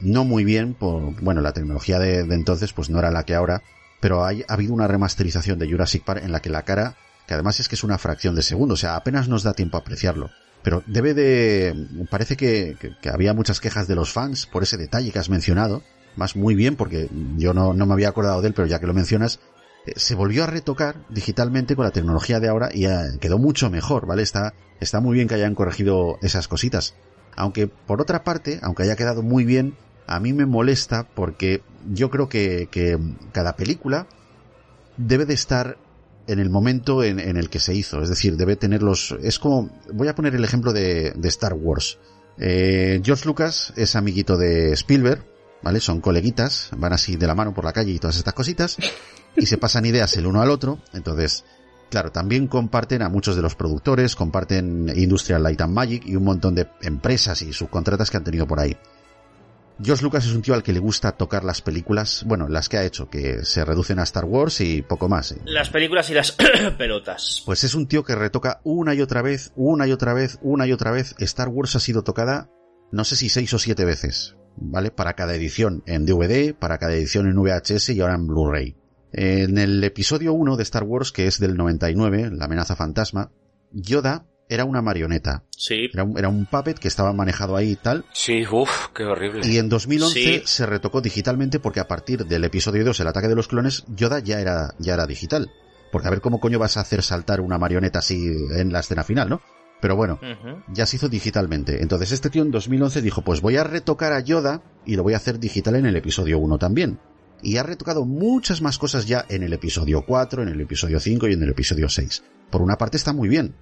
[0.00, 3.34] no muy bien, por, bueno, la tecnología de, de entonces pues no era la que
[3.34, 3.62] ahora,
[4.00, 6.96] pero hay, ha habido una remasterización de Jurassic Park en la que la cara,
[7.26, 9.78] que además es que es una fracción de segundo, o sea, apenas nos da tiempo
[9.78, 10.30] a apreciarlo.
[10.64, 12.06] Pero debe de...
[12.10, 12.76] Parece que,
[13.12, 15.82] había muchas quejas de los fans por ese detalle que has mencionado.
[16.16, 18.86] Más muy bien, porque yo no, no me había acordado de él, pero ya que
[18.86, 19.40] lo mencionas,
[19.86, 23.68] eh, se volvió a retocar digitalmente con la tecnología de ahora y eh, quedó mucho
[23.68, 24.22] mejor, ¿vale?
[24.22, 26.94] Está, está muy bien que hayan corregido esas cositas.
[27.36, 29.76] Aunque, por otra parte, aunque haya quedado muy bien,
[30.06, 31.62] a mí me molesta porque
[31.92, 32.98] yo creo que, que
[33.32, 34.06] cada película
[34.96, 35.76] debe de estar
[36.26, 38.02] en el momento en, el que se hizo.
[38.02, 39.14] Es decir, debe tener los...
[39.22, 39.70] Es como...
[39.92, 41.98] Voy a poner el ejemplo de, de Star Wars.
[42.38, 45.24] Eh, George Lucas es amiguito de Spielberg,
[45.62, 45.80] ¿vale?
[45.80, 48.76] Son coleguitas, van así de la mano por la calle y todas estas cositas,
[49.36, 50.80] y se pasan ideas el uno al otro.
[50.92, 51.44] Entonces,
[51.90, 56.24] claro, también comparten a muchos de los productores, comparten Industrial Light and Magic y un
[56.24, 58.76] montón de empresas y subcontratas que han tenido por ahí.
[59.82, 62.76] George Lucas es un tío al que le gusta tocar las películas, bueno, las que
[62.76, 65.32] ha hecho, que se reducen a Star Wars y poco más.
[65.32, 65.40] ¿eh?
[65.44, 66.32] Las películas y las
[66.78, 67.42] pelotas.
[67.44, 70.66] Pues es un tío que retoca una y otra vez, una y otra vez, una
[70.66, 71.16] y otra vez.
[71.18, 72.50] Star Wars ha sido tocada,
[72.92, 74.92] no sé si seis o siete veces, ¿vale?
[74.92, 78.76] Para cada edición en DVD, para cada edición en VHS y ahora en Blu-ray.
[79.12, 83.30] En el episodio 1 de Star Wars, que es del 99, La amenaza fantasma,
[83.72, 85.42] Yoda era una marioneta.
[85.56, 85.88] Sí.
[85.92, 88.04] Era un, era un puppet que estaba manejado ahí y tal.
[88.12, 89.40] Sí, uff, qué horrible.
[89.46, 90.42] Y en 2011 Sí.
[90.44, 94.20] se retocó digitalmente porque a partir del episodio 2, el ataque de los clones, Yoda
[94.20, 95.50] ya era, ya era digital.
[95.92, 98.26] Porque a ver cómo coño vas a hacer saltar una marioneta así
[98.56, 99.40] en la escena final, ¿no?
[99.80, 100.18] Pero bueno,
[100.72, 101.82] ya se hizo digitalmente.
[101.82, 105.12] Entonces este tío en 2011 dijo, pues voy a retocar a Yoda y lo voy
[105.14, 106.98] a hacer digital en el episodio 1 también.
[107.42, 111.28] Y ha retocado muchas más cosas ya en el episodio 4, en el episodio 5
[111.28, 112.24] y en el episodio 6.
[112.50, 113.54] Por una parte está muy bien,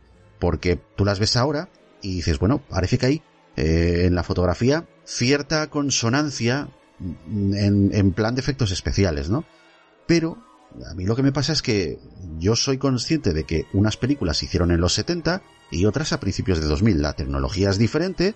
[0.42, 1.68] porque tú las ves ahora
[2.02, 3.22] y dices, bueno, parece que hay
[3.54, 9.44] eh, en la fotografía cierta consonancia mm, en, en plan de efectos especiales, ¿no?
[10.04, 10.38] Pero
[10.90, 12.00] a mí lo que me pasa es que
[12.40, 16.18] yo soy consciente de que unas películas se hicieron en los 70 y otras a
[16.18, 17.00] principios de 2000.
[17.00, 18.34] La tecnología es diferente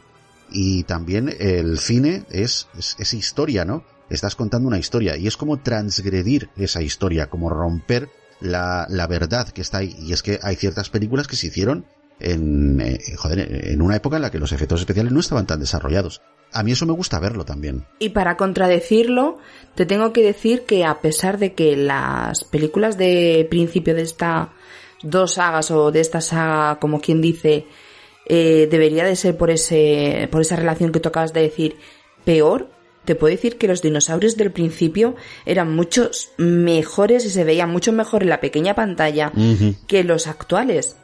[0.48, 3.82] y también el cine es, es, es historia, ¿no?
[4.10, 8.08] Estás contando una historia y es como transgredir esa historia, como romper
[8.38, 9.96] la, la verdad que está ahí.
[9.98, 11.84] Y es que hay ciertas películas que se hicieron
[12.20, 15.60] en, eh, joder, en una época en la que los efectos especiales no estaban tan
[15.60, 16.22] desarrollados.
[16.52, 17.84] A mí eso me gusta verlo también.
[17.98, 19.38] Y para contradecirlo,
[19.74, 24.52] te tengo que decir que a pesar de que las películas de principio de esta
[25.02, 27.66] dos sagas o de esta saga, como quien dice,
[28.28, 31.76] eh, debería de ser por ese, por esa relación que tú acabas de decir,
[32.24, 32.70] peor,
[33.04, 35.14] te puedo decir que los dinosaurios del principio
[35.44, 39.32] eran muchos mejores y se veían mucho mejor en la pequeña pantalla
[39.86, 40.96] que los actuales.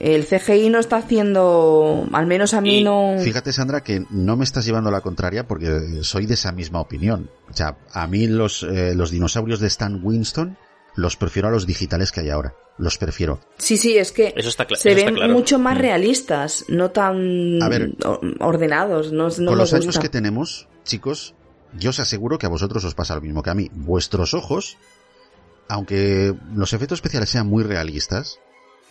[0.00, 3.16] El CGI no está haciendo, al menos a mí no...
[3.22, 6.80] Fíjate, Sandra, que no me estás llevando a la contraria porque soy de esa misma
[6.80, 7.30] opinión.
[7.50, 10.56] O sea, a mí los, eh, los dinosaurios de Stan Winston
[10.96, 12.54] los prefiero a los digitales que hay ahora.
[12.78, 13.40] Los prefiero.
[13.58, 15.32] Sí, sí, es que Eso está se eso está ven claro.
[15.34, 15.80] mucho más Mm.
[15.80, 17.90] realistas, no tan A ver.
[18.06, 20.00] o- ordenados, no, no Con los años gusta.
[20.00, 21.34] que tenemos, chicos,
[21.78, 23.68] yo os aseguro que a vosotros os pasa lo mismo que a mí.
[23.74, 24.78] Vuestros ojos,
[25.68, 28.38] aunque los efectos especiales sean muy realistas,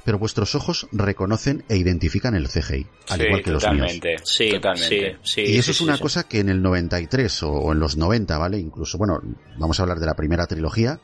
[0.10, 3.76] pero vuestros ojos reconocen e identifican el CGI, al Sí, igual que los míos.
[3.94, 4.15] totalmente.
[4.23, 5.18] Sí, totalmente.
[5.22, 5.41] sí, sí.
[5.41, 6.02] y eso sí, es una sí.
[6.02, 8.57] cosa que en el 93 o, o en los 90, ¿vale?
[8.57, 9.22] Incluso, bueno,
[9.60, 10.99] vamos a hablar de la primera trilogía.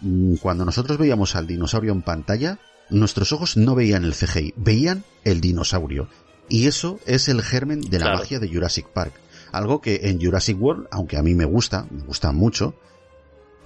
[0.00, 2.58] Mm, Cuando nosotros veíamos al dinosaurio en pantalla,
[2.90, 6.08] nuestros ojos no veían el CGI, veían el dinosaurio.
[6.48, 8.18] Y eso es el germen de la Claro.
[8.18, 9.12] magia de Jurassic Park.
[9.52, 12.74] Algo que en Jurassic World, aunque a mí me gusta, me gusta mucho,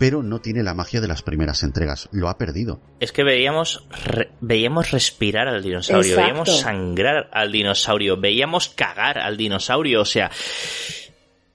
[0.00, 2.08] pero no tiene la magia de las primeras entregas.
[2.10, 2.80] Lo ha perdido.
[3.00, 6.22] Es que veíamos, re- veíamos respirar al dinosaurio, Exacto.
[6.26, 10.30] veíamos sangrar al dinosaurio, veíamos cagar al dinosaurio, o sea,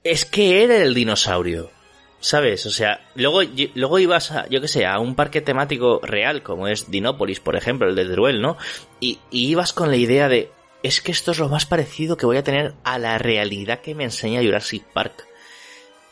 [0.04, 1.70] es que era el dinosaurio.
[2.18, 2.64] ¿Sabes?
[2.66, 3.40] O sea, luego,
[3.74, 7.56] luego ibas a, yo qué sé, a un parque temático real, como es Dinópolis, por
[7.56, 8.56] ejemplo, el de Teruel, ¿no?
[9.00, 10.50] Y, y ibas con la idea de,
[10.82, 13.94] es que esto es lo más parecido que voy a tener a la realidad que
[13.94, 15.26] me enseña Jurassic Park.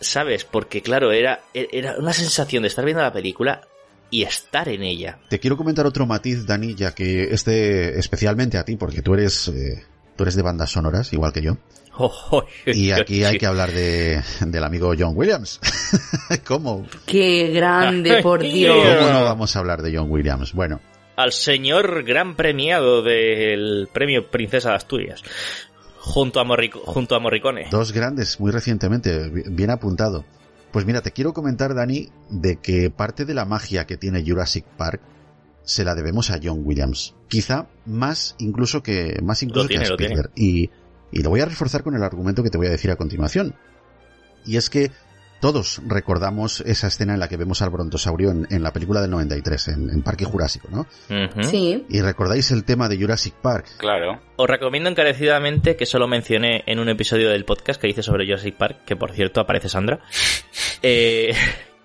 [0.00, 0.44] ¿Sabes?
[0.44, 3.62] Porque claro, era, era una sensación de estar viendo la película
[4.10, 5.18] y estar en ella.
[5.28, 9.48] Te quiero comentar otro matiz, Dani, ya que este especialmente a ti, porque tú eres,
[9.48, 9.84] eh,
[10.16, 11.56] tú eres de bandas sonoras, igual que yo.
[12.66, 15.60] Y aquí hay que hablar de, del amigo John Williams.
[16.44, 16.86] ¿Cómo?
[17.06, 18.76] Qué grande, por Dios.
[18.76, 20.52] ¿Cómo no vamos a hablar de John Williams?
[20.52, 20.80] Bueno,
[21.16, 25.22] al señor gran premiado del premio Princesa de Asturias.
[26.06, 26.44] Junto a,
[26.84, 27.66] junto a Morricone.
[27.70, 30.24] dos grandes muy recientemente, bi- bien apuntado.
[30.70, 34.64] Pues mira, te quiero comentar, Dani, de que parte de la magia que tiene Jurassic
[34.76, 35.00] Park
[35.62, 37.14] se la debemos a John Williams.
[37.28, 40.30] Quizá más incluso que, más incluso tiene, que a lo.
[40.36, 40.68] Y,
[41.10, 43.54] y lo voy a reforzar con el argumento que te voy a decir a continuación.
[44.44, 44.90] Y es que
[45.40, 49.10] todos recordamos esa escena en la que vemos al brontosaurio en, en la película del
[49.10, 50.86] 93, en, en Parque Jurásico, ¿no?
[51.42, 51.84] Sí.
[51.88, 53.66] Y recordáis el tema de Jurassic Park.
[53.78, 54.20] Claro.
[54.36, 58.56] Os recomiendo encarecidamente que solo mencioné en un episodio del podcast que hice sobre Jurassic
[58.56, 60.00] Park, que por cierto aparece Sandra,
[60.82, 61.34] eh,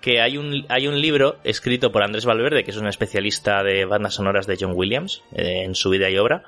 [0.00, 3.84] que hay un, hay un libro escrito por Andrés Valverde, que es un especialista de
[3.84, 6.44] bandas sonoras de John Williams, eh, en su vida y obra,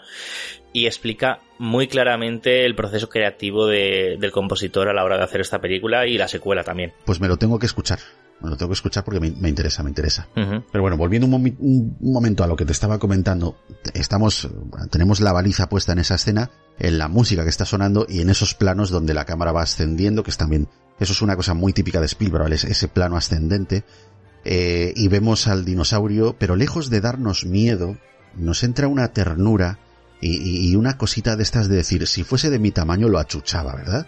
[0.72, 5.40] y explica muy claramente el proceso creativo de- del compositor a la hora de hacer
[5.40, 6.92] esta película y la secuela también.
[7.04, 7.98] Pues me lo tengo que escuchar.
[8.40, 10.26] Me lo tengo que escuchar porque me, me interesa, me interesa.
[10.34, 13.56] Pero bueno, volviendo un, momi- un- un momento a lo que te estaba comentando,
[13.94, 14.48] estamos,
[14.90, 16.50] tenemos la baliza puesta en esa escena,
[16.80, 20.24] en la música que está sonando y en esos planos donde la cámara va ascendiendo,
[20.24, 20.66] que es también,
[20.98, 22.56] eso es una cosa muy típica de Spielberg, ¿vale?
[22.56, 23.84] ese, ese plano ascendente,
[24.44, 27.96] eh, y vemos al dinosaurio, pero lejos de darnos miedo,
[28.34, 29.78] nos entra una ternura
[30.22, 34.06] y, una cosita de estas de decir, si fuese de mi tamaño lo achuchaba, ¿verdad?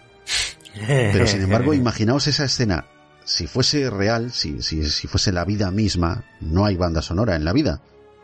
[0.87, 2.87] Pero sin embargo, imaginaos esa escena.
[3.25, 7.45] Si fuese real, si, si, si fuese la vida misma, no hay banda sonora en
[7.45, 7.81] la vida,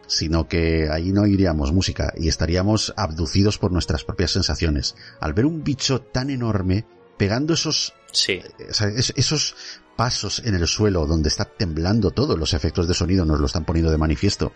[0.07, 4.95] sino que ahí no iríamos música y estaríamos abducidos por nuestras propias sensaciones.
[5.21, 6.85] Al ver un bicho tan enorme
[7.17, 8.41] pegando esos, Sí.
[8.69, 9.55] es- esos
[9.97, 13.65] pasos en el suelo donde está temblando todo, los efectos de sonido nos lo están
[13.65, 14.53] poniendo de manifiesto.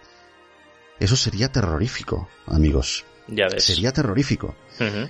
[1.00, 3.04] Eso sería terrorífico, amigos.
[3.28, 3.64] Ya ves.
[3.64, 4.54] Sería terrorífico.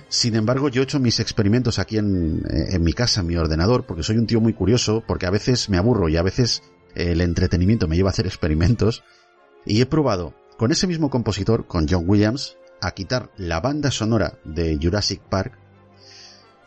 [0.07, 3.35] Sin embargo, yo he hecho mis experimentos aquí en, eh, en mi casa, en mi
[3.35, 6.63] ordenador, porque soy un tío muy curioso, porque a veces me aburro y a veces
[6.95, 9.03] eh, el entretenimiento me lleva a hacer experimentos.
[9.65, 14.37] Y he probado con ese mismo compositor, con John Williams, a quitar la banda sonora
[14.43, 15.57] de Jurassic Park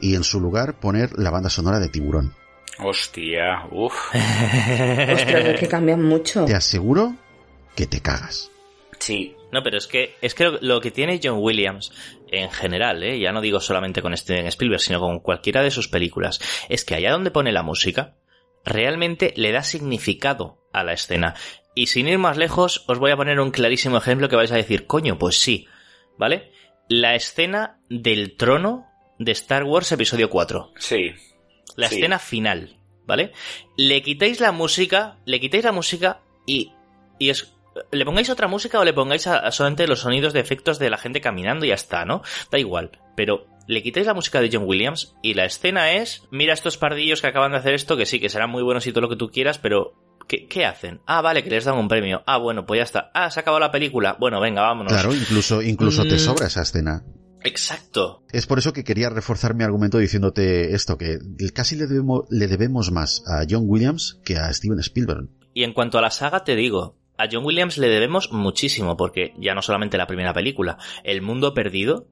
[0.00, 2.34] y en su lugar poner la banda sonora de Tiburón.
[2.80, 3.94] Hostia, uff.
[4.14, 6.44] Ostras, es que cambian mucho.
[6.44, 7.16] Te aseguro
[7.74, 8.50] que te cagas.
[8.98, 9.34] Sí.
[9.52, 11.92] No, pero es que, es que lo, que tiene John Williams
[12.30, 13.18] en general, ¿eh?
[13.18, 16.94] ya no digo solamente con Steven Spielberg, sino con cualquiera de sus películas, es que
[16.94, 18.16] allá donde pone la música,
[18.64, 21.34] realmente le da significado a la escena.
[21.74, 24.56] Y sin ir más lejos, os voy a poner un clarísimo ejemplo que vais a
[24.56, 25.66] decir, coño, pues sí,
[26.18, 26.50] ¿vale?
[26.88, 28.86] La escena del trono
[29.18, 30.72] de Star Wars Episodio 4.
[30.76, 31.12] Sí.
[31.76, 31.96] La Sí.
[31.96, 32.76] escena final,
[33.06, 33.32] ¿vale?
[33.76, 36.72] Le quitáis la música, le quitáis la música y,
[37.18, 37.54] y es,
[37.90, 40.90] le pongáis otra música o le pongáis a, a solamente los sonidos de efectos de
[40.90, 42.22] la gente caminando y ya está, ¿no?
[42.50, 46.54] Da igual, pero le quitáis la música de John Williams y la escena es, mira
[46.54, 49.02] estos pardillos que acaban de hacer esto, que sí, que serán muy buenos y todo
[49.02, 49.92] lo que tú quieras, pero
[50.26, 51.00] ¿qué, qué hacen?
[51.06, 52.22] Ah, vale, que les dan un premio.
[52.26, 53.10] Ah, bueno, pues ya está.
[53.14, 54.16] Ah, se ha acabado la película.
[54.18, 54.92] Bueno, venga, vámonos.
[54.92, 56.18] Claro, incluso, incluso te Mm.
[56.18, 57.02] sobra esa escena.
[57.44, 58.22] Exacto.
[58.32, 61.18] Es por eso que quería reforzar mi argumento diciéndote esto, que
[61.54, 65.28] casi le debemos, le debemos más a John Williams que a Steven Spielberg.
[65.54, 69.34] Y en cuanto a la saga, te digo, a John Williams le debemos muchísimo, porque
[69.36, 72.06] ya no solamente la primera película, El Mundo Perdido,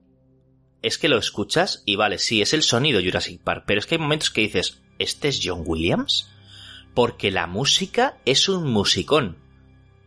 [0.81, 3.95] es que lo escuchas y vale, sí, es el sonido Jurassic Park, pero es que
[3.95, 6.29] hay momentos que dices, ¿este es John Williams?
[6.93, 9.37] Porque la música es un musicón.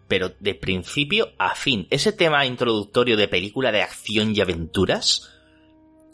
[0.06, 5.31] Pero de principio a fin, ese tema introductorio de película de acción y aventuras,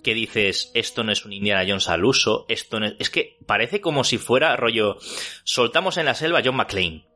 [0.04, 2.94] que dices, esto no es un Indiana Jones al uso, esto no es...
[3.00, 4.98] Es que parece como si fuera rollo,
[5.44, 7.15] soltamos en la selva John McClane.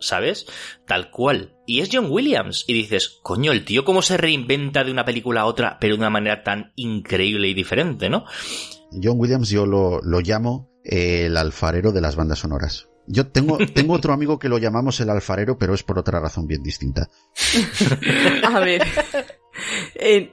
[0.00, 0.46] ¿Sabes?
[0.86, 1.56] Tal cual.
[1.66, 2.64] Y es John Williams.
[2.66, 6.00] Y dices, coño, el tío cómo se reinventa de una película a otra, pero de
[6.00, 8.24] una manera tan increíble y diferente, ¿no?
[8.90, 12.88] John Williams yo lo, lo llamo eh, el alfarero de las bandas sonoras.
[13.06, 16.46] Yo tengo, tengo otro amigo que lo llamamos el alfarero, pero es por otra razón
[16.46, 17.08] bien distinta.
[18.44, 18.82] A ver.
[19.94, 20.32] Eh,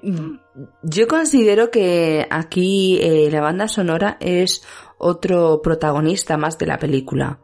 [0.83, 4.63] yo considero que aquí eh, la banda sonora es
[4.97, 7.41] otro protagonista más de la película.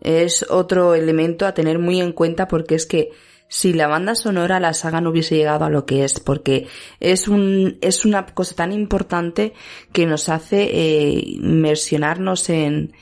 [0.00, 3.10] Es otro elemento a tener muy en cuenta porque es que
[3.50, 6.68] si la banda sonora la saga no hubiese llegado a lo que es, porque
[7.00, 9.54] es un, es una cosa tan importante
[9.92, 12.92] que nos hace eh, inmersionarnos en,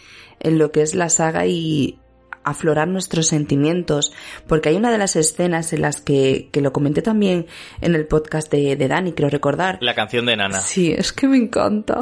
[0.41, 1.99] en lo que es la saga y
[2.45, 4.13] aflorar nuestros sentimientos,
[4.47, 7.47] porque hay una de las escenas en las que, que lo comenté también
[7.83, 9.79] en el podcast de, de Dani, creo recordar.
[9.83, 10.61] La canción de Nana.
[10.61, 12.01] Sí, es que me encanta.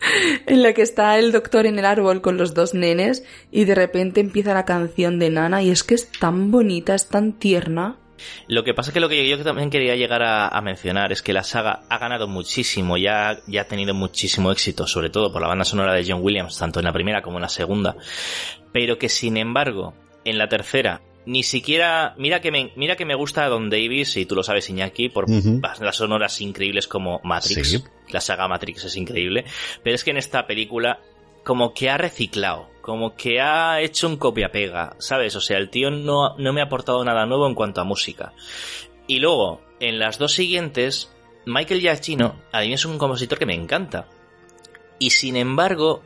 [0.46, 3.74] en la que está el doctor en el árbol con los dos nenes y de
[3.74, 7.96] repente empieza la canción de Nana y es que es tan bonita, es tan tierna.
[8.46, 11.32] Lo que pasa es que lo que yo también quería llegar a, mencionar es que
[11.32, 15.48] la saga ha ganado muchísimo, ya, ya ha tenido muchísimo éxito, sobre todo por la
[15.48, 17.96] banda sonora de John Williams, tanto en la primera como en la segunda,
[18.72, 19.94] pero que sin embargo,
[20.24, 24.26] en la tercera, ni siquiera, mira que me, mira que me gusta Don Davis, y
[24.26, 27.84] tú lo sabes Iñaki, por las sonoras increíbles como Matrix, Sí.
[28.10, 29.44] la saga Matrix es increíble,
[29.82, 31.00] pero es que en esta película
[31.44, 35.36] como que ha reciclado, como que ha hecho un copia-pega, ¿sabes?
[35.36, 38.32] O sea, el tío no, no me ha aportado nada nuevo en cuanto a música.
[39.06, 41.10] Y luego, en las dos siguientes,
[41.44, 44.06] Michael Giacchino, a mí es un compositor que me encanta.
[44.98, 46.02] Y sin embargo,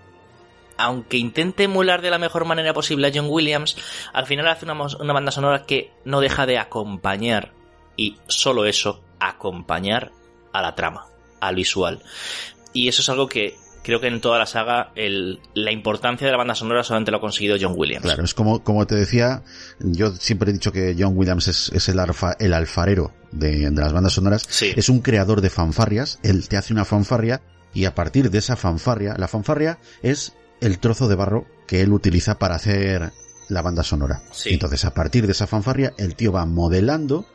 [0.78, 3.76] aunque intente emular de la mejor manera posible a John Williams,
[4.12, 7.52] al final hace una, banda sonora que no deja de acompañar,
[7.96, 10.12] y solo eso, acompañar
[10.52, 11.06] a la trama,
[11.40, 12.00] al visual.
[12.72, 16.30] Y eso es algo que creo que en toda la saga el- la importancia de
[16.30, 18.04] la banda sonora solamente lo ha conseguido John Williams.
[18.04, 19.42] Claro, es como, como te decía,
[19.80, 23.80] yo siempre he dicho que John Williams es, es el, alfa- el alfarero de, de
[23.80, 24.44] las bandas sonoras.
[24.48, 24.72] Sí.
[24.76, 27.40] Es un creador de fanfarrias, él te hace una fanfarria
[27.72, 31.92] y a partir de esa fanfarria, la fanfarria es el trozo de barro que él
[31.92, 33.12] utiliza para hacer
[33.48, 34.22] la banda sonora.
[34.30, 34.50] Sí.
[34.50, 37.26] Entonces, a partir de esa fanfarria, el tío va modelando,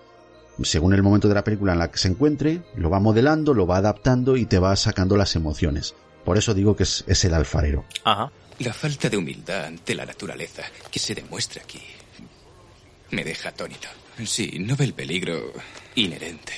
[0.61, 3.67] según el momento de la película en la que se encuentre, lo va modelando, lo
[3.67, 5.95] va adaptando y te va sacando las emociones.
[6.23, 7.85] Por eso digo que es, es el alfarero.
[8.03, 8.31] Ajá.
[8.59, 11.81] La falta de humildad ante la naturaleza que se demuestra aquí
[13.09, 13.87] me deja atónito.
[14.25, 15.53] Sí, no ve el peligro
[15.95, 16.53] inherente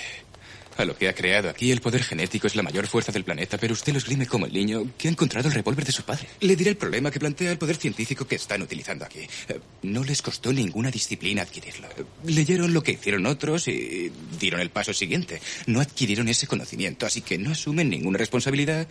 [0.77, 1.72] a lo que ha creado aquí.
[1.72, 4.53] El poder genético es la mayor fuerza del planeta, pero usted lo esgrime como el
[4.53, 6.27] niño que ha encontrado el revólver de su padre.
[6.41, 9.19] Le diré el problema que plantea el poder científico que están utilizando aquí.
[9.49, 11.88] Eh, No les costó ninguna disciplina adquirirlo.
[11.97, 15.41] Eh, Leyeron lo que hicieron otros y dieron el paso siguiente.
[15.68, 18.88] No adquirieron ese conocimiento, así que no asumen ninguna responsabilidad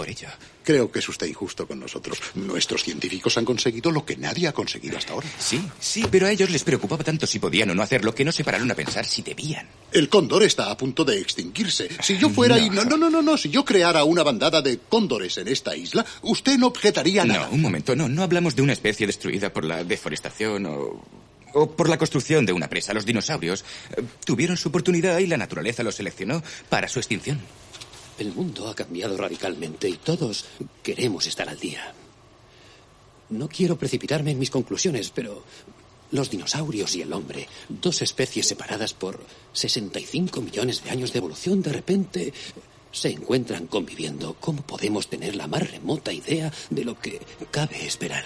[0.00, 0.28] por ello.
[0.64, 2.18] Creo que es usted injusto con nosotros.
[2.34, 5.28] Nuestros científicos han conseguido lo que nadie ha conseguido hasta ahora.
[5.38, 8.32] Sí, sí, pero a ellos les preocupaba tanto si podían o no hacerlo que no
[8.32, 9.68] se pararon a pensar si debían.
[9.92, 11.90] El cóndor está a punto de extinguirse.
[12.00, 12.70] Si yo fuera y...
[12.70, 13.36] No, no, no, no, no.
[13.36, 17.48] Si yo creara una bandada de cóndores en esta isla, usted no objetaría nada.
[17.48, 21.04] No, un momento, no, no hablamos de una especie destruida por la deforestación o,
[21.52, 22.94] o por la construcción de una presa.
[22.94, 27.38] Los dinosaurios eh, tuvieron su oportunidad y la naturaleza los seleccionó para su extinción.
[28.20, 30.44] El mundo ha cambiado radicalmente y todos
[30.82, 31.92] queremos estar al día.
[33.30, 35.42] No quiero precipitarme en mis conclusiones, pero
[36.12, 39.20] los dinosaurios y el hombre, dos especies separadas por
[39.52, 42.32] 65 millones de años de evolución, de repente
[42.92, 44.34] se encuentran conviviendo.
[44.40, 47.20] ¿Cómo podemos tener la más remota idea de lo que
[47.50, 48.24] cabe esperar?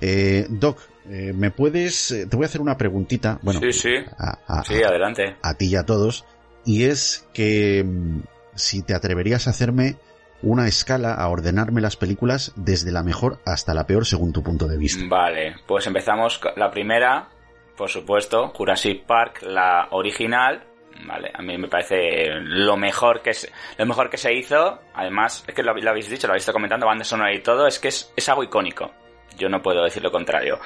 [0.00, 0.78] Eh, Doc,
[1.10, 2.10] eh, ¿me puedes...?
[2.12, 3.38] eh, te voy a hacer una preguntita.
[3.42, 3.94] Bueno, sí, sí.
[4.18, 5.36] A, a- Sí, adelante.
[5.42, 6.24] a ti y a todos.
[6.64, 8.20] Y es que mm,
[8.56, 9.96] si te atreverías a hacerme
[10.42, 14.68] una escala, a ordenarme las películas desde la mejor hasta la peor según tu punto
[14.68, 15.04] de vista.
[15.08, 17.28] Vale, pues empezamos la primera,
[17.76, 20.64] por supuesto, Jurassic Park, la original.
[21.06, 24.80] Vale, a mí me parece lo mejor que se, lo mejor que se hizo.
[24.94, 27.66] Además, es que lo, lo habéis dicho, lo habéis estado comentando, banda sonora y todo,
[27.66, 28.90] es que es, es algo icónico.
[29.36, 30.58] Yo no puedo decir lo contrario.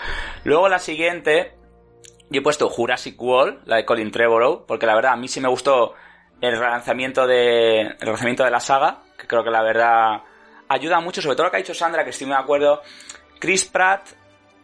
[0.44, 1.54] Luego la siguiente,
[2.28, 5.40] yo he puesto Jurassic World, la de Colin Trevorrow, porque la verdad a mí sí
[5.40, 5.94] me gustó
[6.40, 10.22] el relanzamiento de, el relanzamiento de la saga, que creo que la verdad
[10.68, 12.82] ayuda mucho, sobre todo lo que ha dicho Sandra, que estoy muy de acuerdo.
[13.38, 14.08] Chris Pratt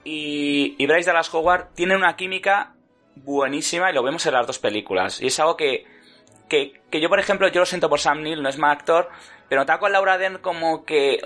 [0.05, 2.75] y, y Bryce Dallas Howard tienen una química
[3.17, 5.21] buenísima y lo vemos en las dos películas.
[5.21, 5.85] Y es algo que,
[6.49, 9.09] que, que yo, por ejemplo, yo lo siento por Sam Neill, no es mal actor,
[9.49, 11.21] pero notaba con Laura Dern como que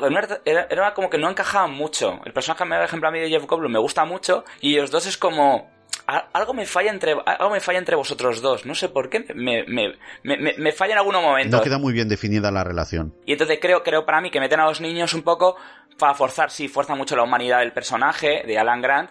[0.45, 2.21] era, era como que no encajaban mucho.
[2.25, 5.07] El personaje, por ejemplo, a mí de Jeff Goldblum me gusta mucho y ellos dos
[5.07, 5.71] es como
[6.33, 8.67] algo me falla entre algo me falla entre vosotros dos.
[8.67, 11.57] No sé por qué me, me, me, me- falla en algún momento.
[11.57, 13.15] No queda muy bien definida la relación.
[13.27, 15.57] Y entonces creo, creo para mí que meten a los niños un poco
[15.99, 19.11] para forzar, sí, fuerza mucho la humanidad del personaje, de Alan Grant.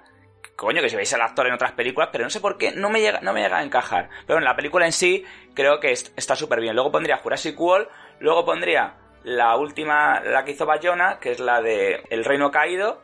[0.55, 2.89] Coño, que si veis al actor en otras películas, pero no sé por qué no
[2.89, 4.09] me llega, no me llega a encajar.
[4.27, 5.23] Pero en la película en sí,
[5.53, 6.75] creo que est- está súper bien.
[6.75, 7.87] Luego pondría Jurassic World,
[8.19, 13.01] luego pondría la última, la que hizo Bayona, que es la de El Reino Caído.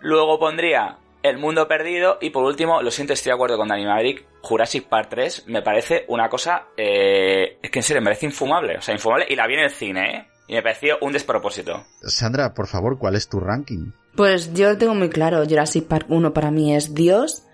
[0.00, 3.86] Luego pondría El Mundo Perdido y por último, lo siento, estoy de acuerdo con Dani
[3.86, 8.26] Maverick, Jurassic Park 3 me parece una cosa, eh, es que en serio, me parece
[8.26, 10.26] infumable, o sea, infumable y la vi en el cine, ¿eh?
[10.48, 11.82] Y me pareció un despropósito.
[12.02, 13.92] Sandra, por favor, ¿cuál es tu ranking?
[14.14, 15.42] Pues yo lo tengo muy claro.
[15.48, 17.44] Jurassic Park 1 para mí es Dios.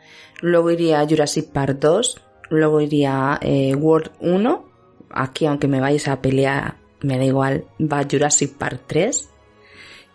[0.41, 2.21] Luego iría Jurassic Park 2.
[2.49, 4.65] Luego iría eh, World 1.
[5.11, 7.67] Aquí, aunque me vayáis a pelear, me da igual.
[7.81, 9.30] Va Jurassic Park 3.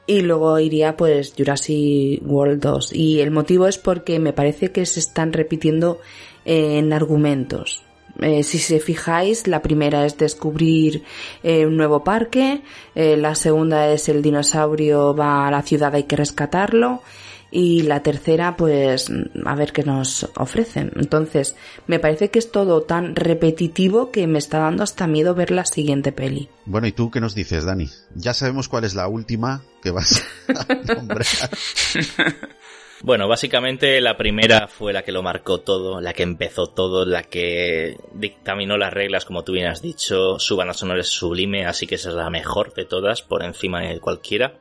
[0.08, 2.94] Y luego iría pues Jurassic World 2.
[2.94, 6.00] Y el motivo es porque me parece que se están repitiendo
[6.46, 7.86] eh, en argumentos.
[8.22, 11.04] Eh, si se fijáis, la primera es descubrir
[11.44, 12.62] eh, un nuevo parque,
[12.96, 17.02] eh, la segunda es el dinosaurio va a la ciudad, hay que rescatarlo,
[17.52, 19.12] y la tercera, pues,
[19.46, 20.92] a ver qué nos ofrecen.
[20.96, 21.56] Entonces,
[21.88, 25.66] me parece que es todo tan repetitivo que me está dando hasta miedo ver la
[25.66, 26.50] siguiente peli.
[26.66, 27.90] Bueno, ¿y tú qué nos dices, Dani?
[28.16, 31.26] Ya sabemos cuál es la última que vas a nombrar.
[33.02, 37.22] Bueno, básicamente la primera fue la que lo marcó todo, la que empezó todo, la
[37.24, 40.40] que dictaminó las reglas, como tú bien has dicho.
[40.40, 43.82] Su banda sonora es sublime, así que esa es la mejor de todas, por encima
[43.82, 44.56] de cualquiera.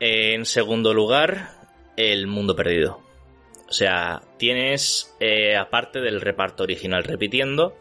[0.00, 1.57] En segundo lugar,
[1.98, 3.00] El Mundo Perdido.
[3.68, 7.76] O sea, tienes, eh, aparte del reparto original repitiendo,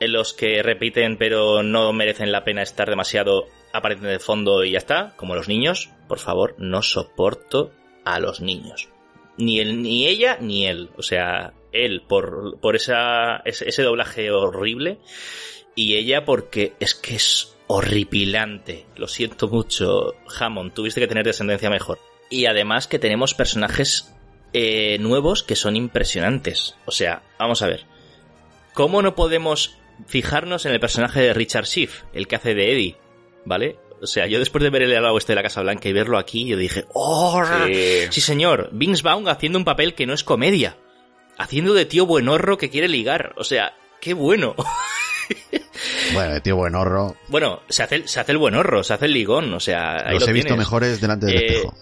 [0.00, 4.72] en los que repiten pero no merecen la pena estar demasiado aparenten de fondo y
[4.72, 5.90] ya está, como los niños.
[6.08, 7.72] Por favor, no soporto
[8.04, 8.90] a los niños.
[9.38, 10.90] Ni él, ni ella, ni él.
[10.98, 14.98] O sea, él por, por esa, ese, ese doblaje horrible
[15.74, 18.84] y ella porque es que es horripilante.
[18.96, 21.98] Lo siento mucho, Hammond, tuviste que tener descendencia mejor.
[22.30, 24.12] Y además que tenemos personajes
[24.52, 26.74] eh, nuevos que son impresionantes.
[26.86, 27.84] O sea, vamos a ver.
[28.74, 29.76] ¿Cómo no podemos
[30.06, 32.96] fijarnos en el personaje de Richard Schiff, el que hace de Eddie?
[33.44, 33.78] ¿Vale?
[34.00, 36.18] O sea, yo después de ver el helado este de la Casa Blanca y verlo
[36.18, 37.42] aquí, yo dije, ¡oh!
[37.66, 40.76] Sí, sí señor, Vince Vaughn haciendo un papel que no es comedia.
[41.36, 43.32] Haciendo de tío buenorro que quiere ligar.
[43.36, 44.54] O sea, qué bueno.
[46.14, 47.14] Bueno, de tío buenorro.
[47.28, 49.96] Bueno, se hace, se hace el buenorro, se hace el ligón, o sea.
[50.08, 51.74] Ahí Los lo he visto mejores delante del Eh, espejo.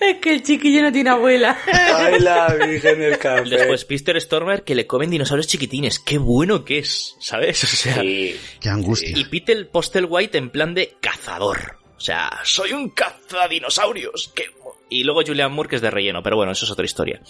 [0.00, 1.58] Es que el chiquillo no tiene abuela.
[1.94, 3.48] Ay, la Virgen del Café.
[3.50, 5.98] Después Peter Stormer que le comen dinosaurios chiquitines.
[5.98, 7.62] Qué bueno que es, ¿sabes?
[7.64, 9.16] O sea, Qué angustia.
[9.16, 11.76] y Peter Postlewhite en plan de cazador.
[11.96, 14.32] O sea, soy un cazadinosaurios.
[14.34, 14.44] Qué...
[14.88, 17.20] Y luego Julian Moore que es de relleno, pero bueno, eso es otra historia.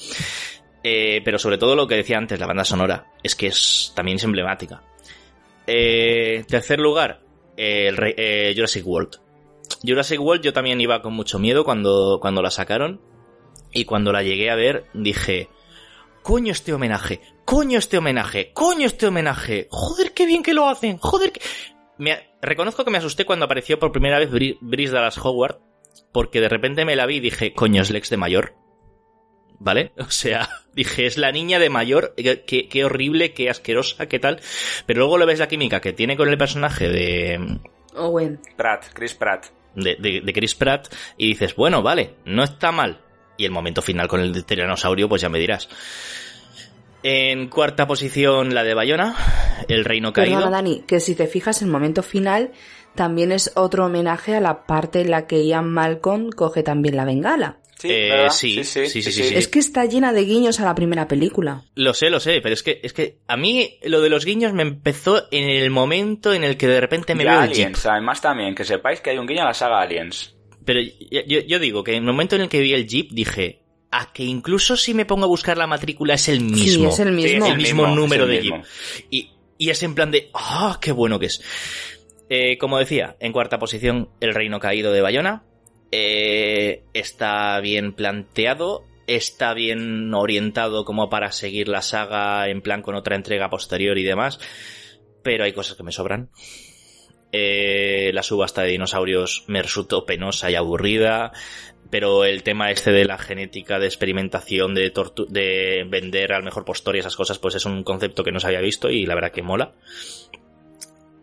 [0.82, 4.16] Eh, pero sobre todo lo que decía antes, la banda sonora, es que es también
[4.16, 4.82] es emblemática.
[5.66, 7.20] Eh, tercer lugar,
[7.61, 9.20] el eh, Jurassic World.
[9.82, 13.01] Jurassic World yo también iba con mucho miedo cuando, cuando la sacaron.
[13.73, 15.49] Y cuando la llegué a ver, dije,
[16.23, 20.99] coño este homenaje, coño este homenaje, coño este homenaje, joder qué bien que lo hacen,
[20.99, 21.41] joder que...
[21.97, 25.59] Me, reconozco que me asusté cuando apareció por primera vez Bri- Brice Dallas Howard,
[26.12, 28.55] porque de repente me la vi y dije, coño es Lex de mayor.
[29.61, 29.93] ¿Vale?
[29.99, 34.19] O sea, dije, es la niña de mayor, qué, qué- qué horrible, qué asquerosa, qué
[34.19, 34.41] tal.
[34.87, 37.59] Pero luego le ves la química que tiene con el personaje de,
[37.95, 38.41] Owen.
[38.57, 39.47] Pratt, Chris Pratt.
[39.74, 43.01] de, de- de Chris Pratt y dices, bueno, vale, no está mal.
[43.37, 45.69] Y el momento final con el tiranosaurio, pues ya me dirás.
[47.03, 49.15] En cuarta posición, la de Bayona,
[49.69, 50.37] El Reino Caído.
[50.37, 52.53] Perdona, Dani, que si te fijas, el momento final
[52.95, 57.07] también es otro homenaje a la parte en la que Ian Malcolm coge también la
[57.07, 57.60] bengala.
[57.85, 59.35] Eh, sí, sí, sí, sí, sí.
[59.35, 61.62] Es que está llena de guiños a la primera película.
[61.74, 64.52] Lo sé, lo sé, pero es que, es que a mí lo de los guiños
[64.52, 67.66] me empezó en el momento en el que de repente me Y veo el jeep.
[67.66, 70.36] Aliens, además también, que sepáis que hay un guiño a la saga Aliens.
[70.65, 70.81] Pero
[71.11, 74.23] yo, digo que en el momento en el que vi el jeep dije, a que
[74.23, 76.90] incluso si me pongo a buscar la matrícula es el mismo.
[76.90, 77.47] es el mismo.
[77.47, 78.57] el mismo mismo, número el de mismo.
[78.59, 79.07] jeep.
[79.11, 81.43] Y, y es en plan de, ¡ah, qué bueno que es!
[82.32, 85.43] Eh, como decía, en cuarta posición, El Reino Caído de Bayona.
[85.93, 92.95] Eh, está bien planteado, está bien orientado como para seguir la saga en plan con
[92.95, 94.39] otra entrega posterior y demás,
[95.23, 96.31] pero hay cosas que me sobran.
[97.33, 101.33] Eh, la subasta de dinosaurios me resultó penosa y aburrida,
[101.91, 104.93] pero el tema este de la genética, de experimentación, de,
[105.29, 108.49] de vender al mejor postor y esas cosas, pues es un concepto que no se
[108.49, 109.75] había visto y la verdad que mola.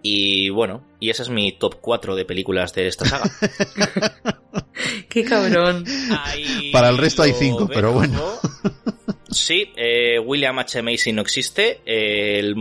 [0.03, 3.30] Y bueno, y esa es mi top 4 de películas de esta saga.
[5.10, 5.86] Qué cabrón.
[6.72, 7.99] Para el resto hay lo cinco, pero dejo.
[7.99, 8.34] bueno.
[9.30, 10.82] Sí, eh, William H.
[10.82, 11.82] Macy no existe.
[11.86, 12.56] eh, el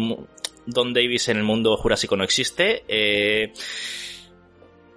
[0.66, 2.84] Don Davis en el mundo jurásico no existe.
[2.88, 3.52] eh,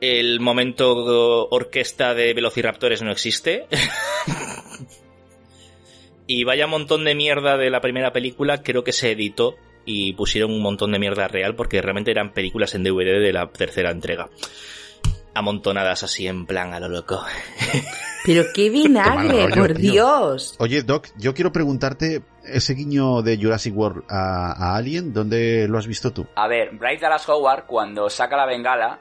[0.01, 3.67] el momento orquesta de Velociraptores no existe.
[6.27, 9.55] y vaya montón de mierda de la primera película, creo que se editó
[9.91, 13.47] y pusieron un montón de mierda real porque realmente eran películas en DVD de la
[13.47, 14.29] tercera entrega.
[15.33, 17.23] amontonadas así en plan a lo loco.
[18.25, 19.91] Pero qué vinagre, por tío.
[19.91, 20.55] Dios.
[20.59, 25.77] Oye, Doc, yo quiero preguntarte, ese guiño de Jurassic World a, a Alien, ¿dónde lo
[25.79, 26.27] has visto tú?
[26.35, 28.99] A ver, Bryce Dallas Howard, cuando saca la bengala,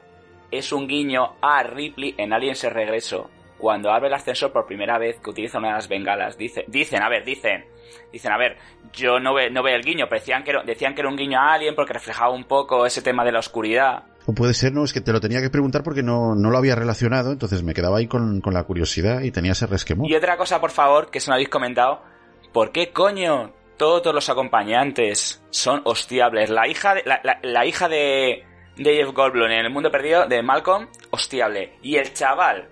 [0.50, 3.28] es un guiño a Ripley en Aliens el Regreso.
[3.58, 7.02] Cuando abre el ascensor por primera vez que utiliza una de las bengalas, dice, dicen,
[7.02, 7.64] a ver, dicen,
[8.12, 8.56] dicen, a ver,
[8.92, 11.16] yo no, ve, no veo el guiño, pero decían que, era, decían que era un
[11.16, 14.04] guiño a Alien porque reflejaba un poco ese tema de la oscuridad.
[14.26, 16.58] O puede ser, no, es que te lo tenía que preguntar porque no, no lo
[16.58, 20.08] había relacionado, entonces me quedaba ahí con, con la curiosidad y tenía ese resquemor.
[20.08, 22.02] Y otra cosa, por favor, que se me habéis comentado,
[22.52, 26.50] ¿por qué coño todos los acompañantes son hostiables?
[26.50, 28.44] La hija de, la, la, la hija de,
[28.76, 31.78] de Jeff Goldblum en El Mundo Perdido, de Malcolm, hostiable.
[31.82, 32.68] Y el chaval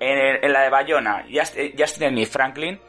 [0.00, 2.80] en, el- en la de Bayona, Just- Justin Smith Franklin,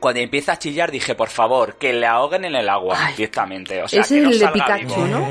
[0.00, 3.82] cuando empieza a chillar dije, por favor, que le ahoguen en el agua directamente.
[3.82, 5.06] O sea, es que no el de Pikachu, vivo.
[5.08, 5.28] ¿no?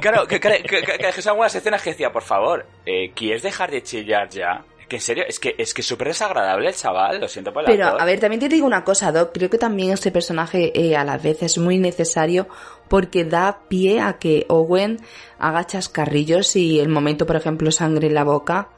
[0.00, 3.82] Claro, que, que- que son algunas escenas que decía, por favor, eh, ¿quieres dejar de
[3.82, 4.62] chillar ya?
[4.88, 7.66] Que en serio, es que es que súper desagradable el chaval, lo siento por el
[7.66, 8.00] Pero, actor.
[8.00, 9.32] a ver, también te digo una cosa, Doc.
[9.34, 12.48] Creo que también este personaje eh, a la vez es muy necesario
[12.88, 14.98] porque da pie a que Owen
[15.38, 18.70] haga chascarrillos y el momento, por ejemplo, sangre en la boca.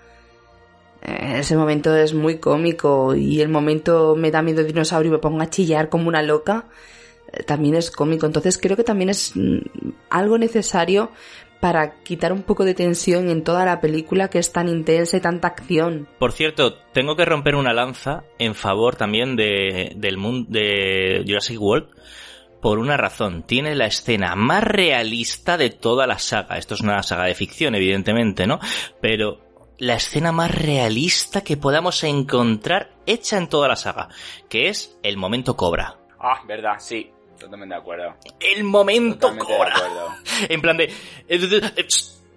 [1.02, 5.18] eh, Ese momento es muy cómico y el momento me da miedo dinosaurio y me
[5.18, 6.64] pongo a chillar como una loca.
[7.32, 8.26] eh, También es cómico.
[8.26, 9.58] Entonces creo que también es mm,
[10.10, 11.12] algo necesario
[11.60, 15.20] para quitar un poco de tensión en toda la película que es tan intensa y
[15.20, 16.08] tanta acción.
[16.18, 21.60] Por cierto, tengo que romper una lanza en favor también de, del mundo de Jurassic
[21.60, 21.88] World
[22.60, 23.42] por una razón.
[23.42, 26.58] Tiene la escena más realista de toda la saga.
[26.58, 28.58] Esto es una saga de ficción, evidentemente, ¿no?
[29.00, 29.38] Pero
[29.78, 34.08] la escena más realista que podamos encontrar hecha en toda la saga,
[34.48, 35.98] que es el momento cobra.
[36.18, 37.10] Ah, verdad, sí,
[37.40, 38.14] totalmente de acuerdo.
[38.38, 39.74] El momento Totalmente de cobra.
[39.76, 40.08] acuerdo.
[40.48, 40.84] En plan de...
[40.84, 40.92] eh,
[41.28, 41.86] eh, eh,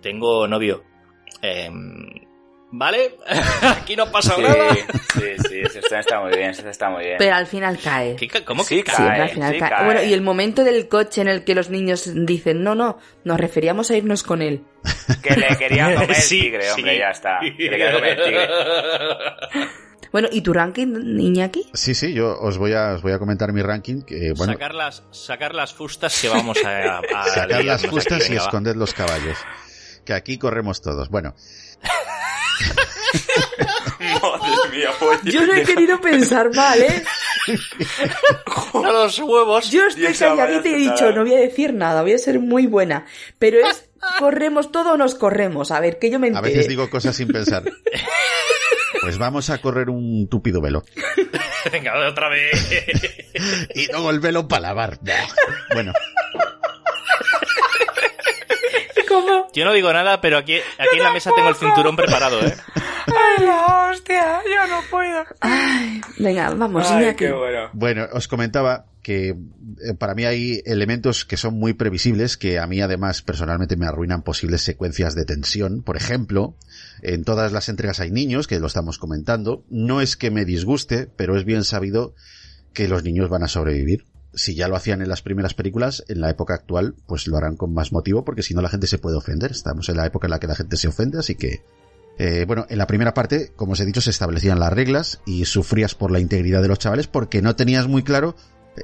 [0.01, 0.83] Tengo novio.
[1.41, 2.09] Em,
[2.75, 3.17] ¿Vale?
[3.61, 4.73] Aquí no pasa Sí, nada.
[4.73, 7.17] sí, sí, escena está muy bien, está muy bien.
[7.19, 8.15] Pero al final cae.
[8.45, 9.69] ¿Cómo Sí, Sí, cae, al final sí, cae.
[9.69, 9.85] cae.
[9.85, 13.39] Bueno, y el momento del coche en el que los niños dicen, no, no, nos
[13.39, 14.63] referíamos a irnos con él.
[15.21, 16.97] Que le quería comer el tigre, hombre, sí.
[16.99, 17.39] ya está.
[17.41, 18.47] Que le quería comer el tigre.
[20.13, 21.65] Bueno, ¿y tu ranking, Iñaki?
[21.73, 24.75] Sí, sí, yo os voy a, os voy a comentar mi ranking, que bueno, sacar,
[24.75, 28.45] las, sacar las fustas que vamos a, a sacar las aquí, justas y venga, va.
[28.45, 29.39] esconder los caballos.
[30.05, 31.09] Que aquí corremos todos.
[31.09, 31.33] Bueno,
[34.21, 35.21] Madre mía, pues.
[35.23, 37.03] Yo no he querido pensar mal, ¿eh?
[38.73, 39.71] A los huevos.
[39.71, 42.67] Yo estoy calladita y he dicho, no voy a decir nada, voy a ser muy
[42.67, 43.05] buena.
[43.39, 45.71] Pero es, corremos todo o nos corremos.
[45.71, 46.49] A ver, que yo me a entere.
[46.49, 47.63] veces digo cosas sin pensar.
[49.01, 50.83] Pues vamos a correr un tupido velo.
[51.71, 52.69] Venga, otra vez.
[53.73, 54.99] Y luego el velo para lavar.
[55.73, 55.91] Bueno,
[59.07, 59.47] ¿Cómo?
[59.53, 62.55] Yo no digo nada, pero aquí, aquí en la mesa tengo el cinturón preparado, ¿eh?
[63.07, 65.23] Ay, la hostia, yo no puedo.
[65.41, 67.69] Ay, venga, vamos, Ay, qué bueno.
[67.73, 69.35] Bueno, os comentaba que eh,
[69.97, 74.23] para mí hay elementos que son muy previsibles que a mí además personalmente me arruinan
[74.23, 75.83] posibles secuencias de tensión.
[75.83, 76.55] Por ejemplo,
[77.03, 79.65] en todas las entregas hay niños, que lo estamos comentando.
[79.69, 82.15] No es que me disguste, pero es bien sabido
[82.73, 84.05] que los niños van a sobrevivir.
[84.33, 87.55] Si ya lo hacían en las primeras películas, en la época actual, pues lo harán
[87.55, 89.51] con más motivo, porque si no la gente se puede ofender.
[89.51, 91.61] Estamos en la época en la que la gente se ofende, así que
[92.17, 95.45] eh, bueno, en la primera parte, como os he dicho, se establecían las reglas y
[95.45, 98.35] sufrías por la integridad de los chavales porque no tenías muy claro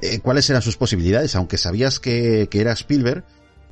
[0.02, 3.24] eh, cuáles eran sus posibilidades, aunque sabías que, que era Spielberg.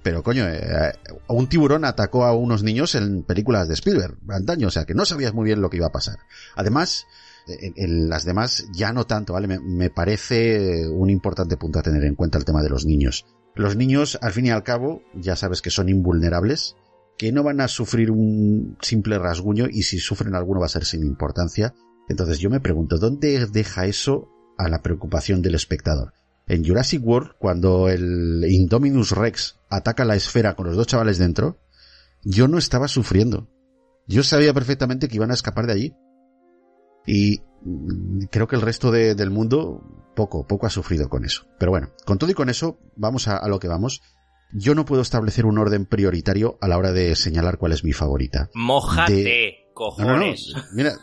[0.02, 0.92] Pero coño, eh,
[1.28, 5.04] un tiburón atacó a unos niños en películas de Spielberg, antaño, o sea que no
[5.04, 6.18] sabías muy bien lo que iba a pasar.
[6.54, 7.06] Además,
[7.46, 9.48] en, las demás ya no tanto, ¿vale?
[9.48, 13.26] Me, me parece un importante punto a tener en cuenta el tema de los niños.
[13.54, 16.76] Los niños, al fin y al cabo, ya sabes que son invulnerables,
[17.16, 20.84] que no van a sufrir un simple rasguño y si sufren alguno va a ser
[20.84, 21.74] sin importancia.
[22.08, 26.12] Entonces yo me pregunto, ¿dónde deja eso a la preocupación del espectador?
[26.48, 31.58] En Jurassic World, cuando el Indominus Rex ataca la esfera con los dos chavales dentro,
[32.24, 33.48] yo no estaba sufriendo.
[34.06, 35.94] Yo sabía perfectamente que iban a escapar de allí.
[37.06, 39.82] Y mm, creo que el resto de- del mundo
[40.16, 41.46] poco, poco ha sufrido con eso.
[41.58, 44.00] Pero bueno, con todo y con eso, vamos a, a lo que vamos.
[44.52, 47.92] Yo no puedo establecer un orden prioritario a la hora de señalar cuál es mi
[47.92, 48.48] favorita.
[48.54, 50.14] Mójate, De- No, no, no.
[50.14, 50.52] cojones.
[50.72, 50.94] Mira,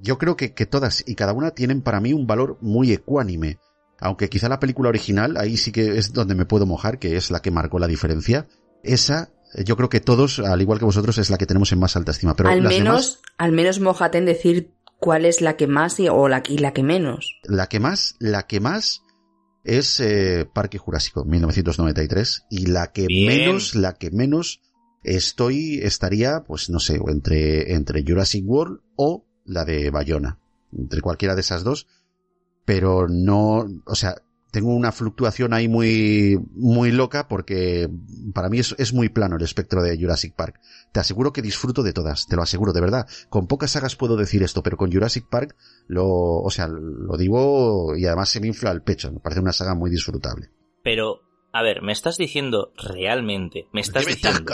[0.00, 3.58] yo creo que, que todas y cada una tienen para mí un valor muy ecuánime.
[4.00, 7.30] Aunque quizá la película original, ahí sí que es donde me puedo mojar, que es
[7.30, 8.46] la que marcó la diferencia.
[8.82, 11.80] Esa, eh, yo creo que todos, al igual que vosotros, es la que tenemos en
[11.80, 12.34] más alta estima.
[12.34, 16.00] Pero al las menos, demás, al menos mojate en decir cuál es la que más
[16.00, 17.40] y, o la, y la que menos.
[17.44, 19.02] la que más, la que más
[19.64, 22.46] es eh, Parque Jurásico, 1993.
[22.50, 23.26] Y la que Bien.
[23.28, 24.60] menos, la que menos
[25.02, 30.38] estoy, estaría, pues no sé, entre, entre Jurassic World o la de Bayona.
[30.72, 31.86] Entre cualquiera de esas dos.
[32.70, 34.14] Pero no, o sea,
[34.52, 37.90] tengo una fluctuación ahí muy, muy loca porque
[38.32, 40.60] para mí es, muy plano el espectro de Jurassic Park.
[40.92, 43.08] Te aseguro que disfruto de todas, te lo aseguro, de verdad.
[43.28, 45.56] Con pocas sagas puedo decir esto, pero con Jurassic Park
[45.88, 49.10] lo, o sea, lo digo y además se me infla el pecho.
[49.10, 50.52] Me parece una saga muy disfrutable.
[50.84, 51.22] Pero
[51.52, 54.44] a ver, me estás diciendo realmente, me estás diciendo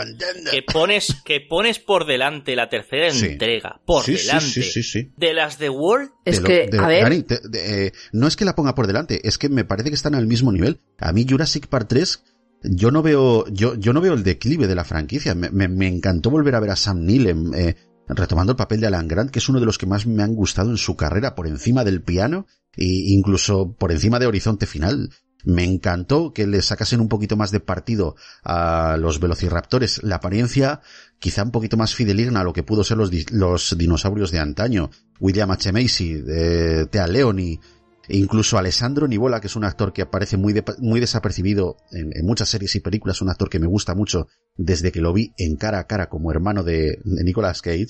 [0.50, 3.26] que pones que pones por delante la tercera Sí.
[3.26, 5.12] entrega, por Sí, delante sí, sí, sí.
[5.16, 6.10] de las de World.
[6.24, 8.86] Es que, de- a ver, Dani, te- de- eh, no es que la ponga por
[8.86, 10.80] delante, es que me parece que están al mismo nivel.
[10.98, 12.22] A mí Jurassic Park 3,
[12.62, 15.34] yo no veo, yo, yo no veo el declive de la franquicia.
[15.34, 17.76] Me, me- me encantó volver a ver a Sam Neill en, eh,
[18.08, 20.34] retomando el papel de Alan Grant, que es uno de los que más me han
[20.34, 22.46] gustado en su carrera, por encima del piano
[22.76, 25.10] e incluso por encima de Horizonte Final.
[25.46, 30.02] Me encantó que le sacasen un poquito más de partido a los velociraptores.
[30.02, 30.80] La apariencia
[31.20, 34.40] quizá un poquito más fideligna a lo que pudo ser los, di- los dinosaurios de
[34.40, 34.90] antaño.
[35.20, 35.70] William H.
[35.72, 37.60] Macy, eh, Thea Leoni,
[38.08, 42.10] e incluso Alessandro Nivola, que es un actor que aparece muy, de- muy desapercibido en,
[42.26, 45.54] muchas series y películas, un actor que me gusta mucho desde que lo vi en
[45.54, 47.86] cara a cara como hermano de, Nicolas Cage.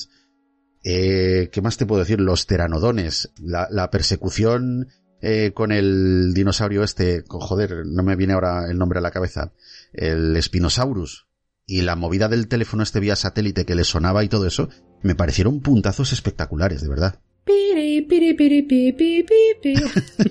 [0.85, 2.21] Eh, ¿Qué más te puedo decir?
[2.21, 4.89] Los teranodones, la persecución
[5.23, 9.11] eh, con el dinosaurio este, co- joder, no me viene ahora el nombre a la
[9.11, 9.53] cabeza,
[9.93, 11.27] el Spinosaurus,
[11.67, 14.69] y la movida del teléfono este vía satélite que le sonaba y todo eso,
[15.03, 17.21] me parecieron puntazos espectaculares, de verdad.
[17.47, 19.75] Piri, piri, piri, pi, pi, pi, pi.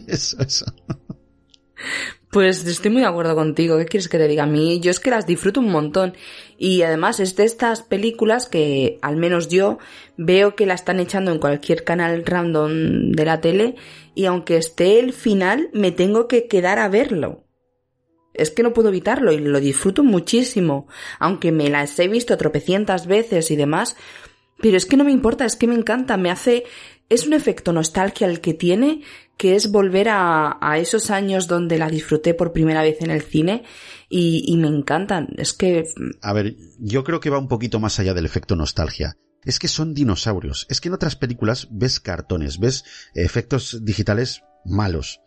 [0.07, 0.65] eso, eso.
[2.31, 3.77] Pues estoy muy de acuerdo contigo.
[3.77, 4.43] ¿Qué quieres que te diga?
[4.43, 6.13] A mí, yo es que las disfruto un montón.
[6.57, 9.77] Y además es de estas películas que, al menos yo,
[10.17, 13.75] veo que la están echando en cualquier canal random de la tele.
[14.15, 17.43] Y aunque esté el final, me tengo que quedar a verlo.
[18.33, 20.87] Es que no puedo evitarlo y lo disfruto muchísimo.
[21.19, 23.95] Aunque me las he visto tropecientas veces y demás.
[24.61, 26.63] Pero es que no me importa, es que me encanta, me hace...
[27.07, 29.03] Es un efecto nostalgia el que tiene,
[29.37, 33.63] que es volver a, esos años donde la disfruté por primera vez en el cine
[34.09, 35.27] y, y me encantan.
[35.37, 35.83] Es que...
[36.23, 39.17] A ver, yo creo que va un poquito más allá del efecto nostalgia.
[39.45, 40.65] Es que son dinosaurios.
[40.69, 45.21] Es que en otras películas ves cartones, ves efectos digitales malos.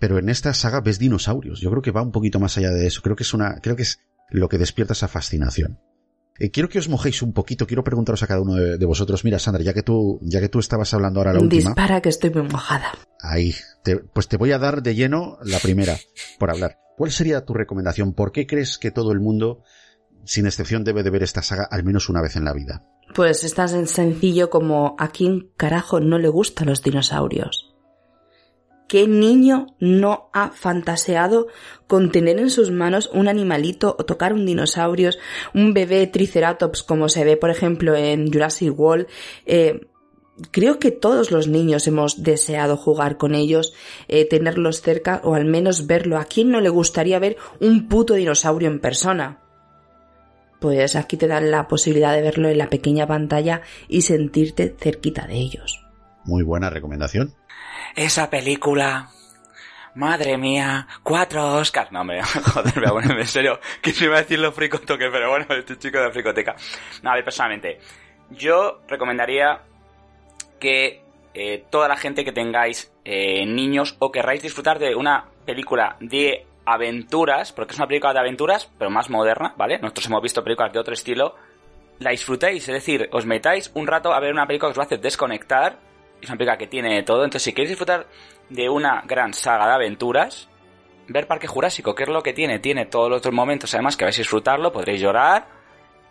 [0.00, 1.60] Pero en esta saga ves dinosaurios.
[1.60, 3.02] Yo creo que va un poquito más allá de eso.
[3.02, 4.00] Creo que es una, creo que es
[4.30, 5.78] lo que despierta esa fascinación.
[6.38, 7.66] Eh, quiero que os mojéis un poquito.
[7.66, 9.22] Quiero preguntaros a cada uno de, de vosotros.
[9.24, 11.70] Mira, Sandra, ya que tú, ya que tú estabas hablando ahora la última.
[11.70, 12.92] Dispara que estoy muy mojada.
[13.20, 13.54] Ahí.
[13.84, 15.96] Te- pues te voy a dar de lleno la primera,
[16.38, 16.78] por hablar.
[16.96, 18.14] ¿Cuál sería tu recomendación?
[18.14, 19.62] ¿Por qué crees que todo el mundo,
[20.24, 22.82] sin excepción, debe de ver esta saga al menos una vez en la vida?
[23.14, 27.72] Pues es tan sencillo como a quién carajo no le gustan los dinosaurios.
[28.88, 31.46] ¿Qué niño no ha fantaseado
[31.86, 35.10] con tener en sus manos un animalito o tocar un dinosaurio,
[35.54, 39.06] un bebé triceratops como se ve por ejemplo en Jurassic World?
[39.46, 39.88] Eh,
[40.50, 43.72] creo que todos los niños hemos deseado jugar con ellos,
[44.08, 46.18] eh, tenerlos cerca o al menos verlo.
[46.18, 49.42] ¿A quién no le gustaría ver un puto dinosaurio en persona?
[50.62, 55.26] Pues aquí te dan la posibilidad de verlo en la pequeña pantalla y sentirte cerquita
[55.26, 55.84] de ellos.
[56.24, 57.34] Muy buena recomendación.
[57.96, 59.10] Esa película.
[59.96, 61.90] Madre mía, cuatro Oscars.
[61.90, 65.30] No, hombre, joder, pero bueno, en serio, que se iba a decir lo fricotoque, pero
[65.30, 66.54] bueno, este chico de la fricoteca.
[67.02, 67.80] No, a ver, personalmente,
[68.30, 69.62] yo recomendaría
[70.60, 71.02] que
[71.34, 76.46] eh, toda la gente que tengáis eh, niños o querráis disfrutar de una película de
[76.64, 79.78] aventuras, porque es una película de aventuras, pero más moderna, ¿vale?
[79.78, 81.34] Nosotros hemos visto películas de otro estilo,
[81.98, 84.84] la disfrutéis, es decir, os metáis un rato a ver una película que os va
[84.84, 85.78] a hacer desconectar,
[86.20, 88.06] es una película que tiene todo, entonces si queréis disfrutar
[88.48, 90.48] de una gran saga de aventuras,
[91.08, 94.04] ver Parque Jurásico, que es lo que tiene, tiene todos los otros momentos, además que
[94.04, 95.46] vais a disfrutarlo, podréis llorar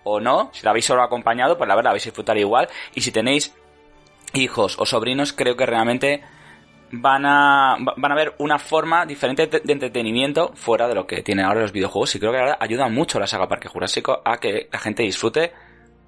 [0.03, 2.67] o no, si la habéis solo acompañado, pues la verdad la vais a disfrutar igual,
[2.93, 3.55] y si tenéis
[4.33, 6.23] hijos o sobrinos, creo que realmente
[6.91, 11.07] van a, va- van a ver una forma diferente de, de entretenimiento fuera de lo
[11.07, 13.67] que tienen ahora los videojuegos, y creo que la verdad ayuda mucho la saga Parque
[13.69, 15.51] Jurásico a que la gente disfrute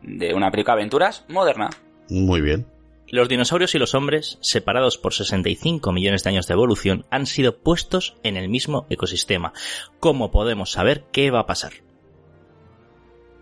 [0.02, 1.70] de una película de aventuras moderna.
[2.10, 2.68] Muy bien.
[3.08, 7.58] Los dinosaurios y los hombres, separados por 65 millones de años de evolución, han sido
[7.60, 9.54] puestos en el mismo ecosistema.
[10.00, 11.74] ¿Cómo podemos saber qué va a pasar?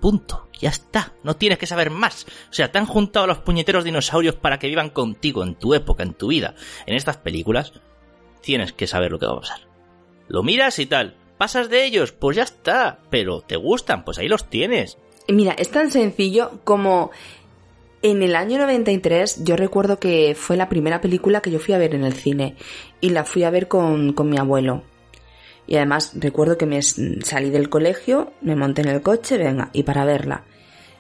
[0.02, 0.50] Punto.
[0.60, 1.14] Ya está.
[1.24, 2.26] No tienes que saber más.
[2.50, 5.74] O sea, te han juntado a los puñeteros dinosaurios para que vivan contigo en tu
[5.74, 6.56] época, en tu vida.
[6.86, 7.74] En estas películas,
[8.42, 9.62] tienes que saber lo que va a pasar.
[10.28, 11.16] Lo miras y tal.
[11.38, 12.12] ¿Pasas de ellos?
[12.12, 13.00] Pues ya está.
[13.10, 14.98] Pero te gustan, pues ahí los tienes.
[15.28, 17.12] Mira, es tan sencillo como
[18.02, 21.78] en el año 93 yo recuerdo que fue la primera película que yo fui a
[21.78, 22.56] ver en el cine
[23.00, 24.84] y la fui a ver con, con mi abuelo.
[25.72, 29.84] Y además recuerdo que me salí del colegio, me monté en el coche, venga, y
[29.84, 30.44] para verla.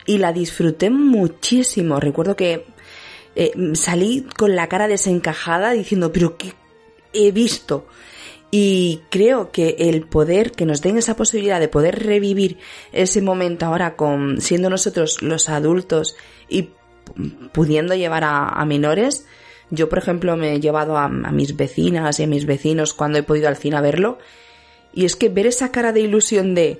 [0.06, 1.99] y la disfruté muchísimo.
[1.99, 2.68] Recuerdo que
[3.35, 6.53] eh, salí con la cara desencajada diciendo, pero ¿qué
[7.11, 7.85] he visto?
[8.49, 12.57] Y creo que el poder, que nos den esa posibilidad de poder revivir
[12.93, 16.15] ese momento ahora con siendo nosotros los adultos
[16.48, 16.69] y
[17.52, 19.26] pudiendo llevar a, menores,
[19.69, 23.19] yo por ejemplo me he llevado a, a, mis vecinas y a mis vecinos cuando
[23.19, 24.18] he podido al cine a verlo,
[24.93, 26.80] y es que ver esa cara de ilusión de,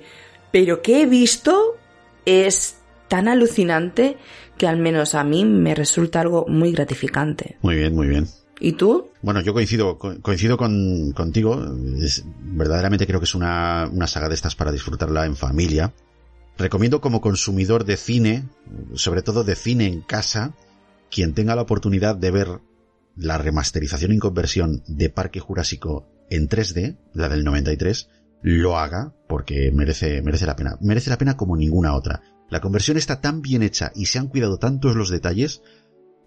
[0.50, 1.76] pero ¿qué he visto?
[2.24, 2.76] es
[3.08, 4.16] tan alucinante
[4.56, 7.58] que al menos a mí me resulta algo muy gratificante.
[7.62, 8.26] Muy bien, muy bien.
[8.60, 9.10] ¿Y tú?
[9.22, 11.60] Bueno, yo coincido, coincido con, contigo.
[12.00, 15.92] Es, verdaderamente creo que es una, una saga de estas para disfrutarla en familia.
[16.56, 18.44] Recomiendo como consumidor de cine,
[18.94, 20.54] sobre todo de cine en casa,
[21.10, 22.60] quien tenga la oportunidad de ver
[23.16, 28.08] la remasterización y conversión de Parque Jurásico en 3D, la del 93,
[28.40, 30.78] lo haga porque merece, merece la pena.
[30.80, 32.22] Merece la pena como ninguna otra.
[32.48, 35.62] La conversión está tan bien hecha y se han cuidado tantos los detalles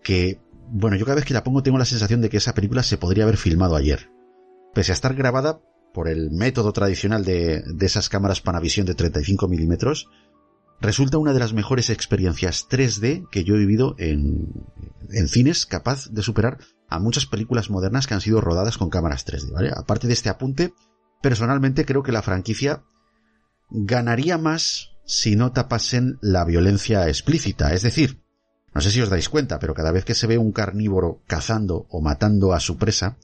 [0.04, 2.84] que, bueno, yo cada vez que la pongo tengo la sensación de que esa película
[2.84, 4.12] se podría haber filmado ayer.
[4.76, 5.60] Pese a estar grabada
[5.92, 10.08] por el método tradicional de, de esas cámaras Panavision de 35 milímetros,
[10.80, 14.52] resulta una de las mejores experiencias 3D que yo he vivido en,
[15.10, 19.26] en cines, capaz de superar a muchas películas modernas que han sido rodadas con cámaras
[19.26, 19.72] 3D, ¿vale?
[19.76, 20.74] Aparte de este apunte,
[21.22, 22.84] personalmente creo que la franquicia
[23.70, 27.74] ganaría más si no tapasen la violencia explícita.
[27.74, 28.22] Es decir,
[28.74, 31.88] no sé si os dais cuenta, pero cada vez que se ve un carnívoro cazando
[31.90, 33.18] o matando a su presa,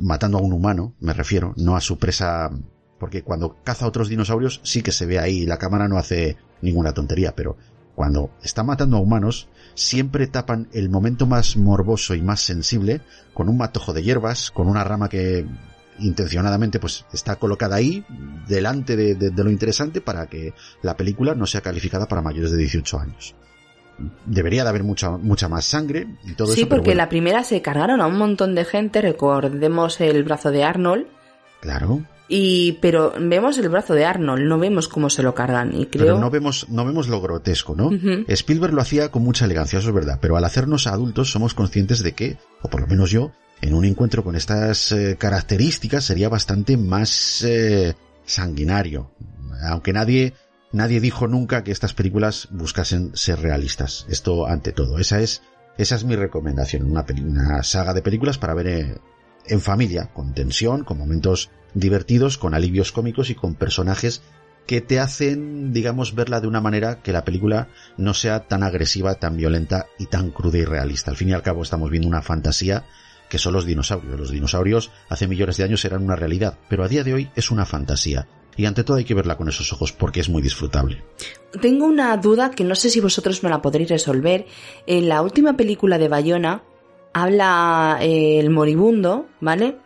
[0.00, 2.50] matando a un humano, me refiero, no a su presa,
[2.98, 6.36] porque cuando caza a otros dinosaurios sí que se ve ahí, la cámara no hace
[6.60, 7.56] ninguna tontería, pero
[7.94, 13.48] cuando está matando a humanos, siempre tapan el momento más morboso y más sensible con
[13.48, 15.46] un matojo de hierbas, con una rama que
[15.98, 18.04] intencionadamente pues está colocada ahí
[18.48, 22.50] delante de, de, de, lo interesante para que la película no sea calificada para mayores
[22.50, 23.34] de 18 años.
[24.26, 26.60] Debería de haber mucha, mucha más sangre y todo sí, eso.
[26.62, 26.98] Sí, porque bueno.
[26.98, 31.06] la primera se cargaron a un montón de gente, recordemos el brazo de Arnold.
[31.60, 32.02] Claro.
[32.28, 36.06] Y, pero vemos el brazo de Arnold, no vemos cómo se lo cargan y creo...
[36.06, 37.86] Pero no vemos, no vemos lo grotesco, ¿no?
[37.86, 38.24] Uh -huh.
[38.28, 42.02] Spielberg lo hacía con mucha elegancia, eso es verdad, pero al hacernos adultos somos conscientes
[42.02, 43.30] de que, o por lo menos yo,
[43.60, 47.94] en un encuentro con estas eh, características sería bastante más eh,
[48.24, 49.12] sanguinario.
[49.62, 50.34] Aunque nadie,
[50.72, 54.04] nadie dijo nunca que estas películas buscasen ser realistas.
[54.10, 54.98] Esto ante todo.
[54.98, 55.42] Esa es,
[55.78, 56.90] esa es mi recomendación.
[56.90, 58.98] Una, una saga de películas para ver eh,
[59.46, 64.22] en familia, con tensión, con momentos divertidos, con alivios cómicos y con personajes
[64.66, 69.14] que te hacen, digamos, verla de una manera que la película no sea tan agresiva,
[69.14, 71.10] tan violenta y tan cruda y realista.
[71.10, 72.84] Al fin y al cabo estamos viendo una fantasía
[73.28, 74.18] que son los dinosaurios.
[74.18, 77.50] Los dinosaurios hace millones de años eran una realidad, pero a día de hoy es
[77.50, 78.26] una fantasía.
[78.56, 81.04] Y ante todo hay que verla con esos ojos porque es muy disfrutable.
[81.60, 84.46] Tengo una duda que no sé si vosotros me la podréis resolver.
[84.86, 86.62] En la última película de Bayona
[87.12, 89.76] habla eh, el moribundo, ¿vale?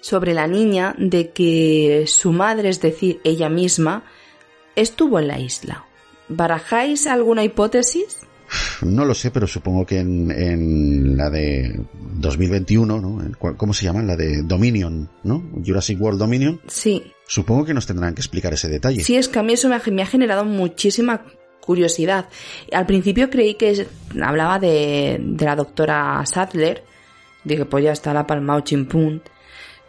[0.00, 4.04] Sobre la niña de que su madre, es decir, ella misma,
[4.74, 5.84] estuvo en la isla.
[6.28, 8.26] ¿Barajáis alguna hipótesis?
[8.82, 11.80] No lo sé, pero supongo que en, en, la de
[12.18, 13.56] 2021, ¿no?
[13.56, 14.02] ¿Cómo se llama?
[14.02, 15.42] La de Dominion, ¿no?
[15.64, 16.60] Jurassic World Dominion.
[16.68, 17.12] Sí.
[17.26, 19.02] Supongo que nos tendrán que explicar ese detalle.
[19.02, 21.24] Sí, es que a mí eso me ha, me ha generado muchísima
[21.60, 22.28] curiosidad.
[22.72, 23.86] Al principio creí que
[24.22, 26.84] hablaba de, de la doctora Sadler.
[27.42, 29.22] Dije, pues ya está la palmao chimpún.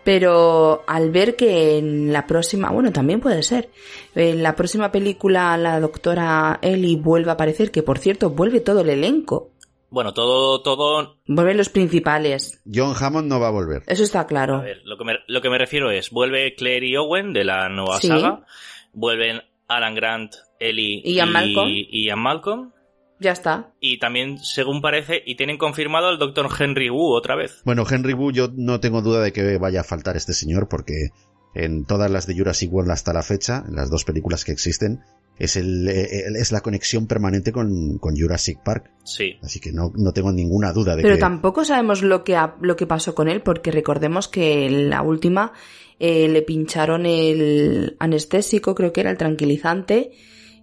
[0.07, 3.67] Pero al ver que en la próxima, bueno, también puede ser,
[4.15, 8.79] en la próxima película la doctora Ellie vuelve a aparecer, que por cierto vuelve todo
[8.79, 9.51] el elenco.
[9.89, 11.17] Bueno, todo, todo.
[11.27, 12.61] Vuelven los principales.
[12.73, 13.83] John Hammond no va a volver.
[13.85, 14.55] Eso está claro.
[14.55, 17.43] A ver, lo que me, lo que me refiero es, vuelve Claire y Owen de
[17.43, 18.07] la nueva ¿Sí?
[18.07, 18.45] saga,
[18.93, 21.67] vuelven Alan Grant, Ellie ¿Y Ian Malcolm?
[21.69, 22.71] y Ian Malcolm.
[23.19, 23.73] Ya está.
[23.79, 27.61] Y también, según parece, y tienen confirmado al doctor Henry Wu otra vez.
[27.65, 31.09] Bueno, Henry Wu, yo no tengo duda de que vaya a faltar este señor, porque
[31.55, 35.01] en todas las de Jurassic World hasta la fecha, en las dos películas que existen,
[35.39, 38.91] es, el, es la conexión permanente con, con Jurassic Park.
[39.03, 39.37] Sí.
[39.41, 41.19] Así que no, no tengo ninguna duda de Pero que...
[41.19, 45.01] tampoco sabemos lo que, ha, lo que pasó con él, porque recordemos que en la
[45.01, 45.53] última
[45.99, 50.11] eh, le pincharon el anestésico, creo que era el tranquilizante,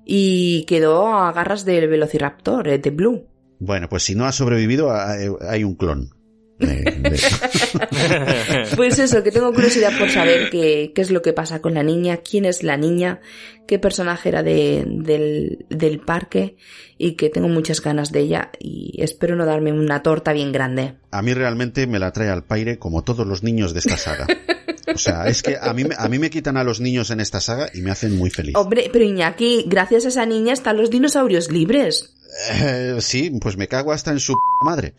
[0.04, 3.26] y quedó a garras del Velociraptor, eh, de Blue.
[3.58, 6.10] Bueno, pues si no ha sobrevivido, hay un clon.
[8.76, 11.82] Pues eso, que tengo curiosidad por saber qué, qué, es lo que pasa con la
[11.82, 13.20] niña, quién es la niña,
[13.66, 16.56] qué personaje era de, del, del parque
[16.98, 20.94] y que tengo muchas ganas de ella y espero no darme una torta bien grande.
[21.10, 24.26] A mí realmente me la trae al paire como todos los niños de esta saga.
[24.86, 27.20] O sea, es que a mí, me- a mí me quitan a los niños en
[27.20, 28.54] esta saga y me hacen muy feliz.
[28.56, 32.14] Hombre, pero Iñaki, gracias a esa niña están los dinosaurios libres.
[32.52, 34.34] Eh, sí, pues me cago hasta en su
[34.64, 34.94] madre.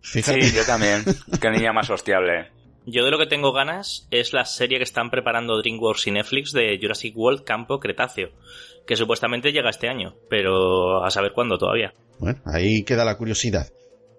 [0.00, 0.42] Fíjate.
[0.42, 1.04] Sí, yo también.
[1.40, 2.50] Qué niña más hostiable.
[2.86, 6.50] Yo de lo que tengo ganas es la serie que están preparando DreamWorks y Netflix
[6.52, 8.30] de Jurassic World Campo Cretáceo,
[8.86, 11.94] que supuestamente llega este año, pero a saber cuándo todavía.
[12.18, 13.68] Bueno, ahí queda la curiosidad.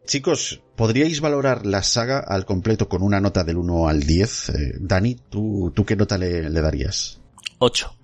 [0.05, 4.49] Chicos, ¿podríais valorar la saga al completo con una nota del 1 al 10?
[4.49, 7.21] Eh, Dani, ¿tú, ¿tú qué nota le, le darías?
[7.59, 7.95] 8.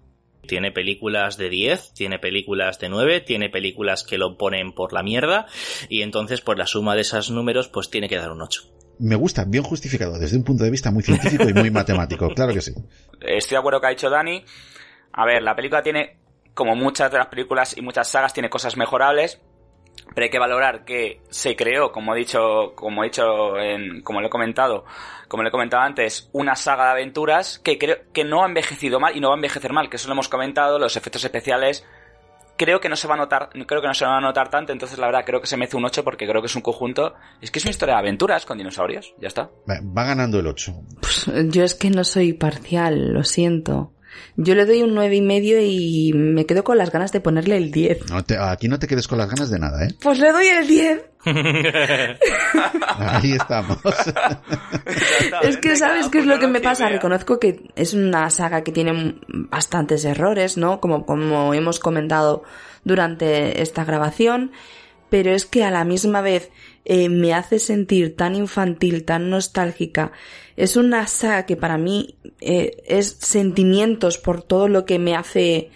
[0.47, 5.03] Tiene películas de 10, tiene películas de 9, tiene películas que lo ponen por la
[5.03, 5.45] mierda
[5.89, 8.63] y entonces pues la suma de esos números pues tiene que dar un 8.
[8.99, 12.53] Me gusta, bien justificado, desde un punto de vista muy científico y muy matemático, claro
[12.53, 12.73] que sí.
[13.21, 14.43] Estoy de acuerdo con lo que ha dicho Dani.
[15.13, 16.17] A ver, la película tiene,
[16.53, 19.39] como muchas de las películas y muchas sagas, tiene cosas mejorables.
[20.13, 24.21] Pero hay que valorar que se creó, como he dicho, como he dicho, en, como
[24.21, 24.85] le he comentado,
[25.27, 28.99] como le he comentado antes, una saga de aventuras que creo que no ha envejecido
[28.99, 31.85] mal y no va a envejecer mal, que eso lo hemos comentado, los efectos especiales
[32.59, 34.73] creo que no se va a notar, creo que no se va a notar tanto,
[34.73, 37.15] entonces la verdad creo que se merece un 8 porque creo que es un conjunto,
[37.41, 39.49] es que es una historia de aventuras con dinosaurios, ya está.
[39.69, 40.73] Va, ganando el 8.
[41.45, 43.93] Yo es que no soy parcial, lo siento.
[44.35, 47.57] Yo le doy un nueve y medio y me quedo con las ganas de ponerle
[47.57, 48.09] el 10.
[48.09, 49.89] No te- aquí no te quedes con las ganas de nada, ¿eh?
[50.01, 51.01] Pues le doy el 10.
[52.97, 53.77] Ahí estamos.
[55.41, 56.87] Es que sabes qué es lo que me pasa.
[56.89, 60.79] Reconozco que es una saga que tiene bastantes errores, ¿no?
[60.79, 62.43] Como, como hemos comentado
[62.83, 64.51] durante esta grabación.
[65.09, 66.51] Pero es que a la misma vez
[66.85, 70.11] eh, me hace sentir tan infantil, tan nostálgica.
[70.55, 75.71] Es una saga que para mí eh, es sentimientos por todo lo que me hace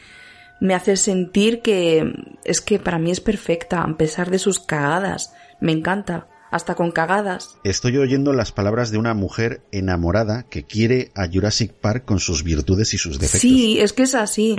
[0.59, 2.13] me hace sentir que
[2.45, 5.33] es que para mí es perfecta, a pesar de sus cagadas.
[5.59, 7.57] Me encanta, hasta con cagadas.
[7.63, 12.43] Estoy oyendo las palabras de una mujer enamorada que quiere a Jurassic Park con sus
[12.43, 13.41] virtudes y sus defectos.
[13.41, 14.55] Sí, es que es así.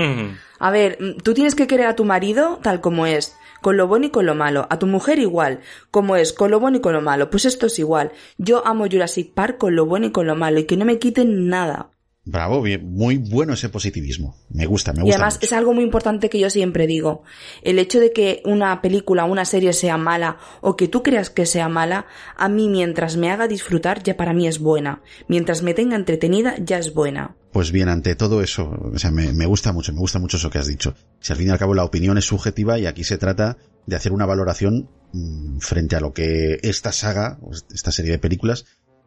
[0.59, 3.89] A ver, mm, tú tienes que querer a tu marido tal como es, con lo
[3.89, 4.67] bueno y con lo malo.
[4.69, 5.61] A tu mujer igual,
[5.91, 7.31] como es, con lo bueno y con lo malo.
[7.31, 8.13] Pues esto es igual.
[8.37, 10.99] Yo amo Jurassic Park con lo bueno y con lo malo y que no me
[10.99, 11.94] quiten nada.
[12.27, 14.35] Bravo, bien, muy bueno ese positivismo.
[14.49, 15.17] Me gusta, me Y gusta.
[15.17, 15.47] además mucho.
[15.47, 17.23] es algo muy importante que yo siempre digo.
[17.63, 21.45] El hecho de que una película, una serie sea mala o que tú creas que
[21.45, 22.07] sea mala,
[22.37, 25.03] a mí mientras me haga disfrutar ya para mí es buena.
[25.29, 27.37] Mientras me tenga entretenida ya es buena.
[27.53, 30.51] Pues bien, ante todo eso, o sea, me, me gusta mucho, me gusta mucho eso
[30.51, 30.95] que has dicho.
[31.21, 33.97] Si al fin y al cabo la opinión es subjetiva y aquí se trata de
[33.97, 37.39] hacer una valoración mm, frente a lo que esta saga,
[37.73, 38.65] esta serie de películas,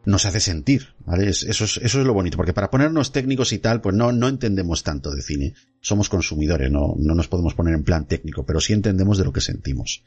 [0.08, 1.30] nos hace sentir, ¿vale?
[1.30, 4.14] Es- eso, es, eso es lo bonito, porque para ponernos técnicos y tal, pues no,
[4.14, 5.54] no entendemos tanto de cine.
[5.82, 9.34] Somos consumidores, no, no nos podemos poner en plan técnico, pero sí entendemos de lo
[9.34, 10.04] que sentimos.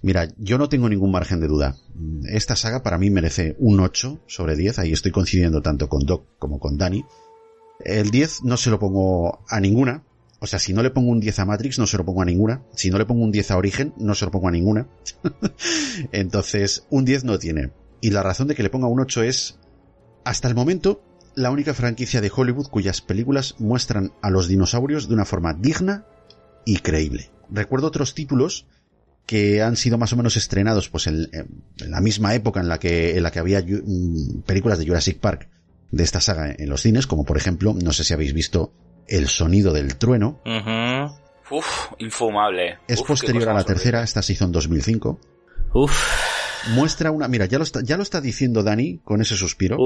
[0.00, 1.76] Mira, yo no tengo ningún margen de duda.
[2.24, 6.26] Esta saga para mí merece un 8 sobre 10, ahí estoy coincidiendo tanto con Doc
[6.38, 7.04] como con Dani.
[7.84, 10.04] El 10 no se lo pongo a ninguna.
[10.40, 12.24] O sea, si no le pongo un 10 a Matrix, no se lo pongo a
[12.26, 12.62] ninguna.
[12.74, 14.88] Si no le pongo un 10 a Origen, no se lo pongo a ninguna.
[16.12, 17.70] Entonces, un 10 no tiene.
[18.04, 19.58] Y la razón de que le ponga un 8 es,
[20.26, 21.02] hasta el momento,
[21.34, 26.04] la única franquicia de Hollywood cuyas películas muestran a los dinosaurios de una forma digna
[26.66, 27.30] y creíble.
[27.48, 28.66] Recuerdo otros títulos
[29.24, 32.78] que han sido más o menos estrenados pues en, en la misma época en la
[32.78, 35.48] que en la que había mm, películas de Jurassic Park
[35.90, 38.74] de esta saga en los cines, como por ejemplo, no sé si habéis visto
[39.08, 40.42] El sonido del trueno,
[41.50, 42.80] Uf, infumable.
[42.86, 45.18] es Uf, posterior a la tercera, esta se hizo en 2005.
[46.70, 49.76] Muestra una, mira, ya lo está, ya lo está diciendo Dani con ese suspiro.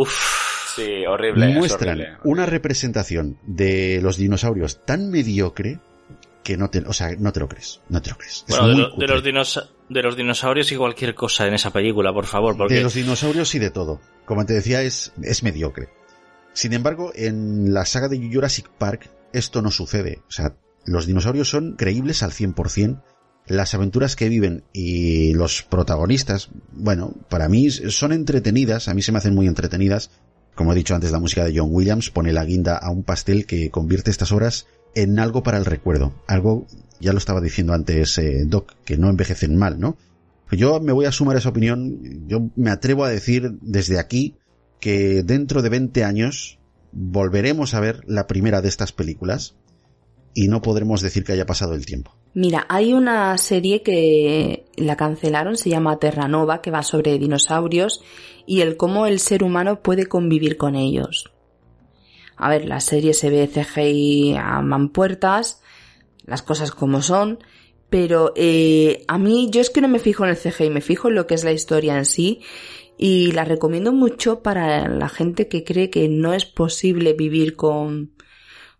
[0.76, 1.50] Sí, horrible.
[1.50, 2.16] es Muestran horrible.
[2.24, 5.80] una representación de los dinosaurios tan mediocre
[6.44, 8.44] que no te, o sea, no te lo crees, no te lo crees.
[8.48, 12.12] Es Bueno, de, lo- los dinos- de los dinosaurios y cualquier cosa en esa película,
[12.12, 14.00] por favor, porque De los dinosaurios y de todo.
[14.24, 15.88] Como te decía, es, es mediocre.
[16.52, 20.22] Sin embargo, en la saga de Jurassic Park esto no sucede.
[20.28, 20.54] O sea,
[20.86, 23.02] los dinosaurios son creíbles al 100%.
[23.48, 29.10] Las aventuras que viven y los protagonistas, bueno, para mí son entretenidas, a mí se
[29.10, 30.10] me hacen muy entretenidas.
[30.54, 33.46] Como he dicho antes, la música de John Williams pone la guinda a un pastel
[33.46, 36.12] que convierte estas obras en algo para el recuerdo.
[36.26, 36.66] Algo,
[37.00, 39.96] ya lo estaba diciendo antes eh, Doc, que no envejecen mal, ¿no?
[40.50, 42.26] Yo me voy a sumar a esa opinión.
[42.26, 44.36] Yo me atrevo a decir desde aquí
[44.80, 46.58] que dentro de 20 años
[46.92, 49.56] volveremos a ver la primera de estas películas
[50.34, 52.17] y no podremos decir que haya pasado el tiempo.
[52.34, 58.02] Mira, hay una serie que la cancelaron, se llama Terranova, que va sobre dinosaurios
[58.46, 61.32] y el cómo el ser humano puede convivir con ellos.
[62.36, 65.62] A ver, la serie se ve CGI a manpuertas,
[66.24, 67.38] las cosas como son,
[67.90, 71.08] pero eh, a mí yo es que no me fijo en el CGI, me fijo
[71.08, 72.40] en lo que es la historia en sí
[72.96, 78.12] y la recomiendo mucho para la gente que cree que no es posible vivir con,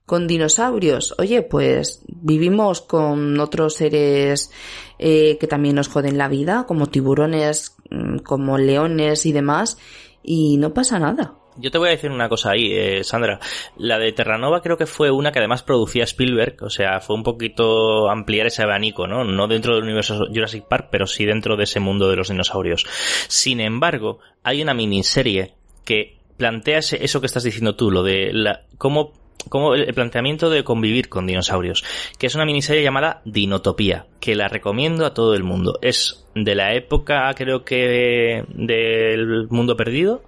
[0.08, 1.14] con dinosaurios.
[1.18, 4.50] Oye, pues vivimos con otros seres
[4.98, 9.76] eh, que también nos joden la vida, como tiburones, mm, como leones y demás,
[10.22, 11.34] y no pasa nada.
[11.58, 13.38] Yo te voy a decir una cosa ahí, eh, Sandra.
[13.76, 17.22] La de Terranova creo que fue una que además producía Spielberg, o sea, fue un
[17.22, 19.24] poquito ampliar ese abanico, ¿no?
[19.24, 22.86] No dentro del universo Jurassic Park, pero sí dentro de ese mundo de los dinosaurios.
[23.28, 25.54] Sin embargo, hay una miniserie
[25.84, 30.64] que plantea eso que estás diciendo tú, lo de la, cómo como el planteamiento de
[30.64, 31.84] convivir con dinosaurios,
[32.18, 35.78] que es una miniserie llamada Dinotopía, que la recomiendo a todo el mundo.
[35.82, 40.22] Es de la época, creo que, del mundo perdido,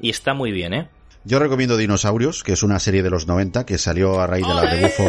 [0.00, 0.88] y está muy bien, ¿eh?
[1.24, 4.54] Yo recomiendo Dinosaurios, que es una serie de los 90 que salió a raíz de
[4.54, 5.04] la rebufo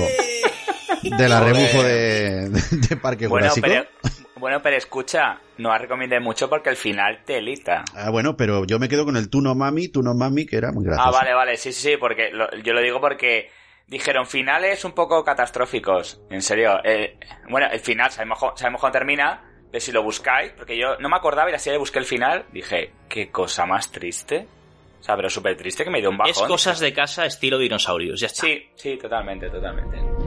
[1.04, 3.68] de la rebufo de, de Parque Bueno, Jurásico.
[3.68, 7.84] pero, bueno, pero escucha, no recomiende mucho porque el final telita.
[7.96, 10.56] Ah, bueno, pero yo me quedo con el tú no mami, tú no mami, que
[10.58, 11.10] era muy gracioso.
[11.10, 13.50] Ah, vale, vale, sí, sí, sí, porque lo- yo lo digo porque
[13.88, 16.22] dijeron finales un poco catastróficos.
[16.30, 17.18] En serio, eh,
[17.50, 21.16] bueno, el final sabemos, sabemos cómo termina, pero si lo buscáis, porque yo no me
[21.16, 24.48] acordaba y así le busqué el final, dije, qué cosa más triste.
[25.00, 26.32] O sea, pero súper triste que me dio un bajón.
[26.32, 28.46] Es cosas de casa estilo dinosaurios, ya está.
[28.46, 30.25] Sí, sí, totalmente, totalmente.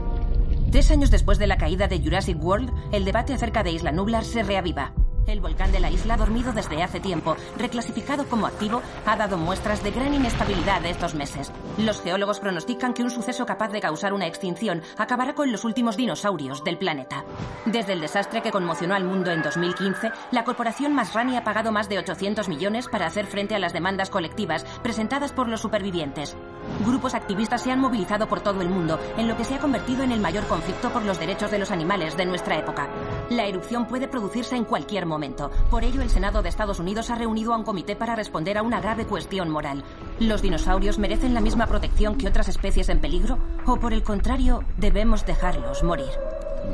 [0.71, 4.25] Tres años después de la caída de Jurassic World, el debate acerca de Isla Nublar
[4.25, 4.93] se reaviva.
[5.27, 9.83] El volcán de la isla, dormido desde hace tiempo, reclasificado como activo, ha dado muestras
[9.83, 11.53] de gran inestabilidad estos meses.
[11.77, 15.99] Los geólogos pronostican que un suceso capaz de causar una extinción acabará con los últimos
[15.99, 17.25] dinosaurios del planeta.
[17.67, 21.91] Desde el desastre que conmocionó al mundo en 2015, la corporación Masrani ha pagado más
[21.91, 26.37] de 800 millones para hacer frente a las demandas colectivas presentadas por los supervivientes.
[26.85, 30.03] Grupos activistas se han movilizado por todo el mundo en lo que se ha convertido
[30.03, 32.89] en el mayor conflicto por los derechos de los animales de nuestra época.
[33.31, 35.51] La erupción puede producirse en cualquier momento.
[35.71, 38.63] Por ello, el Senado de Estados Unidos ha reunido a un comité para responder a
[38.63, 39.85] una grave cuestión moral.
[40.21, 43.39] ¿Los dinosaurios merecen la misma protección que otras especies en peligro?
[43.67, 46.11] ¿O por el contrario, debemos dejarlos morir?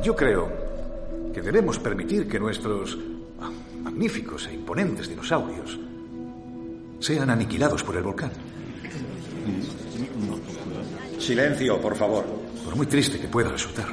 [0.03, 0.53] Yo creo
[1.33, 2.99] que debemos permitir que nuestros
[3.83, 5.79] magníficos e imponentes dinosaurios
[7.01, 8.33] sean aniquilados por el volcán.
[11.19, 12.25] Silencio, por favor.
[12.65, 13.87] Por muy triste que pueda resultar.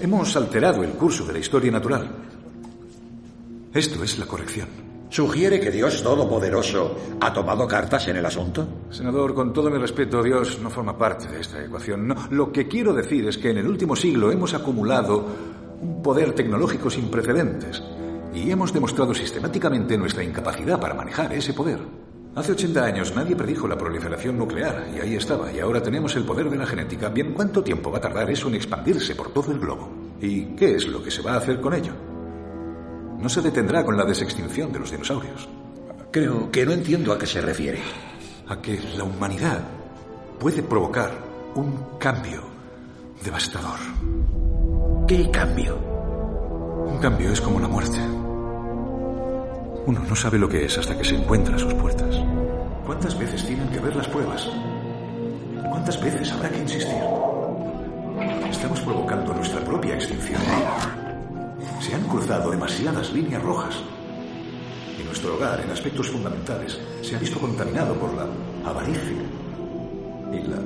[0.00, 2.08] Hemos alterado el curso de la historia natural.
[3.72, 4.68] Esto es la corrección.
[5.10, 8.68] ¿Sugiere que Dios Todopoderoso ha tomado cartas en el asunto?
[8.90, 12.08] Senador, con todo mi respeto, Dios no forma parte de esta ecuación.
[12.08, 15.24] No, lo que quiero decir es que en el último siglo hemos acumulado
[15.80, 17.82] un poder tecnológico sin precedentes
[18.34, 21.78] y hemos demostrado sistemáticamente nuestra incapacidad para manejar ese poder.
[22.38, 26.22] Hace 80 años nadie predijo la proliferación nuclear y ahí estaba, y ahora tenemos el
[26.24, 27.08] poder de la genética.
[27.08, 29.90] Bien, ¿cuánto tiempo va a tardar eso en expandirse por todo el globo?
[30.20, 31.90] ¿Y qué es lo que se va a hacer con ello?
[33.18, 35.48] No se detendrá con la desextinción de los dinosaurios.
[36.12, 37.80] Creo que no entiendo a qué se refiere.
[38.46, 39.60] A que la humanidad
[40.38, 41.10] puede provocar
[41.56, 42.42] un cambio
[43.24, 43.80] devastador.
[45.08, 45.76] ¿Qué cambio?
[46.86, 47.98] Un cambio es como la muerte.
[49.88, 52.14] Uno no sabe lo que es hasta que se encuentra a sus puertas.
[52.84, 54.46] ¿Cuántas veces tienen que ver las pruebas?
[55.66, 57.02] ¿Cuántas veces habrá que insistir?
[58.50, 60.42] Estamos provocando nuestra propia extinción.
[61.80, 63.76] Se han cruzado demasiadas líneas rojas.
[65.00, 68.26] Y nuestro hogar, en aspectos fundamentales, se ha visto contaminado por la
[68.68, 69.22] avaricia
[70.30, 70.58] y la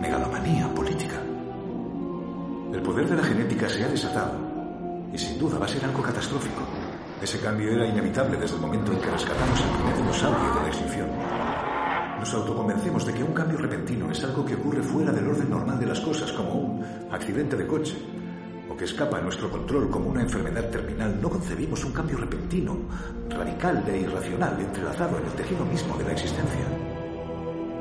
[0.00, 1.20] megalomanía política.
[2.72, 4.38] El poder de la genética se ha desatado
[5.12, 6.62] y sin duda va a ser algo catastrófico.
[7.20, 10.68] Ese cambio era inevitable desde el momento en que rescatamos el primer dinosaurio de la
[10.68, 11.08] extinción.
[12.20, 15.80] Nos autoconvencemos de que un cambio repentino es algo que ocurre fuera del orden normal
[15.80, 17.96] de las cosas, como un accidente de coche,
[18.70, 21.18] o que escapa a nuestro control como una enfermedad terminal.
[21.20, 22.76] No concebimos un cambio repentino,
[23.30, 26.66] radical e irracional, entrelazado en el tejido mismo de la existencia.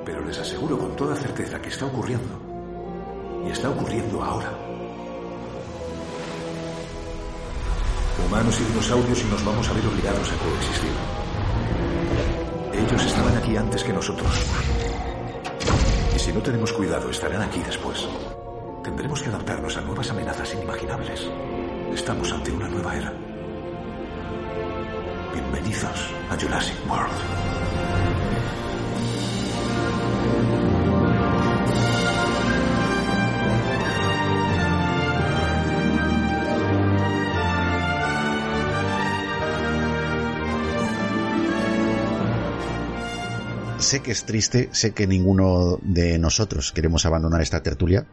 [0.03, 2.41] Pero les aseguro con toda certeza que está ocurriendo.
[3.45, 4.66] Y está ocurriendo ahora.
[8.25, 10.91] Humanos y dinosaurios y nos vamos a ver obligados a coexistir.
[12.73, 14.31] Ellos estaban aquí antes que nosotros.
[16.15, 18.07] Y si no tenemos cuidado, estarán aquí después.
[18.83, 21.29] Tendremos que adaptarnos a nuevas amenazas inimaginables.
[21.93, 23.13] Estamos ante una nueva era.
[25.33, 27.66] Bienvenidos a Jurassic World.
[43.87, 48.05] Sé que es triste, sé que ninguno de nosotros queremos abandonar esta tertulia,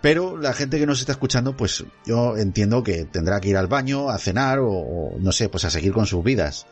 [0.00, 3.66] pero la gente que nos está escuchando, pues yo entiendo que tendrá que ir al
[3.66, 6.66] baño, a cenar o, o, no sé, pues a seguir con sus vidas.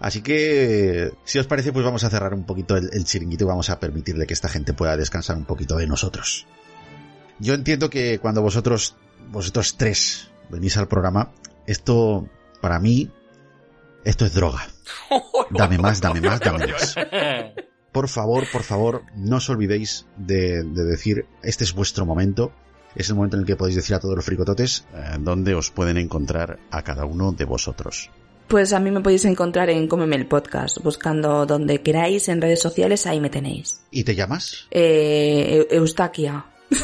[0.00, 3.46] Así que, si os parece, pues vamos a cerrar un poquito el, el chiringuito y
[3.46, 6.44] vamos a permitirle que esta gente pueda descansar un poquito de nosotros.
[7.38, 8.96] Yo entiendo que cuando vosotros,
[9.30, 11.30] vosotros tres venís al programa,
[11.68, 12.28] esto,
[12.60, 13.12] para mí,
[14.02, 14.66] esto es droga.
[15.50, 16.96] Dame más, dame más, dame más.
[17.96, 22.52] Por favor, por favor, no os olvidéis de, de decir, este es vuestro momento,
[22.94, 25.70] es el momento en el que podéis decir a todos los fricototes eh, dónde os
[25.70, 28.10] pueden encontrar a cada uno de vosotros.
[28.48, 32.60] Pues a mí me podéis encontrar en Cómeme el Podcast, buscando donde queráis en redes
[32.60, 33.80] sociales, ahí me tenéis.
[33.90, 34.66] ¿Y te llamas?
[34.70, 36.44] Eh, Eu- Eustaquia.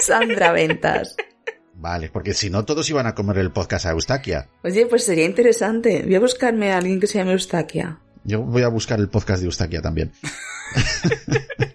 [0.00, 1.16] Sandra Ventas.
[1.72, 4.50] Vale, porque si no todos iban a comer el podcast a Eustaquia.
[4.62, 6.02] Oye, pues sería interesante.
[6.04, 7.98] Voy a buscarme a alguien que se llame Eustaquia.
[8.24, 10.12] Yo voy a buscar el podcast de Eustaquia también.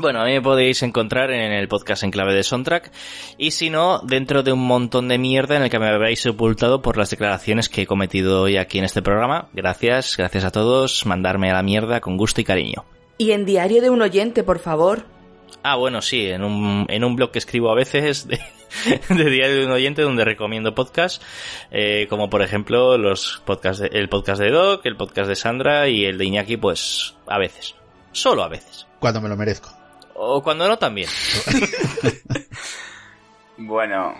[0.00, 2.90] Bueno, a mí me podéis encontrar en el podcast en clave de Soundtrack
[3.36, 6.80] y si no, dentro de un montón de mierda en el que me habéis sepultado
[6.80, 9.50] por las declaraciones que he cometido hoy aquí en este programa.
[9.52, 12.86] Gracias, gracias a todos, mandarme a la mierda con gusto y cariño.
[13.18, 15.04] Y en Diario de un Oyente, por favor.
[15.62, 18.40] Ah, bueno, sí, en un, en un blog que escribo a veces de,
[19.08, 21.24] de Diario de un Oyente donde recomiendo podcasts,
[21.70, 25.88] eh, como por ejemplo los podcasts de- el podcast de Doc, el podcast de Sandra
[25.88, 27.74] y el de Iñaki, pues a veces.
[28.12, 28.86] Solo a veces.
[28.98, 29.70] Cuando me lo merezco.
[30.14, 31.08] O cuando no, también.
[33.56, 34.14] Bueno,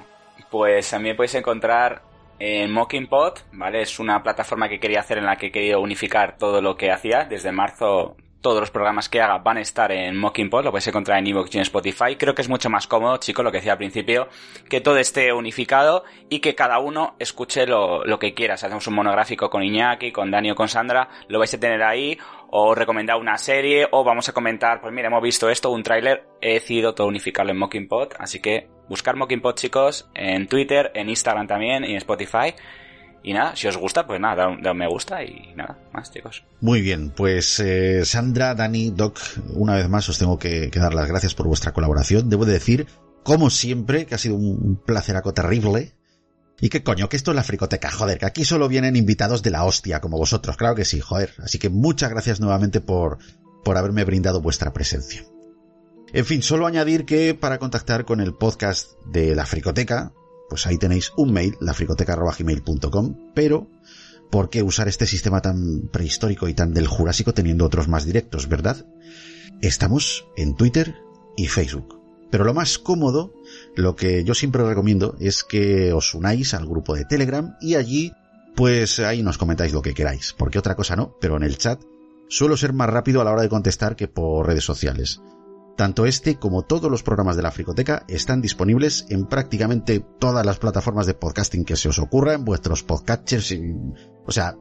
[0.51, 2.03] pues a mí me podéis encontrar
[2.39, 3.83] en Mockingpot, ¿vale?
[3.83, 6.91] Es una plataforma que quería hacer en la que he querido unificar todo lo que
[6.91, 7.25] hacía.
[7.25, 11.19] Desde marzo todos los programas que haga van a estar en Mockingpot, lo podéis encontrar
[11.19, 12.17] en Evox y en Spotify.
[12.17, 14.29] Creo que es mucho más cómodo, chico, lo que decía al principio,
[14.69, 18.57] que todo esté unificado y que cada uno escuche lo, que quiera.
[18.57, 21.83] Si hacemos un monográfico con Iñaki, con Dani o con Sandra, lo vais a tener
[21.83, 22.19] ahí,
[22.51, 26.27] o recomendar una serie, o vamos a comentar, pues mira, hemos visto esto, un tráiler,
[26.41, 31.47] he decidido todo unificarlo en Mockingpot, así que buscar Mockingpot, chicos, en Twitter, en Instagram
[31.47, 32.55] también y en Spotify.
[33.23, 35.79] Y nada, si os gusta, pues nada, da un, da un me gusta y nada
[35.93, 36.43] más, chicos.
[36.61, 39.19] Muy bien, pues eh, Sandra, Dani, Doc,
[39.55, 42.31] una vez más os tengo que, dar las gracias por vuestra colaboración.
[42.31, 42.87] Debo de decir,
[43.23, 45.93] como siempre, que ha sido un, un placeraco terrible.
[46.63, 49.51] Y que coño, que esto es la fricoteca, joder, que aquí solo vienen invitados de
[49.51, 51.33] la hostia, como vosotros, claro que sí, joder.
[51.43, 53.19] Así que muchas gracias nuevamente por,
[53.65, 55.25] por haberme brindado vuestra presencia.
[56.13, 60.13] En fin, solo añadir que para contactar con el podcast de la fricoteca,
[60.51, 63.69] pues ahí tenéis un mail, lafricoteca.gmail.com, pero
[64.31, 68.49] ¿por qué usar este sistema tan prehistórico y tan del Jurásico teniendo otros más directos,
[68.49, 68.85] verdad?
[69.63, 70.97] Estamos en Twitter
[71.37, 71.99] y Facebook.
[72.31, 73.33] Pero lo más cómodo,
[73.75, 78.13] lo que yo siempre recomiendo es que os unáis al grupo de Telegram y allí,
[78.55, 81.81] pues ahí nos comentáis lo que queráis, porque otra cosa no, pero en el chat
[82.29, 85.21] suelo ser más rápido a la hora de contestar que por redes sociales.
[85.81, 90.59] Tanto este como todos los programas de la Fricoteca están disponibles en prácticamente todas las
[90.59, 93.55] plataformas de podcasting que se os ocurra, en vuestros podcatchers.
[94.27, 94.59] o sea,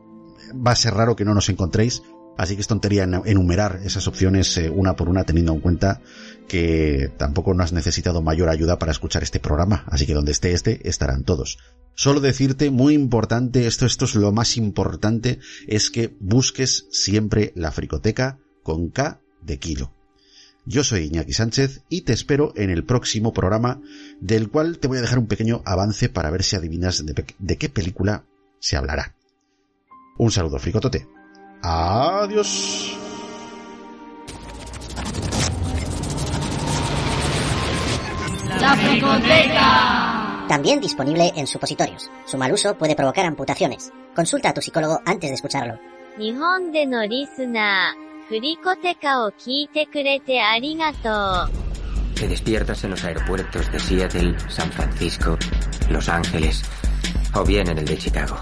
[0.65, 2.03] va a ser raro que no nos encontréis,
[2.37, 5.99] así que es tontería en- enumerar esas opciones eh, una por una teniendo en cuenta
[6.47, 10.53] que tampoco no has necesitado mayor ayuda para escuchar este programa, así que donde esté
[10.53, 11.57] este estarán todos.
[11.95, 17.73] Solo decirte, muy importante, esto, esto es lo más importante, es que busques siempre la
[17.73, 19.98] Fricoteca con K de kilo.
[20.68, 23.80] Yo soy Iñaki Sánchez y te espero en el próximo programa,
[24.20, 27.34] del cual te voy a dejar un pequeño avance para ver si adivinas de, pe-
[27.38, 28.24] de qué película
[28.60, 29.14] se hablará.
[30.16, 31.06] Un saludo, fricotote.
[31.62, 32.96] Adiós.
[38.60, 40.46] La Fricoteca.
[40.48, 42.10] También disponible en supositorios.
[42.26, 43.92] Su mal uso puede provocar amputaciones.
[44.14, 45.78] Consulta a tu psicólogo antes de escucharlo.
[46.16, 52.14] 日本でのリスナー、 フリコテカを聞いてくれてありがとう。
[52.14, 55.36] Te despiertas en los aeropuertos de Seattle, San Francisco,
[55.90, 56.62] Los Ángeles
[57.34, 58.36] o bien en el de Chicago,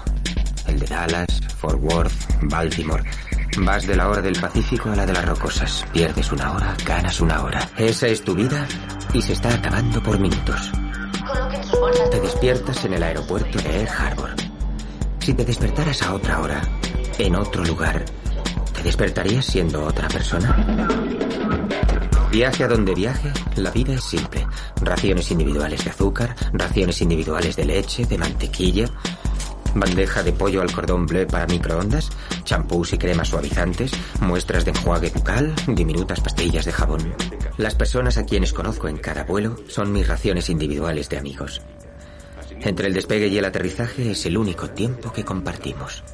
[0.67, 3.03] el de Dallas, Fort Worth, Baltimore.
[3.57, 5.85] Vas de la hora del Pacífico a la de las rocosas.
[5.91, 7.69] Pierdes una hora, ganas una hora.
[7.77, 8.67] Esa es tu vida
[9.13, 10.71] y se está acabando por minutos.
[12.11, 14.31] Te despiertas en el aeropuerto de Air Harbor.
[15.19, 16.61] Si te despertaras a otra hora,
[17.17, 18.03] en otro lugar,
[18.78, 20.54] ¿te despertarías siendo otra persona?
[22.30, 24.46] Viaje a donde viaje, la vida es simple.
[24.80, 28.84] Raciones individuales de azúcar, raciones individuales de leche, de mantequilla,
[29.74, 32.10] bandeja de pollo al cordón bleu para microondas,
[32.44, 33.90] champús y cremas suavizantes,
[34.20, 37.14] muestras de enjuague bucal, diminutas pastillas de jabón.
[37.56, 41.62] Las personas a quienes conozco en cada vuelo son mis raciones individuales de amigos.
[42.60, 46.04] Entre el despegue y el aterrizaje es el único tiempo que compartimos.